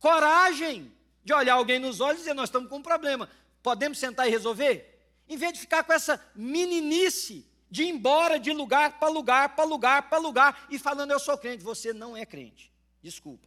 coragem 0.00 0.92
de 1.22 1.32
olhar 1.32 1.54
alguém 1.54 1.78
nos 1.78 2.00
olhos 2.00 2.16
e 2.16 2.22
dizer: 2.22 2.34
Nós 2.34 2.48
estamos 2.48 2.68
com 2.68 2.78
um 2.78 2.82
problema. 2.82 3.28
Podemos 3.62 3.98
sentar 3.98 4.26
e 4.26 4.30
resolver? 4.30 4.98
Em 5.28 5.36
vez 5.36 5.52
de 5.52 5.60
ficar 5.60 5.84
com 5.84 5.92
essa 5.92 6.20
meninice 6.34 7.46
de 7.70 7.84
ir 7.84 7.88
embora 7.88 8.40
de 8.40 8.52
lugar 8.52 8.98
para 8.98 9.08
lugar, 9.08 9.54
para 9.54 9.64
lugar, 9.64 10.08
para 10.08 10.18
lugar, 10.18 10.66
e 10.68 10.78
falando, 10.78 11.12
eu 11.12 11.20
sou 11.20 11.38
crente. 11.38 11.62
Você 11.62 11.92
não 11.92 12.16
é 12.16 12.26
crente. 12.26 12.72
Desculpa. 13.00 13.46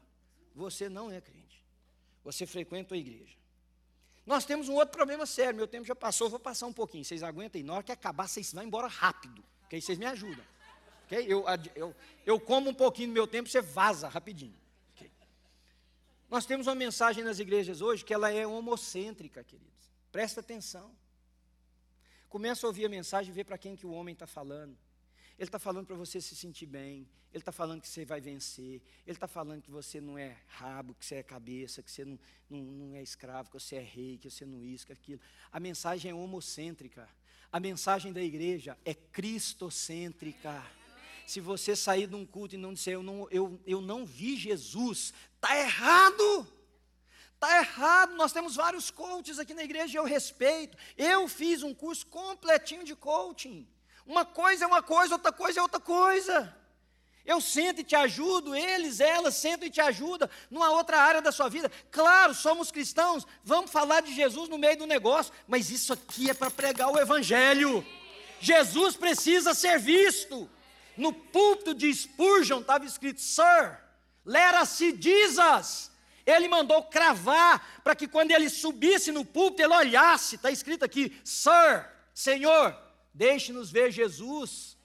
Você 0.56 0.88
não 0.88 1.12
é 1.12 1.20
crente. 1.20 1.62
Você 2.24 2.46
frequenta 2.46 2.96
a 2.96 2.98
igreja. 2.98 3.36
Nós 4.26 4.46
temos 4.46 4.70
um 4.70 4.76
outro 4.76 4.96
problema 4.96 5.26
sério. 5.26 5.56
Meu 5.56 5.68
tempo 5.68 5.86
já 5.86 5.96
passou, 5.96 6.30
vou 6.30 6.40
passar 6.40 6.68
um 6.68 6.74
pouquinho. 6.74 7.04
Vocês 7.04 7.22
aguentam 7.22 7.60
aí. 7.60 7.64
Na 7.66 7.74
hora 7.74 7.84
que 7.84 7.92
acabar, 7.92 8.30
vocês 8.30 8.54
vão 8.54 8.64
embora 8.64 8.88
rápido. 8.88 9.44
Que 9.70 9.76
aí 9.76 9.82
vocês 9.82 9.98
me 9.98 10.06
ajudam. 10.06 10.46
Okay? 11.06 11.26
Eu, 11.28 11.44
eu, 11.76 11.96
eu 12.26 12.40
como 12.40 12.70
um 12.70 12.74
pouquinho 12.74 13.10
do 13.10 13.14
meu 13.14 13.28
tempo, 13.28 13.50
você 13.50 13.62
vaza 13.62 14.08
rapidinho. 14.08 14.56
Nós 16.34 16.48
temos 16.48 16.66
uma 16.66 16.74
mensagem 16.74 17.24
nas 17.24 17.38
igrejas 17.38 17.80
hoje 17.80 18.04
que 18.04 18.12
ela 18.12 18.28
é 18.32 18.48
homocêntrica, 18.48 19.44
querido. 19.44 19.70
Presta 20.12 20.40
atenção. 20.40 20.92
Começa 22.28 22.66
a 22.66 22.70
ouvir 22.70 22.86
a 22.88 22.90
mensagem 22.90 23.32
e 23.32 23.36
ver 23.36 23.44
para 23.44 23.56
quem 23.56 23.76
que 23.76 23.86
o 23.86 23.92
homem 23.92 24.14
está 24.14 24.26
falando. 24.26 24.76
Ele 25.38 25.48
está 25.48 25.60
falando 25.60 25.86
para 25.86 25.96
você 25.96 26.20
se 26.20 26.36
sentir 26.36 26.66
bem. 26.66 27.08
Ele 27.32 27.44
está 27.44 27.52
falando 27.52 27.82
que 27.82 27.88
você 27.88 28.04
vai 28.04 28.20
vencer. 28.20 28.82
Ele 29.06 29.16
está 29.16 29.28
falando 29.28 29.62
que 29.62 29.70
você 29.70 30.02
não 30.02 30.18
é 30.18 30.36
rabo, 30.48 30.96
que 30.96 31.06
você 31.06 31.18
é 31.18 31.24
cabeça, 31.24 31.84
que 31.84 31.92
você 31.92 32.04
não, 32.04 32.20
não, 32.50 32.62
não 32.64 32.96
é 32.96 33.04
escravo, 33.04 33.52
que 33.52 33.60
você 33.60 33.76
é 33.76 33.84
rei, 33.84 34.18
que 34.18 34.28
você 34.28 34.44
não 34.44 34.64
isca 34.64 34.92
aquilo. 34.92 35.22
A 35.52 35.60
mensagem 35.60 36.10
é 36.10 36.16
homocêntrica. 36.16 37.08
A 37.52 37.60
mensagem 37.60 38.12
da 38.12 38.24
igreja 38.24 38.76
é 38.84 38.96
cristocêntrica. 38.96 40.66
Se 41.26 41.40
você 41.40 41.76
sair 41.76 42.08
de 42.08 42.16
um 42.16 42.26
culto 42.26 42.56
e 42.56 42.58
não 42.58 42.74
disser, 42.74 42.94
eu 42.94 43.04
não, 43.04 43.28
eu, 43.32 43.60
eu 43.66 43.82
não 43.82 44.06
vi 44.06 44.36
Jesus, 44.36 45.14
está 45.36 45.58
errado. 45.58 46.48
Está 47.34 47.58
errado, 47.58 48.16
nós 48.16 48.32
temos 48.32 48.56
vários 48.56 48.90
coaches 48.90 49.38
aqui 49.38 49.54
na 49.54 49.64
igreja 49.64 49.94
e 49.94 49.98
eu 49.98 50.06
respeito. 50.06 50.78
Eu 50.98 51.28
fiz 51.28 51.62
um 51.62 51.74
curso 51.74 52.06
completinho 52.08 52.86
de 52.86 52.96
coaching. 52.96 53.68
Uma 54.06 54.26
coisa 54.26 54.64
é 54.64 54.68
uma 54.68 54.82
coisa, 54.82 55.16
outra 55.16 55.32
coisa 55.32 55.60
é 55.60 55.62
outra 55.62 55.80
coisa. 55.80 56.56
Eu 57.26 57.40
sento 57.40 57.80
e 57.80 57.84
te 57.84 57.96
ajudo, 57.96 58.54
eles, 58.54 59.00
elas 59.00 59.36
sentam 59.36 59.68
e 59.68 59.72
te 59.72 59.80
ajudam 59.80 60.30
numa 60.50 60.70
outra 60.72 61.00
área 61.00 61.22
da 61.22 61.32
sua 61.32 61.48
vida. 61.50 61.72
Claro, 61.90 62.34
somos 62.34 62.70
cristãos, 62.70 63.26
vamos 63.44 63.72
falar 63.72 64.02
de 64.02 64.14
Jesus 64.14 64.50
no 64.50 64.58
meio 64.58 64.78
do 64.78 64.86
negócio, 64.86 65.34
mas 65.48 65.70
isso 65.70 65.94
aqui 65.94 66.30
é 66.30 66.34
para 66.34 66.52
pregar 66.52 66.92
o 66.92 67.00
Evangelho. 67.00 67.86
Jesus 68.42 68.98
precisa 68.98 69.54
ser 69.54 69.80
visto. 69.80 70.50
No 70.96 71.14
púlpito 71.14 71.74
de 71.74 71.94
Spurgeon 71.94 72.62
estava 72.62 72.86
escrito: 72.86 73.22
Sir, 73.22 73.80
let 74.26 74.62
us 74.62 74.70
see 74.70 74.96
Jesus. 75.00 75.92
Ele 76.26 76.48
mandou 76.48 76.84
cravar 76.84 77.82
para 77.84 77.96
que 77.96 78.08
quando 78.08 78.32
ele 78.32 78.50
subisse 78.50 79.12
no 79.12 79.26
púlpito, 79.26 79.64
ele 79.64 79.74
olhasse. 79.74 80.36
Está 80.36 80.52
escrito 80.52 80.86
aqui: 80.86 81.16
Sir, 81.24 81.90
Senhor, 82.14 82.78
deixe-nos 83.14 83.70
ver 83.70 83.92
Jesus. 83.92 84.78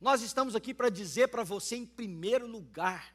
Nós 0.00 0.22
estamos 0.22 0.56
aqui 0.56 0.72
para 0.74 0.88
dizer 0.88 1.28
para 1.28 1.44
você, 1.44 1.76
em 1.76 1.86
primeiro 1.86 2.46
lugar, 2.46 3.14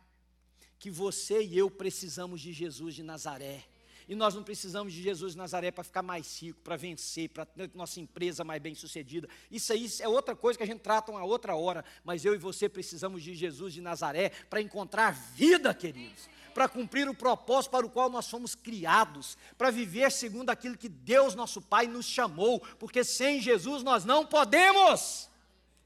que 0.79 0.89
você 0.89 1.43
e 1.43 1.57
eu 1.57 1.69
precisamos 1.69 2.39
de 2.39 2.53
Jesus 2.53 2.95
de 2.95 3.03
Nazaré. 3.03 3.65
E 4.07 4.15
nós 4.15 4.33
não 4.33 4.41
precisamos 4.41 4.93
de 4.93 5.01
Jesus 5.01 5.33
de 5.33 5.37
Nazaré 5.37 5.69
para 5.69 5.83
ficar 5.83 6.01
mais 6.01 6.41
rico, 6.41 6.61
para 6.61 6.77
vencer, 6.77 7.29
para 7.29 7.45
ter 7.45 7.69
nossa 7.73 7.99
empresa 7.99 8.41
mais 8.41 8.61
bem 8.61 8.73
sucedida. 8.73 9.27
Isso 9.51 9.73
aí 9.73 9.89
é 9.99 10.07
outra 10.07 10.33
coisa 10.33 10.57
que 10.57 10.63
a 10.63 10.67
gente 10.67 10.79
trata 10.79 11.11
uma 11.11 11.25
outra 11.25 11.55
hora. 11.55 11.83
Mas 12.05 12.23
eu 12.23 12.33
e 12.33 12.37
você 12.37 12.69
precisamos 12.69 13.21
de 13.21 13.35
Jesus 13.35 13.73
de 13.73 13.81
Nazaré 13.81 14.29
para 14.49 14.61
encontrar 14.61 15.11
vida, 15.11 15.73
queridos. 15.73 16.29
Para 16.53 16.69
cumprir 16.69 17.09
o 17.09 17.13
propósito 17.13 17.71
para 17.71 17.85
o 17.85 17.89
qual 17.89 18.09
nós 18.09 18.29
fomos 18.29 18.55
criados. 18.55 19.37
Para 19.57 19.71
viver 19.71 20.09
segundo 20.09 20.51
aquilo 20.51 20.77
que 20.77 20.87
Deus, 20.87 21.35
nosso 21.35 21.61
Pai, 21.61 21.85
nos 21.85 22.05
chamou. 22.05 22.61
Porque 22.79 23.03
sem 23.03 23.41
Jesus 23.41 23.83
nós 23.83 24.05
não 24.05 24.25
podemos. 24.25 25.29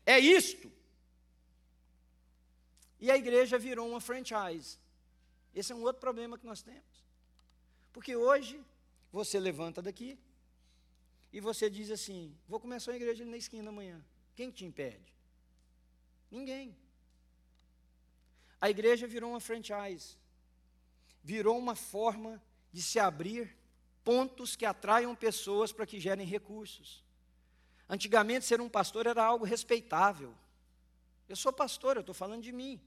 É 0.06 0.20
isto. 0.20 0.72
E 3.00 3.10
a 3.10 3.18
igreja 3.18 3.58
virou 3.58 3.90
uma 3.90 4.00
franchise. 4.00 4.78
Esse 5.56 5.72
é 5.72 5.76
um 5.76 5.82
outro 5.82 6.00
problema 6.00 6.38
que 6.38 6.46
nós 6.46 6.62
temos. 6.62 6.91
Porque 7.94 8.16
hoje 8.16 8.64
você 9.12 9.40
levanta 9.40 9.82
daqui 9.82 10.18
e 11.32 11.40
você 11.40 11.70
diz 11.70 11.92
assim: 11.92 12.36
vou 12.48 12.60
começar 12.60 12.92
a 12.92 12.96
igreja 12.96 13.24
ali 13.24 13.32
na 13.32 13.38
esquina 13.38 13.70
amanhã. 13.70 14.04
Quem 14.36 14.50
te 14.50 14.66
impede? 14.66 15.14
Ninguém. 16.30 16.76
A 18.60 18.70
igreja 18.70 19.08
virou 19.08 19.32
uma 19.32 19.40
franchise. 19.40 20.18
Virou 21.24 21.58
uma 21.58 21.76
forma 21.76 22.42
de 22.72 22.82
se 22.82 23.00
abrir 23.00 23.56
pontos 24.04 24.56
que 24.56 24.66
atraiam 24.66 25.16
pessoas 25.16 25.72
para 25.72 25.86
que 25.86 26.00
gerem 26.00 26.26
recursos. 26.26 27.04
Antigamente, 27.90 28.46
ser 28.46 28.62
um 28.62 28.70
pastor 28.70 29.06
era 29.06 29.24
algo 29.24 29.44
respeitável. 29.46 30.34
Eu 31.28 31.36
sou 31.36 31.52
pastor, 31.52 31.98
eu 31.98 32.02
estou 32.02 32.16
falando 32.16 32.42
de 32.42 32.52
mim. 32.52 32.82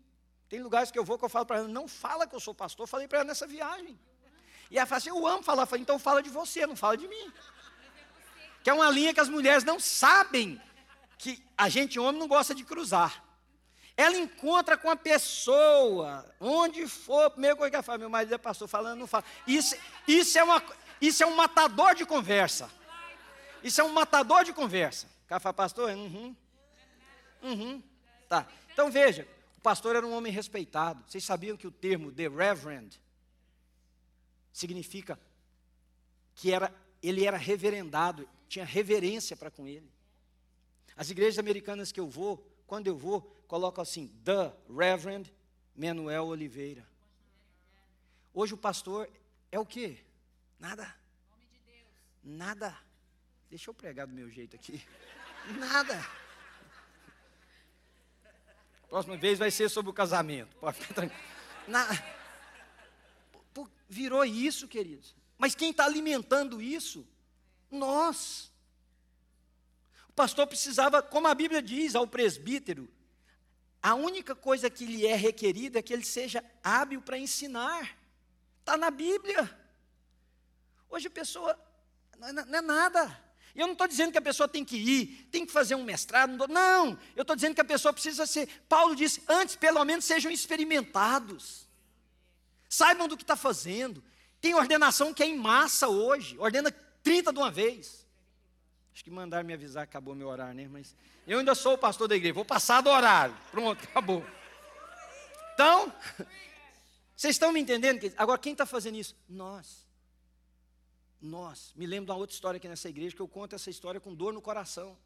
Tem 0.48 0.62
lugares 0.62 0.90
que 0.90 0.98
eu 0.98 1.05
vou 1.05 1.18
que 1.18 1.24
eu 1.24 1.28
falo 1.28 1.46
para 1.46 1.59
ela, 1.59 1.68
não 1.68 1.86
fala 1.86 2.26
que 2.26 2.34
eu 2.34 2.40
sou 2.40 2.55
pastor, 2.55 2.86
falei 2.86 3.07
para 3.07 3.18
ela 3.18 3.26
nessa 3.26 3.46
viagem. 3.46 3.98
E 4.74 4.78
ela 4.78 4.86
fala 4.86 4.98
assim, 4.98 5.10
eu 5.10 5.24
amo 5.24 5.40
falar, 5.40 5.68
então 5.78 6.00
fala 6.00 6.20
de 6.20 6.28
você, 6.28 6.66
não 6.66 6.74
fala 6.74 6.96
de 6.96 7.06
mim. 7.06 7.32
Que 8.60 8.68
é 8.68 8.72
uma 8.72 8.90
linha 8.90 9.14
que 9.14 9.20
as 9.20 9.28
mulheres 9.28 9.62
não 9.62 9.78
sabem 9.78 10.60
que 11.16 11.40
a 11.56 11.68
gente, 11.68 12.00
homem, 12.00 12.18
não 12.18 12.26
gosta 12.26 12.52
de 12.52 12.64
cruzar. 12.64 13.22
Ela 13.96 14.16
encontra 14.16 14.76
com 14.76 14.90
a 14.90 14.96
pessoa, 14.96 16.28
onde 16.40 16.88
for, 16.88 17.30
primeira 17.30 17.54
coisa 17.54 17.70
que 17.70 17.76
ela 17.76 17.84
fala, 17.84 17.98
meu 17.98 18.10
marido 18.10 18.34
é 18.34 18.38
pastor, 18.38 18.66
falando, 18.66 18.98
não 18.98 19.06
fala. 19.06 19.22
Isso, 19.46 19.76
isso, 20.08 20.36
é 20.36 20.42
uma, 20.42 20.60
isso 21.00 21.22
é 21.22 21.26
um 21.26 21.36
matador 21.36 21.94
de 21.94 22.04
conversa. 22.04 22.68
Isso 23.62 23.80
é 23.80 23.84
um 23.84 23.92
matador 23.92 24.42
de 24.42 24.52
conversa. 24.52 25.06
O 25.24 25.28
cara 25.28 25.38
fala, 25.38 25.52
pastor, 25.54 25.90
uhum, 25.90 26.34
uhum, 27.40 27.80
tá. 28.28 28.44
Então 28.72 28.90
veja, 28.90 29.28
pastor 29.62 29.94
era 29.94 30.04
um 30.04 30.12
homem 30.12 30.32
respeitado. 30.32 31.00
Vocês 31.06 31.22
sabiam 31.22 31.56
que 31.56 31.68
o 31.68 31.70
termo 31.70 32.10
the 32.10 32.26
reverend 32.28 33.00
significa 34.55 35.18
que 36.34 36.52
era, 36.52 36.72
ele 37.02 37.26
era 37.26 37.36
reverendado, 37.36 38.26
tinha 38.48 38.64
reverência 38.64 39.36
para 39.36 39.50
com 39.50 39.66
ele. 39.66 39.92
As 40.96 41.11
igrejas 41.11 41.38
americanas 41.38 41.90
que 41.90 41.98
eu 41.98 42.09
vou, 42.09 42.48
quando 42.66 42.86
eu 42.86 42.96
vou, 42.96 43.20
colocam 43.48 43.82
assim: 43.82 44.09
The 44.24 44.55
Reverend 44.70 45.34
Manuel 45.76 46.26
Oliveira. 46.26 46.86
Hoje 48.32 48.55
o 48.55 48.57
pastor 48.57 49.11
é 49.50 49.59
o 49.59 49.66
quê? 49.66 49.98
Nada. 50.59 50.94
Nada. 52.22 52.78
Deixa 53.50 53.70
eu 53.70 53.74
pregar 53.74 54.07
do 54.07 54.14
meu 54.14 54.30
jeito 54.30 54.55
aqui. 54.55 54.82
Nada. 55.59 56.00
Próxima 58.88 59.16
vez 59.16 59.38
vai 59.38 59.50
ser 59.50 59.68
sobre 59.68 59.90
o 59.90 59.94
casamento. 59.94 60.57
Pode 60.57 60.78
ficar 60.78 60.94
tranquilo. 60.94 61.22
Na... 61.66 61.86
Virou 63.89 64.24
isso, 64.24 64.66
queridos. 64.66 65.14
Mas 65.39 65.55
quem 65.55 65.70
está 65.70 65.85
alimentando 65.85 66.61
isso? 66.62 67.07
Nós. 67.70 68.51
O 70.09 70.12
pastor 70.12 70.47
precisava, 70.47 71.03
como 71.03 71.26
a 71.26 71.35
Bíblia 71.35 71.61
diz 71.61 71.95
ao 71.95 72.07
presbítero, 72.07 72.89
a 73.82 73.95
única 73.95 74.35
coisa 74.35 74.70
que 74.70 74.87
lhe 74.87 75.07
é 75.07 75.14
requerida 75.14 75.78
é 75.78 75.82
que 75.82 75.93
ele 75.93 76.05
seja 76.05 76.43
hábil 76.62 77.03
para 77.03 77.18
ensinar. 77.18 77.97
Está 78.61 78.76
na 78.76 78.91
Bíblia. 78.91 79.51
Hoje 80.89 81.09
a 81.09 81.11
pessoa 81.11 81.59
não 82.18 82.28
é, 82.28 82.32
não 82.32 82.59
é 82.59 82.62
nada. 82.62 83.24
Eu 83.55 83.66
não 83.66 83.74
estou 83.74 83.87
dizendo 83.87 84.11
que 84.11 84.18
a 84.18 84.22
pessoa 84.22 84.49
tem 84.49 84.64
que 84.64 84.76
ir, 84.76 85.28
tem 85.30 85.45
que 85.47 85.53
fazer 85.53 85.74
um 85.74 85.85
mestrado, 85.85 86.37
não, 86.37 86.47
não 86.47 86.99
eu 87.14 87.22
estou 87.22 87.37
dizendo 87.37 87.55
que 87.55 87.61
a 87.61 87.64
pessoa 87.64 87.93
precisa 87.93 88.26
ser. 88.26 88.49
Paulo 88.68 88.97
disse: 88.97 89.22
antes, 89.28 89.55
pelo 89.55 89.85
menos, 89.85 90.05
sejam 90.05 90.30
experimentados, 90.30 91.68
saibam 92.74 93.06
do 93.06 93.16
que 93.16 93.22
está 93.22 93.36
fazendo. 93.36 94.02
Tem 94.40 94.54
ordenação 94.54 95.14
que 95.14 95.22
é 95.22 95.26
em 95.26 95.38
massa 95.38 95.88
hoje, 95.88 96.36
ordena 96.38 96.70
30 97.02 97.32
de 97.32 97.38
uma 97.38 97.50
vez. 97.50 98.06
Acho 98.92 99.02
que 99.02 99.10
mandaram 99.10 99.46
me 99.46 99.54
avisar 99.54 99.84
acabou 99.84 100.14
meu 100.14 100.28
horário, 100.28 100.54
né? 100.54 100.68
Mas 100.70 100.94
eu 101.26 101.38
ainda 101.38 101.54
sou 101.54 101.74
o 101.74 101.78
pastor 101.78 102.08
da 102.08 102.16
igreja, 102.16 102.34
vou 102.34 102.44
passar 102.44 102.80
do 102.80 102.90
horário. 102.90 103.34
Pronto, 103.50 103.82
acabou. 103.88 104.24
Então, 105.54 105.92
vocês 107.16 107.36
estão 107.36 107.52
me 107.52 107.60
entendendo? 107.60 108.12
Agora, 108.16 108.38
quem 108.38 108.52
está 108.52 108.66
fazendo 108.66 108.96
isso? 108.96 109.16
Nós. 109.28 109.86
Nós. 111.20 111.72
Me 111.76 111.86
lembro 111.86 112.06
de 112.06 112.10
uma 112.12 112.18
outra 112.18 112.34
história 112.34 112.58
aqui 112.58 112.68
nessa 112.68 112.88
igreja, 112.88 113.14
que 113.14 113.22
eu 113.22 113.28
conto 113.28 113.54
essa 113.54 113.70
história 113.70 114.00
com 114.00 114.14
dor 114.14 114.32
no 114.32 114.42
coração. 114.42 114.96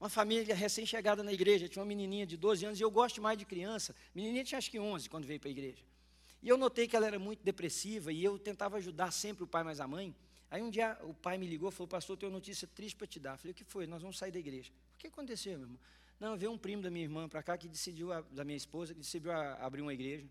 Uma 0.00 0.08
família 0.08 0.54
recém-chegada 0.54 1.22
na 1.22 1.32
igreja, 1.32 1.68
tinha 1.68 1.82
uma 1.82 1.88
menininha 1.88 2.26
de 2.26 2.36
12 2.36 2.66
anos, 2.66 2.80
e 2.80 2.82
eu 2.82 2.90
gosto 2.90 3.20
mais 3.22 3.38
de 3.38 3.44
criança. 3.44 3.94
Menininha 4.14 4.44
tinha 4.44 4.58
acho 4.58 4.70
que 4.70 4.78
11 4.78 5.08
quando 5.08 5.26
veio 5.26 5.40
para 5.40 5.48
a 5.48 5.52
igreja. 5.52 5.82
E 6.46 6.48
eu 6.48 6.56
notei 6.56 6.86
que 6.86 6.94
ela 6.94 7.08
era 7.08 7.18
muito 7.18 7.42
depressiva, 7.42 8.12
e 8.12 8.22
eu 8.22 8.38
tentava 8.38 8.76
ajudar 8.76 9.10
sempre 9.10 9.42
o 9.42 9.48
pai 9.48 9.64
mais 9.64 9.80
a 9.80 9.88
mãe. 9.88 10.14
Aí 10.48 10.62
um 10.62 10.70
dia 10.70 10.96
o 11.02 11.12
pai 11.12 11.36
me 11.36 11.44
ligou 11.44 11.70
e 11.70 11.72
falou, 11.72 11.88
pastor, 11.88 12.16
tenho 12.16 12.30
uma 12.30 12.36
notícia 12.36 12.68
triste 12.68 12.94
para 12.94 13.04
te 13.04 13.18
dar. 13.18 13.32
Eu 13.32 13.38
falei, 13.38 13.50
o 13.50 13.54
que 13.54 13.64
foi? 13.64 13.84
Nós 13.84 14.00
vamos 14.00 14.16
sair 14.16 14.30
da 14.30 14.38
igreja. 14.38 14.70
O 14.94 14.96
que 14.96 15.08
aconteceu, 15.08 15.54
meu 15.58 15.62
irmão? 15.62 15.80
Não, 16.20 16.36
veio 16.36 16.52
um 16.52 16.56
primo 16.56 16.84
da 16.84 16.88
minha 16.88 17.04
irmã 17.04 17.28
para 17.28 17.42
cá 17.42 17.58
que 17.58 17.66
decidiu, 17.66 18.10
da 18.30 18.44
minha 18.44 18.56
esposa, 18.56 18.94
que 18.94 19.00
decidiu 19.00 19.32
abrir 19.32 19.82
uma 19.82 19.92
igreja. 19.92 20.24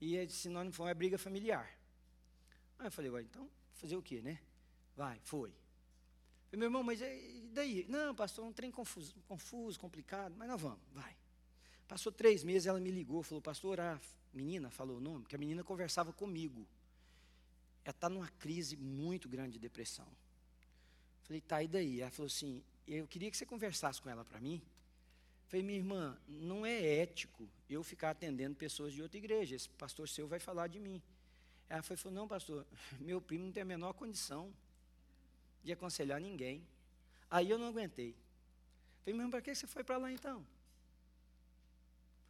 E 0.00 0.16
ele 0.16 0.26
disse, 0.26 0.48
nós 0.48 0.64
não 0.64 0.72
foi 0.72 0.86
uma 0.86 0.94
briga 0.94 1.16
familiar. 1.16 1.70
Aí 2.80 2.88
eu 2.88 2.90
falei, 2.90 3.12
então 3.22 3.48
Fazer 3.74 3.94
o 3.94 4.02
quê, 4.02 4.20
né? 4.20 4.40
Vai, 4.96 5.20
foi. 5.22 5.54
Falei, 6.50 6.58
meu 6.58 6.66
irmão, 6.66 6.82
mas 6.82 7.00
e 7.00 7.48
daí? 7.52 7.86
Não, 7.88 8.12
pastor, 8.12 8.44
um 8.44 8.52
trem 8.52 8.72
confuso, 8.72 9.14
confuso, 9.28 9.78
complicado, 9.78 10.34
mas 10.36 10.48
nós 10.48 10.60
vamos, 10.60 10.80
vai. 10.92 11.16
Passou 11.86 12.10
três 12.10 12.42
meses, 12.42 12.66
ela 12.66 12.80
me 12.80 12.90
ligou, 12.90 13.22
falou, 13.22 13.40
pastor, 13.40 13.78
a 13.78 14.00
menina 14.32 14.70
falou 14.70 14.98
o 14.98 15.00
nome, 15.00 15.24
que 15.26 15.34
a 15.34 15.38
menina 15.38 15.62
conversava 15.62 16.12
comigo. 16.12 16.66
Ela 17.84 17.90
está 17.90 18.08
numa 18.08 18.28
crise 18.28 18.76
muito 18.76 19.28
grande 19.28 19.52
de 19.54 19.58
depressão. 19.58 20.06
Falei, 21.24 21.40
tá, 21.40 21.62
e 21.62 21.68
daí? 21.68 22.00
Ela 22.00 22.10
falou 22.10 22.26
assim, 22.26 22.62
eu 22.86 23.06
queria 23.06 23.30
que 23.30 23.36
você 23.36 23.46
conversasse 23.46 24.00
com 24.00 24.08
ela 24.08 24.24
para 24.24 24.40
mim. 24.40 24.62
Falei, 25.48 25.64
minha 25.64 25.78
irmã, 25.78 26.18
não 26.26 26.64
é 26.64 27.00
ético 27.02 27.48
eu 27.68 27.82
ficar 27.82 28.10
atendendo 28.10 28.54
pessoas 28.54 28.92
de 28.92 29.02
outra 29.02 29.18
igreja. 29.18 29.56
Esse 29.56 29.68
pastor 29.70 30.08
seu 30.08 30.26
vai 30.26 30.38
falar 30.38 30.66
de 30.66 30.78
mim. 30.78 31.02
Ela 31.68 31.82
foi, 31.82 31.96
falou, 31.96 32.14
não, 32.14 32.28
pastor, 32.28 32.66
meu 33.00 33.20
primo 33.20 33.46
não 33.46 33.52
tem 33.52 33.62
a 33.62 33.66
menor 33.66 33.92
condição 33.92 34.52
de 35.62 35.72
aconselhar 35.72 36.20
ninguém. 36.20 36.66
Aí 37.30 37.50
eu 37.50 37.58
não 37.58 37.68
aguentei. 37.68 38.14
Falei, 39.04 39.18
mas 39.18 39.30
para 39.30 39.42
que 39.42 39.54
você 39.54 39.66
foi 39.66 39.82
para 39.82 39.96
lá 39.96 40.12
então? 40.12 40.46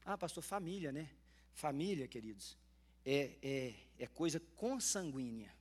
Ah, 0.04 0.16
pastor, 0.16 0.42
família, 0.42 0.90
né? 0.90 1.08
Família, 1.52 2.08
queridos, 2.08 2.56
é, 3.04 3.36
é, 3.42 3.74
é 3.98 4.06
coisa 4.06 4.40
consanguínea. 4.56 5.52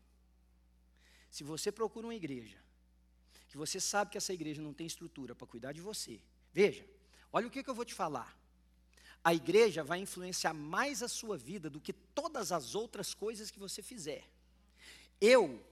Se 1.29 1.43
você 1.43 1.71
procura 1.71 2.07
uma 2.07 2.15
igreja, 2.15 2.57
que 3.47 3.57
você 3.57 3.79
sabe 3.79 4.11
que 4.11 4.17
essa 4.17 4.33
igreja 4.33 4.61
não 4.61 4.73
tem 4.73 4.87
estrutura 4.87 5.35
para 5.35 5.47
cuidar 5.47 5.73
de 5.73 5.81
você, 5.81 6.21
veja, 6.53 6.85
olha 7.31 7.47
o 7.47 7.51
que, 7.51 7.63
que 7.63 7.69
eu 7.69 7.75
vou 7.75 7.85
te 7.85 7.93
falar 7.93 8.41
a 9.23 9.33
igreja 9.33 9.83
vai 9.83 9.99
influenciar 9.99 10.53
mais 10.53 11.03
a 11.03 11.07
sua 11.07 11.37
vida 11.37 11.69
do 11.69 11.79
que 11.79 11.93
todas 11.93 12.51
as 12.51 12.73
outras 12.73 13.13
coisas 13.13 13.51
que 13.51 13.59
você 13.59 13.81
fizer. 13.81 14.27
Eu 15.19 15.63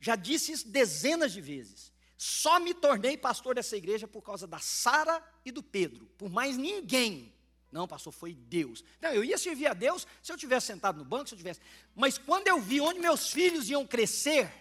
já 0.00 0.16
disse 0.16 0.52
isso 0.52 0.68
dezenas 0.68 1.32
de 1.32 1.40
vezes. 1.40 1.92
Só 2.16 2.58
me 2.58 2.74
tornei 2.74 3.16
pastor 3.16 3.54
dessa 3.54 3.76
igreja 3.76 4.08
por 4.08 4.22
causa 4.22 4.46
da 4.46 4.58
Sara 4.58 5.22
e 5.44 5.52
do 5.52 5.62
Pedro, 5.62 6.06
por 6.18 6.28
mais 6.28 6.56
ninguém. 6.56 7.32
Não, 7.70 7.86
pastor, 7.86 8.12
foi 8.12 8.34
Deus. 8.34 8.84
Não, 9.00 9.10
eu 9.10 9.22
ia 9.22 9.38
servir 9.38 9.66
a 9.66 9.74
Deus 9.74 10.06
se 10.22 10.32
eu 10.32 10.36
tivesse 10.36 10.66
sentado 10.66 10.98
no 10.98 11.04
banco, 11.04 11.28
se 11.28 11.34
eu 11.34 11.38
tivesse. 11.38 11.60
Mas 11.94 12.18
quando 12.18 12.48
eu 12.48 12.60
vi 12.60 12.80
onde 12.80 12.98
meus 12.98 13.30
filhos 13.30 13.70
iam 13.70 13.86
crescer, 13.86 14.52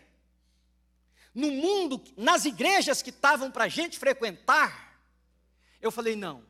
no 1.34 1.52
mundo, 1.52 2.02
nas 2.18 2.46
igrejas 2.46 3.02
que 3.02 3.10
estavam 3.10 3.50
para 3.50 3.66
a 3.66 3.68
gente 3.68 3.98
frequentar, 3.98 5.02
eu 5.82 5.92
falei: 5.92 6.16
não, 6.16 6.44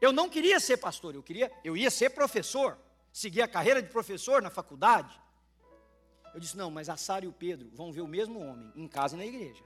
eu 0.00 0.12
não 0.12 0.28
queria 0.28 0.58
ser 0.58 0.78
pastor, 0.78 1.14
eu 1.14 1.22
queria, 1.22 1.52
eu 1.62 1.76
ia 1.76 1.90
ser 1.90 2.10
professor, 2.10 2.78
seguir 3.12 3.42
a 3.42 3.48
carreira 3.48 3.82
de 3.82 3.88
professor 3.88 4.42
na 4.42 4.50
faculdade. 4.50 5.20
Eu 6.32 6.40
disse: 6.40 6.56
não, 6.56 6.70
mas 6.70 6.88
a 6.88 6.96
Sara 6.96 7.24
e 7.24 7.28
o 7.28 7.32
Pedro 7.32 7.70
vão 7.72 7.92
ver 7.92 8.00
o 8.00 8.08
mesmo 8.08 8.40
homem 8.40 8.72
em 8.74 8.88
casa 8.88 9.14
e 9.14 9.18
na 9.18 9.26
igreja. 9.26 9.62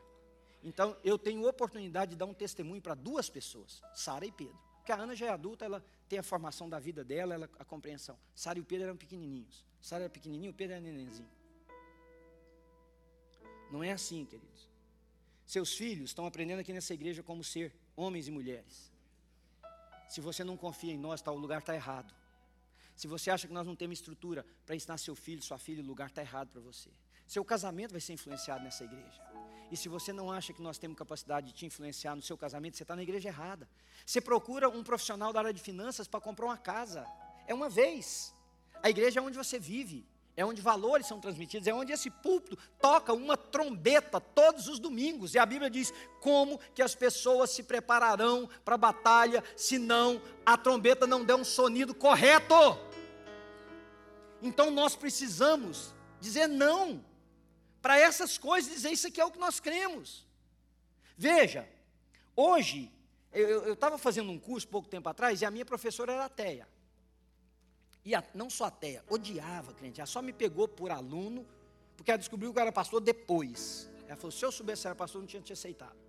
Então 0.63 0.97
eu 1.03 1.19
tenho 1.19 1.49
oportunidade 1.49 2.11
de 2.11 2.17
dar 2.17 2.27
um 2.27 2.35
testemunho 2.35 2.83
para 2.83 2.95
duas 2.95 3.31
pessoas, 3.31 3.81
Sara 3.95 4.27
e 4.27 4.33
Pedro. 4.33 4.68
Porque 4.89 4.99
a 4.99 5.05
Ana 5.05 5.15
já 5.15 5.27
é 5.27 5.29
adulta, 5.29 5.67
ela 5.67 5.85
tem 6.09 6.19
a 6.19 6.23
formação 6.23 6.67
da 6.67 6.79
vida 6.79 7.05
dela, 7.05 7.35
ela, 7.35 7.51
a 7.59 7.65
compreensão. 7.65 8.19
Sara 8.35 8.59
e 8.59 8.63
o 8.63 8.65
Pedro 8.65 8.87
eram 8.87 8.97
pequenininhos. 8.97 9.63
Sara 9.83 10.05
era 10.05 10.11
pequenininho, 10.11 10.51
o 10.51 10.55
Pedro 10.55 10.77
era 10.77 10.81
nenenzinho. 10.81 11.29
Não 13.71 13.85
é 13.85 13.93
assim, 13.93 14.25
queridos. 14.25 14.67
Seus 15.45 15.75
filhos 15.75 16.09
estão 16.09 16.25
aprendendo 16.25 16.61
aqui 16.61 16.73
nessa 16.73 16.95
igreja 16.95 17.23
como 17.23 17.45
ser 17.45 17.71
homens 17.95 18.29
e 18.29 18.31
mulheres. 18.31 18.91
Se 20.09 20.23
você 20.23 20.43
não 20.43 20.57
confia 20.57 20.95
em 20.95 20.99
nós, 20.99 21.21
tá, 21.21 21.31
o 21.31 21.37
lugar 21.37 21.59
está 21.59 21.75
errado. 21.75 22.15
Se 22.97 23.07
você 23.07 23.31
acha 23.31 23.47
que 23.47 23.53
nós 23.53 23.67
não 23.67 23.77
temos 23.77 23.99
estrutura 23.99 24.47
para 24.65 24.75
ensinar 24.75 24.97
seu 24.97 25.15
filho, 25.15 25.43
sua 25.43 25.59
filha, 25.59 25.83
o 25.83 25.87
lugar 25.87 26.09
está 26.09 26.23
errado 26.23 26.49
para 26.49 26.63
você. 26.63 26.89
Seu 27.27 27.45
casamento 27.45 27.93
vai 27.93 28.01
ser 28.01 28.15
influenciado 28.15 28.65
nessa 28.65 28.85
igreja. 28.85 29.23
E 29.71 29.77
se 29.77 29.89
você 29.89 30.13
não 30.13 30.31
acha 30.31 30.53
que 30.53 30.63
nós 30.63 30.79
temos 30.79 30.97
capacidade 30.97 31.49
de 31.49 31.53
te 31.53 31.67
influenciar 31.67 32.17
no 32.17 32.23
seu 32.23 32.37
casamento, 32.37 32.77
você 32.77 32.85
está 32.85 32.97
na 32.97 33.03
igreja 33.03 33.29
errada. 33.29 33.69
Você 34.05 34.21
procura 34.21 34.69
um 34.69 34.83
profissional 34.83 35.33
da 35.33 35.41
área 35.41 35.53
de 35.53 35.61
finanças 35.61 36.09
para 36.09 36.21
comprar 36.21 36.47
uma 36.47 36.57
casa. 36.57 37.07
É 37.47 37.53
uma 37.53 37.69
vez. 37.69 38.35
A 38.83 38.89
igreja 38.89 39.21
é 39.21 39.23
onde 39.23 39.37
você 39.37 39.59
vive 39.59 40.07
é 40.39 40.45
onde 40.45 40.63
valores 40.63 41.05
são 41.05 41.19
transmitidos, 41.19 41.67
é 41.67 41.75
onde 41.75 41.93
esse 41.93 42.09
púlpito 42.09 42.57
toca 42.81 43.13
uma 43.13 43.37
trombeta 43.37 44.21
todos 44.21 44.69
os 44.69 44.79
domingos. 44.79 45.35
E 45.35 45.39
a 45.39 45.45
Bíblia 45.45 45.69
diz 45.69 45.93
como 46.21 46.61
que 46.77 46.81
as 46.81 46.95
pessoas 46.95 47.51
se 47.51 47.65
prepararão 47.65 48.49
para 48.65 48.77
a 48.77 48.79
batalha 48.79 49.43
se 49.57 49.81
não 49.81 50.23
a 50.47 50.57
trombeta 50.57 51.09
não 51.09 51.25
der 51.25 51.35
um 51.35 51.43
sonido 51.43 51.93
correto. 51.93 52.55
Então 54.41 54.71
nós 54.71 54.95
precisamos 54.95 55.93
dizer 56.21 56.47
não 56.47 57.05
para 57.81 57.99
essas 57.99 58.37
coisas, 58.37 58.73
dizer 58.73 58.91
isso 58.91 59.07
aqui 59.07 59.21
é 59.21 59.25
o 59.25 59.31
que 59.31 59.39
nós 59.39 59.61
cremos. 59.61 60.27
Veja, 61.17 61.69
hoje, 62.35 62.91
eu 63.33 63.73
estava 63.73 63.99
fazendo 63.99 64.31
um 64.31 64.39
curso 64.39 64.67
pouco 64.69 64.89
tempo 64.89 65.09
atrás 65.09 65.41
e 65.43 65.45
a 65.45 65.51
minha 65.51 65.65
professora 65.65 66.13
era 66.13 66.25
ateia. 66.25 66.67
E 68.05 68.15
a, 68.15 68.25
não 68.35 68.49
só 68.49 68.65
ateia, 68.65 69.05
odiava 69.09 69.73
crente. 69.75 70.01
Ela 70.01 70.07
só 70.07 70.23
me 70.23 70.33
pegou 70.33 70.67
por 70.67 70.91
aluno, 70.91 71.47
porque 71.97 72.11
ela 72.11 72.19
descobriu 72.19 72.53
que 72.53 72.59
eu 72.59 72.63
era 72.63 72.73
pastor 72.73 73.01
depois. 73.01 73.89
Ela 74.07 74.17
falou: 74.17 74.31
se 74.31 74.45
eu 74.45 74.51
soubesse 74.51 74.83
que 74.83 74.89
era 74.89 74.95
pastor, 74.95 75.21
não 75.21 75.29
tinha 75.29 75.43
te 75.43 75.53
aceitado. 75.53 76.08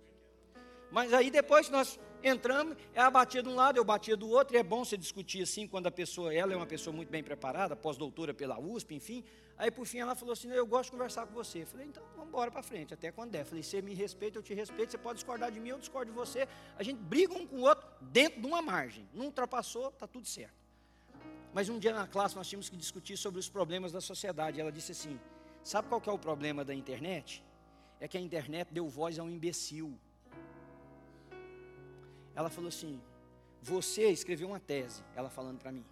Mas 0.90 1.12
aí 1.12 1.30
depois 1.30 1.66
que 1.66 1.72
nós 1.72 1.98
entramos, 2.22 2.76
ela 2.94 3.10
batia 3.10 3.42
de 3.42 3.48
um 3.48 3.54
lado, 3.54 3.76
eu 3.76 3.84
batia 3.84 4.16
do 4.16 4.28
outro, 4.28 4.56
e 4.56 4.58
é 4.58 4.62
bom 4.62 4.84
você 4.84 4.96
discutir 4.96 5.42
assim 5.42 5.66
quando 5.66 5.86
a 5.86 5.90
pessoa, 5.90 6.34
ela 6.34 6.52
é 6.52 6.56
uma 6.56 6.66
pessoa 6.66 6.94
muito 6.94 7.08
bem 7.08 7.22
preparada, 7.22 7.76
pós-doutora 7.76 8.34
pela 8.34 8.58
USP, 8.58 8.94
enfim. 8.94 9.24
Aí 9.56 9.70
por 9.70 9.86
fim 9.86 9.98
ela 9.98 10.14
falou 10.14 10.32
assim: 10.32 10.50
Eu 10.50 10.66
gosto 10.66 10.86
de 10.86 10.92
conversar 10.92 11.26
com 11.26 11.34
você. 11.34 11.62
Eu 11.62 11.66
falei, 11.66 11.86
então 11.86 12.02
vamos 12.14 12.28
embora 12.28 12.50
para 12.50 12.62
frente, 12.62 12.94
até 12.94 13.12
quando 13.12 13.30
der. 13.30 13.42
Eu 13.42 13.46
falei, 13.46 13.62
você 13.62 13.82
me 13.82 13.94
respeita, 13.94 14.38
eu 14.38 14.42
te 14.42 14.54
respeito, 14.54 14.90
você 14.90 14.98
pode 14.98 15.16
discordar 15.16 15.50
de 15.50 15.60
mim, 15.60 15.68
eu 15.68 15.78
discordo 15.78 16.10
de 16.10 16.16
você. 16.16 16.48
A 16.78 16.82
gente 16.82 16.98
briga 16.98 17.34
um 17.34 17.46
com 17.46 17.56
o 17.56 17.60
outro 17.60 17.86
dentro 18.00 18.40
de 18.40 18.46
uma 18.46 18.62
margem. 18.62 19.06
Não 19.12 19.26
ultrapassou, 19.26 19.88
está 19.88 20.06
tudo 20.06 20.26
certo. 20.26 20.54
Mas 21.52 21.68
um 21.68 21.78
dia 21.78 21.92
na 21.92 22.06
classe 22.06 22.36
nós 22.36 22.48
tínhamos 22.48 22.70
que 22.70 22.76
discutir 22.76 23.16
sobre 23.16 23.38
os 23.38 23.50
problemas 23.50 23.92
da 23.92 24.00
sociedade. 24.00 24.60
Ela 24.60 24.72
disse 24.72 24.92
assim: 24.92 25.20
Sabe 25.62 25.88
qual 25.88 26.00
que 26.00 26.08
é 26.08 26.12
o 26.12 26.18
problema 26.18 26.64
da 26.64 26.74
internet? 26.74 27.44
É 28.00 28.08
que 28.08 28.16
a 28.16 28.20
internet 28.20 28.68
deu 28.72 28.88
voz 28.88 29.18
a 29.18 29.22
um 29.22 29.28
imbecil. 29.28 29.98
Ela 32.34 32.50
falou 32.50 32.68
assim: 32.68 33.00
Você 33.62 34.08
escreveu 34.10 34.48
uma 34.48 34.60
tese, 34.60 35.02
ela 35.14 35.30
falando 35.30 35.58
para 35.58 35.72
mim. 35.72 35.84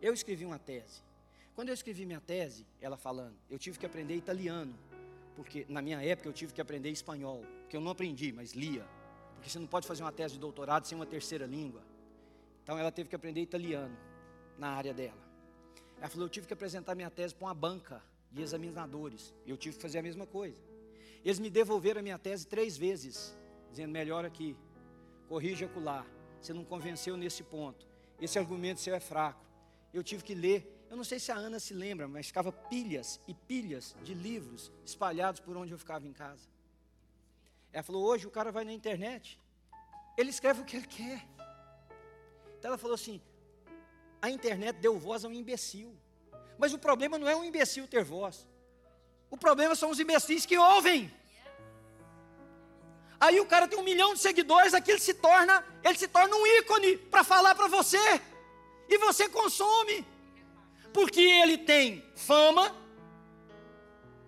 Eu 0.00 0.12
escrevi 0.12 0.44
uma 0.44 0.58
tese. 0.58 1.02
Quando 1.54 1.68
eu 1.68 1.74
escrevi 1.74 2.04
minha 2.04 2.20
tese, 2.20 2.66
ela 2.80 2.96
falando, 2.96 3.36
eu 3.48 3.58
tive 3.58 3.78
que 3.78 3.86
aprender 3.86 4.16
italiano, 4.16 4.74
porque 5.36 5.64
na 5.68 5.80
minha 5.80 6.02
época 6.02 6.28
eu 6.28 6.32
tive 6.32 6.52
que 6.52 6.60
aprender 6.60 6.90
espanhol, 6.90 7.44
que 7.68 7.76
eu 7.76 7.80
não 7.80 7.92
aprendi, 7.92 8.32
mas 8.32 8.52
lia, 8.52 8.84
porque 9.34 9.48
você 9.48 9.58
não 9.58 9.66
pode 9.66 9.86
fazer 9.86 10.02
uma 10.02 10.10
tese 10.10 10.34
de 10.34 10.40
doutorado 10.40 10.86
sem 10.86 10.96
uma 10.96 11.06
terceira 11.06 11.46
língua. 11.46 11.82
Então 12.62 12.78
ela 12.78 12.90
teve 12.90 13.08
que 13.08 13.14
aprender 13.14 13.40
italiano 13.40 13.96
na 14.58 14.70
área 14.70 14.92
dela. 14.92 15.22
Ela 15.98 16.08
falou: 16.08 16.26
Eu 16.26 16.30
tive 16.30 16.46
que 16.46 16.52
apresentar 16.52 16.94
minha 16.94 17.10
tese 17.10 17.34
para 17.34 17.46
uma 17.46 17.54
banca 17.54 18.02
de 18.32 18.42
examinadores. 18.42 19.32
Eu 19.46 19.56
tive 19.56 19.76
que 19.76 19.82
fazer 19.82 19.98
a 19.98 20.02
mesma 20.02 20.26
coisa. 20.26 20.56
Eles 21.24 21.38
me 21.38 21.48
devolveram 21.48 22.00
a 22.00 22.02
minha 22.02 22.18
tese 22.18 22.46
três 22.46 22.76
vezes, 22.76 23.36
dizendo: 23.70 23.92
Melhor 23.92 24.24
aqui, 24.24 24.56
corrija 25.28 25.66
acolá. 25.66 26.04
Você 26.40 26.52
não 26.52 26.64
convenceu 26.64 27.16
nesse 27.16 27.42
ponto. 27.42 27.86
Esse 28.20 28.38
argumento 28.38 28.80
seu 28.80 28.94
é 28.94 29.00
fraco. 29.00 29.44
Eu 29.92 30.02
tive 30.02 30.22
que 30.22 30.34
ler. 30.34 30.86
Eu 30.90 30.96
não 30.96 31.04
sei 31.04 31.18
se 31.18 31.32
a 31.32 31.36
Ana 31.36 31.58
se 31.58 31.74
lembra, 31.74 32.06
mas 32.06 32.26
ficava 32.26 32.52
pilhas 32.52 33.20
e 33.26 33.34
pilhas 33.34 33.96
de 34.02 34.14
livros 34.14 34.70
espalhados 34.84 35.40
por 35.40 35.56
onde 35.56 35.72
eu 35.72 35.78
ficava 35.78 36.06
em 36.06 36.12
casa. 36.12 36.48
Ela 37.72 37.82
falou: 37.82 38.04
Hoje 38.04 38.26
o 38.26 38.30
cara 38.30 38.52
vai 38.52 38.64
na 38.64 38.72
internet, 38.72 39.40
ele 40.16 40.30
escreve 40.30 40.60
o 40.60 40.64
que 40.64 40.76
ele 40.76 40.86
quer. 40.86 41.26
Então 42.58 42.70
ela 42.70 42.78
falou 42.78 42.94
assim: 42.94 43.20
a 44.22 44.30
internet 44.30 44.78
deu 44.78 44.98
voz 44.98 45.24
a 45.24 45.28
um 45.28 45.32
imbecil. 45.32 45.94
Mas 46.56 46.72
o 46.72 46.78
problema 46.78 47.18
não 47.18 47.28
é 47.28 47.36
um 47.36 47.44
imbecil 47.44 47.86
ter 47.86 48.04
voz. 48.04 48.46
O 49.28 49.36
problema 49.36 49.74
são 49.74 49.90
os 49.90 49.98
imbecis 49.98 50.46
que 50.46 50.56
ouvem. 50.56 51.12
Aí 53.20 53.40
o 53.40 53.46
cara 53.46 53.68
tem 53.68 53.78
um 53.78 53.82
milhão 53.82 54.14
de 54.14 54.20
seguidores, 54.20 54.74
aqui 54.74 54.90
ele 54.90 55.00
se 55.00 55.14
torna, 55.14 55.64
ele 55.82 55.96
se 55.96 56.08
torna 56.08 56.34
um 56.36 56.46
ícone 56.58 56.96
para 56.96 57.24
falar 57.24 57.54
para 57.54 57.68
você. 57.68 58.20
E 58.88 58.98
você 58.98 59.28
consome. 59.28 60.06
Porque 60.92 61.20
ele 61.20 61.58
tem 61.58 62.04
fama, 62.14 62.74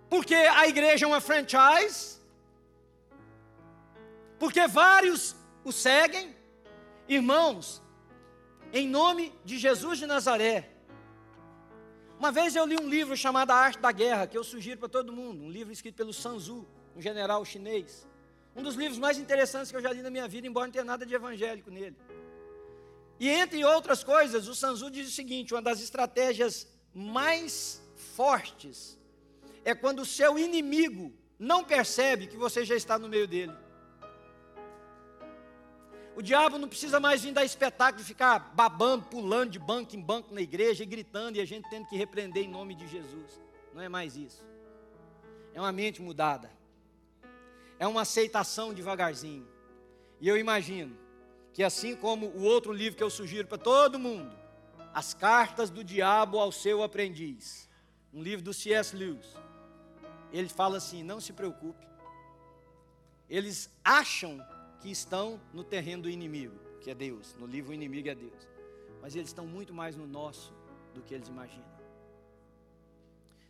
porque 0.09 0.35
a 0.35 0.67
igreja 0.67 1.05
é 1.05 1.09
uma 1.09 1.21
franchise, 1.21 2.21
porque 4.39 4.67
vários 4.67 5.37
o 5.65 5.73
seguem. 5.73 6.35
Irmãos, 7.09 7.81
em 8.73 8.89
nome 8.89 9.33
de 9.45 9.59
Jesus 9.59 9.99
de 9.99 10.07
Nazaré. 10.07 10.71
Uma 12.19 12.33
vez 12.33 12.57
eu 12.57 12.65
li 12.65 12.77
um 12.77 12.89
livro 12.89 13.17
chamado 13.17 13.51
A 13.51 13.57
Arte 13.57 13.79
da 13.79 13.93
Guerra, 13.93 14.27
que 14.27 14.37
eu 14.37 14.43
sugiro 14.43 14.81
para 14.81 14.89
todo 14.89 15.13
mundo, 15.13 15.45
um 15.45 15.51
livro 15.51 15.73
escrito 15.73 15.97
pelo 15.97 16.13
Sun 16.13 16.39
Tzu, 16.39 16.67
um 16.97 17.01
general 17.01 17.45
chinês. 17.45 18.07
Um 18.57 18.63
dos 18.63 18.75
livros 18.75 18.99
mais 18.99 19.19
interessantes 19.19 19.71
que 19.71 19.77
eu 19.77 19.83
já 19.83 19.93
li 19.93 20.01
na 20.01 20.11
minha 20.11 20.27
vida, 20.27 20.47
embora 20.47 20.67
não 20.67 20.73
tenha 20.73 20.85
nada 20.85 21.05
de 21.05 21.15
evangélico 21.15 21.71
nele. 21.71 21.97
E 23.21 23.29
entre 23.29 23.65
outras 23.65 24.03
coisas, 24.03 24.49
o 24.49 24.55
Sun 24.55 24.75
Tzu 24.75 24.91
diz 24.91 25.09
o 25.09 25.13
seguinte: 25.13 25.53
uma 25.53 25.63
das 25.63 25.81
estratégias 25.81 26.67
mais 26.95 27.83
fortes 28.15 28.99
é 29.65 29.75
quando 29.75 30.01
o 30.01 30.07
seu 30.07 30.39
inimigo 30.39 31.13
não 31.39 31.63
percebe 31.63 32.27
que 32.27 32.37
você 32.37 32.65
já 32.65 32.75
está 32.75 32.99
no 32.99 33.09
meio 33.09 33.29
dele. 33.29 33.53
O 36.17 36.23
diabo 36.23 36.57
não 36.57 36.67
precisa 36.67 36.99
mais 36.99 37.23
vir 37.23 37.33
dar 37.33 37.45
espetáculo 37.45 38.03
ficar 38.03 38.39
babando, 38.55 39.05
pulando 39.05 39.51
de 39.51 39.59
banco 39.59 39.95
em 39.95 40.01
banco 40.01 40.33
na 40.33 40.41
igreja 40.41 40.83
e 40.83 40.87
gritando 40.87 41.37
e 41.37 41.43
a 41.43 41.45
gente 41.45 41.69
tendo 41.69 41.87
que 41.87 41.95
repreender 41.95 42.43
em 42.43 42.49
nome 42.49 42.75
de 42.75 42.89
Jesus. 42.89 43.39
Não 43.75 43.83
é 43.83 43.89
mais 43.89 44.17
isso. 44.17 44.43
É 45.53 45.61
uma 45.61 45.73
mente 45.73 46.01
mudada. 46.01 46.56
É 47.79 47.87
uma 47.87 48.03
aceitação 48.03 48.73
devagarzinho. 48.73 49.47
E 50.21 50.29
eu 50.29 50.37
imagino 50.37 50.97
que 51.53 51.63
assim 51.63 51.97
como 51.97 52.27
o 52.27 52.43
outro 52.43 52.73
livro 52.73 52.97
que 52.97 53.03
eu 53.03 53.11
sugiro 53.11 53.49
para 53.49 53.59
todo 53.59 53.99
mundo, 53.99 54.35
As 54.93 55.13
Cartas 55.13 55.71
do 55.71 55.85
Diabo 55.85 56.39
ao 56.39 56.51
Seu 56.51 56.83
Aprendiz, 56.83 57.69
um 58.13 58.23
livro 58.23 58.45
do 58.45 58.55
C.S. 58.55 58.97
Lewis, 58.97 59.27
ele 60.33 60.49
fala 60.49 60.79
assim: 60.79 61.03
não 61.03 61.21
se 61.21 61.33
preocupe. 61.33 61.87
Eles 63.29 63.71
acham 63.85 64.39
que 64.81 64.91
estão 64.91 65.41
no 65.53 65.65
terreno 65.65 66.05
do 66.05 66.11
inimigo, 66.11 66.59
que 66.81 66.91
é 66.91 66.95
Deus. 66.95 67.35
No 67.39 67.47
livro, 67.47 67.73
o 67.73 67.75
inimigo 67.75 68.09
é 68.09 68.15
Deus. 68.15 68.49
Mas 69.03 69.17
eles 69.17 69.29
estão 69.29 69.47
muito 69.47 69.75
mais 69.75 69.97
no 69.97 70.07
nosso 70.07 70.53
do 70.95 71.03
que 71.03 71.15
eles 71.15 71.29
imaginam. 71.29 71.77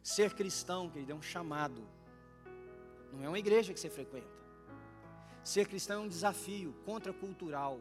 Ser 0.03 0.35
cristão, 0.35 0.89
querido, 0.89 1.13
é 1.13 1.15
um 1.15 1.23
chamado. 1.23 1.83
Não 3.17 3.25
é 3.25 3.29
uma 3.29 3.39
igreja 3.39 3.73
que 3.73 3.81
você 3.81 3.91
frequenta. 3.91 4.29
Ser 5.43 5.67
cristão 5.67 6.03
é 6.03 6.05
um 6.05 6.09
desafio 6.09 6.75
contracultural. 6.85 7.81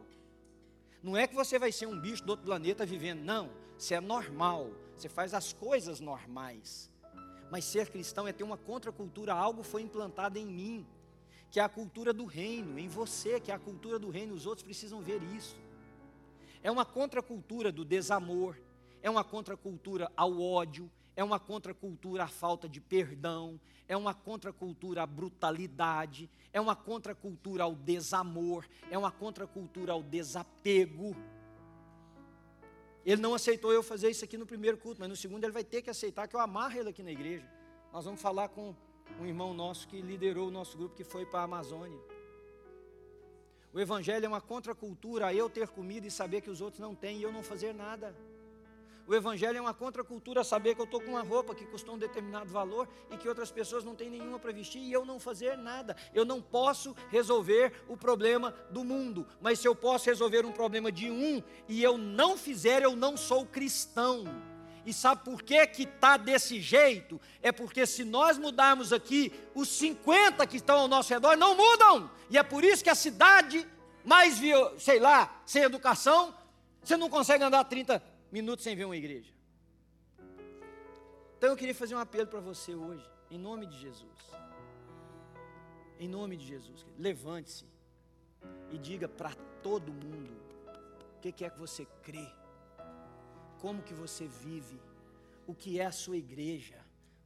Não 1.02 1.16
é 1.16 1.26
que 1.26 1.34
você 1.34 1.58
vai 1.58 1.70
ser 1.70 1.86
um 1.86 2.00
bicho 2.00 2.24
do 2.24 2.30
outro 2.30 2.46
planeta 2.46 2.86
vivendo, 2.86 3.22
não. 3.22 3.50
Você 3.78 3.94
é 3.94 4.00
normal, 4.00 4.70
você 4.96 5.08
faz 5.08 5.34
as 5.34 5.52
coisas 5.52 6.00
normais. 6.00 6.90
Mas 7.50 7.64
ser 7.64 7.90
cristão 7.90 8.26
é 8.26 8.32
ter 8.32 8.44
uma 8.44 8.56
contracultura, 8.56 9.32
algo 9.32 9.62
foi 9.62 9.82
implantado 9.82 10.38
em 10.38 10.46
mim 10.46 10.86
que 11.50 11.60
é 11.60 11.62
a 11.62 11.68
cultura 11.68 12.12
do 12.12 12.24
reino, 12.24 12.78
em 12.78 12.88
você, 12.88 13.40
que 13.40 13.50
é 13.50 13.54
a 13.54 13.58
cultura 13.58 13.98
do 13.98 14.10
reino, 14.10 14.34
os 14.34 14.46
outros 14.46 14.62
precisam 14.62 15.00
ver 15.00 15.22
isso. 15.34 15.56
é 16.62 16.70
uma 16.70 16.84
contracultura 16.84 17.70
do 17.70 17.84
desamor, 17.84 18.58
é 19.00 19.08
uma 19.08 19.22
contracultura 19.22 20.10
ao 20.16 20.40
ódio, 20.40 20.90
é 21.16 21.24
uma 21.24 21.40
contracultura 21.40 22.24
à 22.24 22.28
falta 22.28 22.68
de 22.68 22.78
perdão, 22.78 23.58
é 23.88 23.96
uma 23.96 24.12
contracultura 24.12 25.02
à 25.02 25.06
brutalidade, 25.06 26.30
é 26.52 26.60
uma 26.60 26.76
contracultura 26.76 27.64
ao 27.64 27.74
desamor, 27.74 28.66
é 28.90 28.98
uma 28.98 29.10
contracultura 29.10 29.94
ao 29.94 30.02
desapego. 30.02 31.16
Ele 33.04 33.22
não 33.22 33.34
aceitou 33.34 33.72
eu 33.72 33.82
fazer 33.82 34.10
isso 34.10 34.24
aqui 34.24 34.36
no 34.36 34.44
primeiro 34.44 34.76
culto, 34.76 35.00
mas 35.00 35.08
no 35.08 35.16
segundo 35.16 35.44
ele 35.44 35.52
vai 35.52 35.64
ter 35.64 35.80
que 35.80 35.88
aceitar 35.88 36.28
que 36.28 36.36
eu 36.36 36.40
amarre 36.40 36.80
ele 36.80 36.90
aqui 36.90 37.02
na 37.02 37.12
igreja. 37.12 37.48
Nós 37.92 38.04
vamos 38.04 38.20
falar 38.20 38.50
com 38.50 38.74
um 39.18 39.26
irmão 39.26 39.54
nosso 39.54 39.88
que 39.88 40.02
liderou 40.02 40.48
o 40.48 40.50
nosso 40.50 40.76
grupo 40.76 40.94
que 40.94 41.04
foi 41.04 41.24
para 41.24 41.40
a 41.40 41.44
Amazônia. 41.44 41.98
O 43.72 43.80
evangelho 43.80 44.26
é 44.26 44.28
uma 44.28 44.40
contracultura 44.40 45.26
a 45.26 45.34
eu 45.34 45.48
ter 45.48 45.68
comida 45.68 46.06
e 46.06 46.10
saber 46.10 46.40
que 46.40 46.50
os 46.50 46.60
outros 46.60 46.80
não 46.80 46.94
têm 46.94 47.18
e 47.18 47.22
eu 47.22 47.32
não 47.32 47.42
fazer 47.42 47.72
nada. 47.72 48.14
O 49.06 49.14
Evangelho 49.14 49.56
é 49.56 49.60
uma 49.60 49.72
contracultura 49.72 50.42
saber 50.42 50.74
que 50.74 50.80
eu 50.80 50.84
estou 50.84 51.00
com 51.00 51.12
uma 51.12 51.22
roupa 51.22 51.54
que 51.54 51.64
custou 51.64 51.94
um 51.94 51.98
determinado 51.98 52.50
valor 52.50 52.88
e 53.08 53.16
que 53.16 53.28
outras 53.28 53.52
pessoas 53.52 53.84
não 53.84 53.94
têm 53.94 54.10
nenhuma 54.10 54.36
para 54.36 54.50
vestir 54.50 54.80
e 54.80 54.92
eu 54.92 55.04
não 55.04 55.20
fazer 55.20 55.56
nada. 55.56 55.96
Eu 56.12 56.24
não 56.24 56.42
posso 56.42 56.94
resolver 57.08 57.72
o 57.88 57.96
problema 57.96 58.52
do 58.68 58.82
mundo, 58.82 59.24
mas 59.40 59.60
se 59.60 59.68
eu 59.68 59.76
posso 59.76 60.06
resolver 60.06 60.44
um 60.44 60.50
problema 60.50 60.90
de 60.90 61.08
um 61.08 61.40
e 61.68 61.80
eu 61.84 61.96
não 61.96 62.36
fizer, 62.36 62.82
eu 62.82 62.96
não 62.96 63.16
sou 63.16 63.46
cristão. 63.46 64.24
E 64.84 64.92
sabe 64.92 65.24
por 65.24 65.40
que 65.40 65.64
que 65.68 65.84
está 65.84 66.16
desse 66.16 66.60
jeito? 66.60 67.20
É 67.40 67.52
porque 67.52 67.86
se 67.86 68.02
nós 68.02 68.36
mudarmos 68.38 68.92
aqui, 68.92 69.32
os 69.54 69.68
50 69.68 70.44
que 70.48 70.56
estão 70.56 70.80
ao 70.80 70.88
nosso 70.88 71.12
redor 71.12 71.36
não 71.36 71.56
mudam. 71.56 72.10
E 72.28 72.36
é 72.36 72.42
por 72.42 72.64
isso 72.64 72.82
que 72.82 72.90
a 72.90 72.94
cidade 72.94 73.66
mais, 74.04 74.40
sei 74.78 74.98
lá, 74.98 75.42
sem 75.44 75.62
educação, 75.62 76.34
você 76.82 76.96
não 76.96 77.08
consegue 77.08 77.42
andar 77.42 77.64
30 77.64 78.00
minutos 78.30 78.64
sem 78.64 78.76
ver 78.76 78.84
uma 78.84 78.96
igreja. 78.96 79.32
Então 81.36 81.50
eu 81.50 81.56
queria 81.56 81.74
fazer 81.74 81.94
um 81.94 81.98
apelo 81.98 82.26
para 82.26 82.40
você 82.40 82.74
hoje, 82.74 83.08
em 83.30 83.38
nome 83.38 83.66
de 83.66 83.78
Jesus. 83.78 84.30
Em 85.98 86.08
nome 86.08 86.36
de 86.36 86.46
Jesus, 86.46 86.84
levante-se 86.98 87.64
e 88.70 88.78
diga 88.78 89.08
para 89.08 89.34
todo 89.62 89.92
mundo 89.92 90.32
o 91.16 91.20
que, 91.20 91.32
que 91.32 91.44
é 91.44 91.50
que 91.50 91.58
você 91.58 91.86
crê, 92.02 92.26
como 93.60 93.82
que 93.82 93.94
você 93.94 94.26
vive, 94.26 94.78
o 95.46 95.54
que 95.54 95.80
é 95.80 95.86
a 95.86 95.92
sua 95.92 96.16
igreja, 96.16 96.78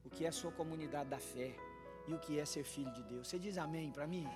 o 0.05 0.11
que 0.11 0.25
é 0.25 0.29
a 0.29 0.33
sua 0.33 0.53
comunidade 0.53 1.11
da 1.11 1.19
fé 1.19 1.55
e 2.07 2.15
o 2.15 2.19
que 2.19 2.39
é 2.39 2.45
ser 2.45 2.65
filho 2.65 2.93
de 2.93 3.03
Deus. 3.03 3.29
Você 3.29 3.39
diz 3.39 3.59
amém 3.59 3.91
para 3.91 4.07
mim? 4.07 4.27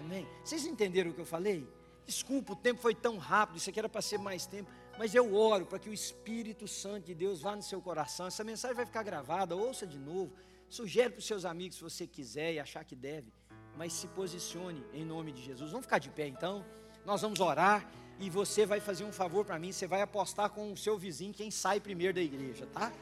Amém? 0.00 0.26
Vocês 0.44 0.64
entenderam 0.64 1.10
o 1.10 1.14
que 1.14 1.20
eu 1.20 1.26
falei? 1.26 1.68
Desculpa, 2.06 2.54
o 2.54 2.56
tempo 2.56 2.80
foi 2.80 2.94
tão 2.94 3.18
rápido, 3.18 3.58
isso 3.58 3.70
aqui 3.70 3.78
era 3.78 3.88
para 3.88 4.02
ser 4.02 4.18
mais 4.18 4.46
tempo. 4.46 4.70
Mas 4.98 5.14
eu 5.14 5.34
oro 5.34 5.66
para 5.66 5.78
que 5.78 5.88
o 5.88 5.92
Espírito 5.92 6.68
Santo 6.68 7.06
de 7.06 7.14
Deus 7.14 7.40
vá 7.40 7.56
no 7.56 7.62
seu 7.62 7.80
coração. 7.80 8.26
Essa 8.26 8.44
mensagem 8.44 8.76
vai 8.76 8.86
ficar 8.86 9.02
gravada, 9.02 9.56
ouça 9.56 9.86
de 9.86 9.98
novo. 9.98 10.32
Sugere 10.68 11.10
para 11.10 11.18
os 11.18 11.26
seus 11.26 11.44
amigos 11.44 11.76
se 11.76 11.82
você 11.82 12.06
quiser 12.06 12.54
e 12.54 12.60
achar 12.60 12.84
que 12.84 12.94
deve. 12.94 13.32
Mas 13.76 13.92
se 13.92 14.06
posicione 14.08 14.84
em 14.92 15.04
nome 15.04 15.32
de 15.32 15.42
Jesus. 15.42 15.70
Vamos 15.70 15.86
ficar 15.86 15.98
de 15.98 16.10
pé 16.10 16.26
então. 16.26 16.64
Nós 17.04 17.22
vamos 17.22 17.40
orar 17.40 17.90
e 18.20 18.30
você 18.30 18.64
vai 18.66 18.80
fazer 18.80 19.04
um 19.04 19.12
favor 19.12 19.44
para 19.44 19.58
mim. 19.58 19.72
Você 19.72 19.86
vai 19.86 20.02
apostar 20.02 20.50
com 20.50 20.72
o 20.72 20.76
seu 20.76 20.98
vizinho 20.98 21.32
quem 21.32 21.50
sai 21.50 21.80
primeiro 21.80 22.14
da 22.14 22.20
igreja, 22.20 22.66
tá? 22.66 22.92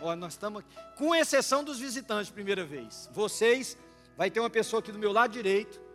Ó, 0.00 0.14
nós 0.14 0.34
estamos, 0.34 0.62
com 0.96 1.14
exceção 1.14 1.64
dos 1.64 1.80
visitantes, 1.80 2.30
primeira 2.30 2.64
vez. 2.64 3.10
Vocês, 3.12 3.76
vai 4.16 4.30
ter 4.30 4.38
uma 4.38 4.50
pessoa 4.50 4.80
aqui 4.80 4.92
do 4.92 4.98
meu 4.98 5.10
lado 5.10 5.32
direito 5.32 5.87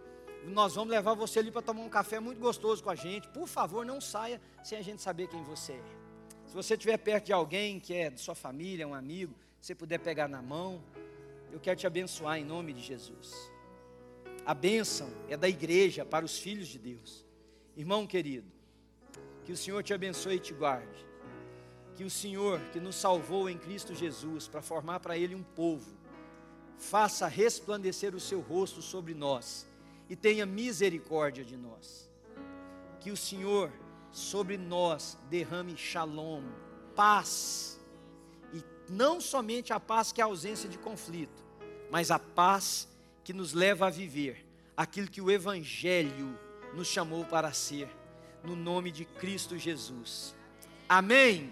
nós 0.48 0.76
vamos 0.76 0.91
levar 0.91 1.14
você 1.14 1.39
ali 1.39 1.52
para 1.52 1.62
tomar 1.62 1.82
um 1.82 1.89
café 1.89 2.20
muito 2.20 2.39
gostoso 2.39 2.84
com 2.84 2.89
a 2.89 2.96
gente. 2.96 3.28
Por 3.30 3.48
favor, 3.48 3.86
não 3.86 4.02
saia 4.02 4.41
sem 4.64 4.78
a 4.78 4.82
gente 4.82 5.02
saber 5.02 5.28
quem 5.28 5.44
você 5.44 5.74
é. 5.74 5.84
Se 6.48 6.54
você 6.54 6.74
estiver 6.74 6.98
perto 6.98 7.26
de 7.26 7.34
alguém 7.34 7.80
que 7.80 7.94
é 7.94 8.10
de 8.10 8.20
sua 8.20 8.36
família, 8.36 8.88
um 8.88 8.94
amigo, 8.94 9.34
você 9.60 9.74
puder 9.74 10.00
pegar 10.00 10.28
na 10.28 10.41
mão, 10.41 10.84
eu 11.52 11.60
quero 11.60 11.80
te 11.80 11.88
abençoar 11.88 12.38
em 12.38 12.44
nome 12.44 12.74
de 12.74 12.82
Jesus. 12.82 13.34
A 14.46 14.54
bênção 14.54 15.10
é 15.30 15.38
da 15.38 15.48
igreja 15.48 16.04
para 16.04 16.26
os 16.26 16.38
filhos 16.38 16.68
de 16.68 16.78
Deus. 16.78 17.26
Irmão 17.78 18.06
querido, 18.06 18.52
que 19.46 19.52
o 19.52 19.58
Senhor 19.58 19.82
te 19.82 19.94
abençoe 19.94 20.36
e 20.36 20.39
te 20.39 20.54
guarde. 20.54 21.06
Que 21.96 22.04
o 22.04 22.10
Senhor, 22.10 22.60
que 22.72 22.80
nos 22.80 22.96
salvou 22.96 23.50
em 23.50 23.58
Cristo 23.58 23.96
Jesus, 23.96 24.48
para 24.48 24.62
formar 24.62 25.00
para 25.00 25.18
Ele 25.18 25.36
um 25.36 25.44
povo, 25.44 25.96
faça 26.78 27.28
resplandecer 27.28 28.14
o 28.14 28.20
seu 28.20 28.41
rosto 28.41 28.82
sobre 28.82 29.14
nós 29.14 29.72
e 30.14 30.16
tenha 30.16 30.45
misericórdia 30.45 31.43
de 31.43 31.57
nós. 31.57 32.07
Que 32.99 33.09
o 33.09 33.18
Senhor 33.18 33.72
sobre 34.11 34.59
nós 34.59 35.18
derrame 35.28 35.76
shalom, 35.76 36.43
paz, 36.95 37.80
e 38.53 38.64
não 38.88 39.20
somente 39.20 39.74
a 39.74 39.80
paz 39.80 40.11
que 40.11 40.22
é 40.22 40.24
a 40.24 40.28
ausência 40.28 40.70
de 40.70 40.78
conflito, 40.78 41.43
mas 41.89 42.11
a 42.11 42.20
paz 42.20 42.88
que 43.24 43.34
nos 43.34 43.53
leva 43.53 43.88
a 43.88 43.89
viver 43.89 44.45
aquilo 44.78 45.09
que 45.09 45.20
o 45.20 45.32
Evangelho 45.32 46.38
nos 46.76 46.88
chamou 46.88 47.26
para 47.26 47.51
ser, 47.51 47.89
no 48.43 48.55
nome 48.55 48.91
de 48.91 49.05
Cristo 49.05 49.57
Jesus. 49.57 50.36
Amém. 50.88 51.41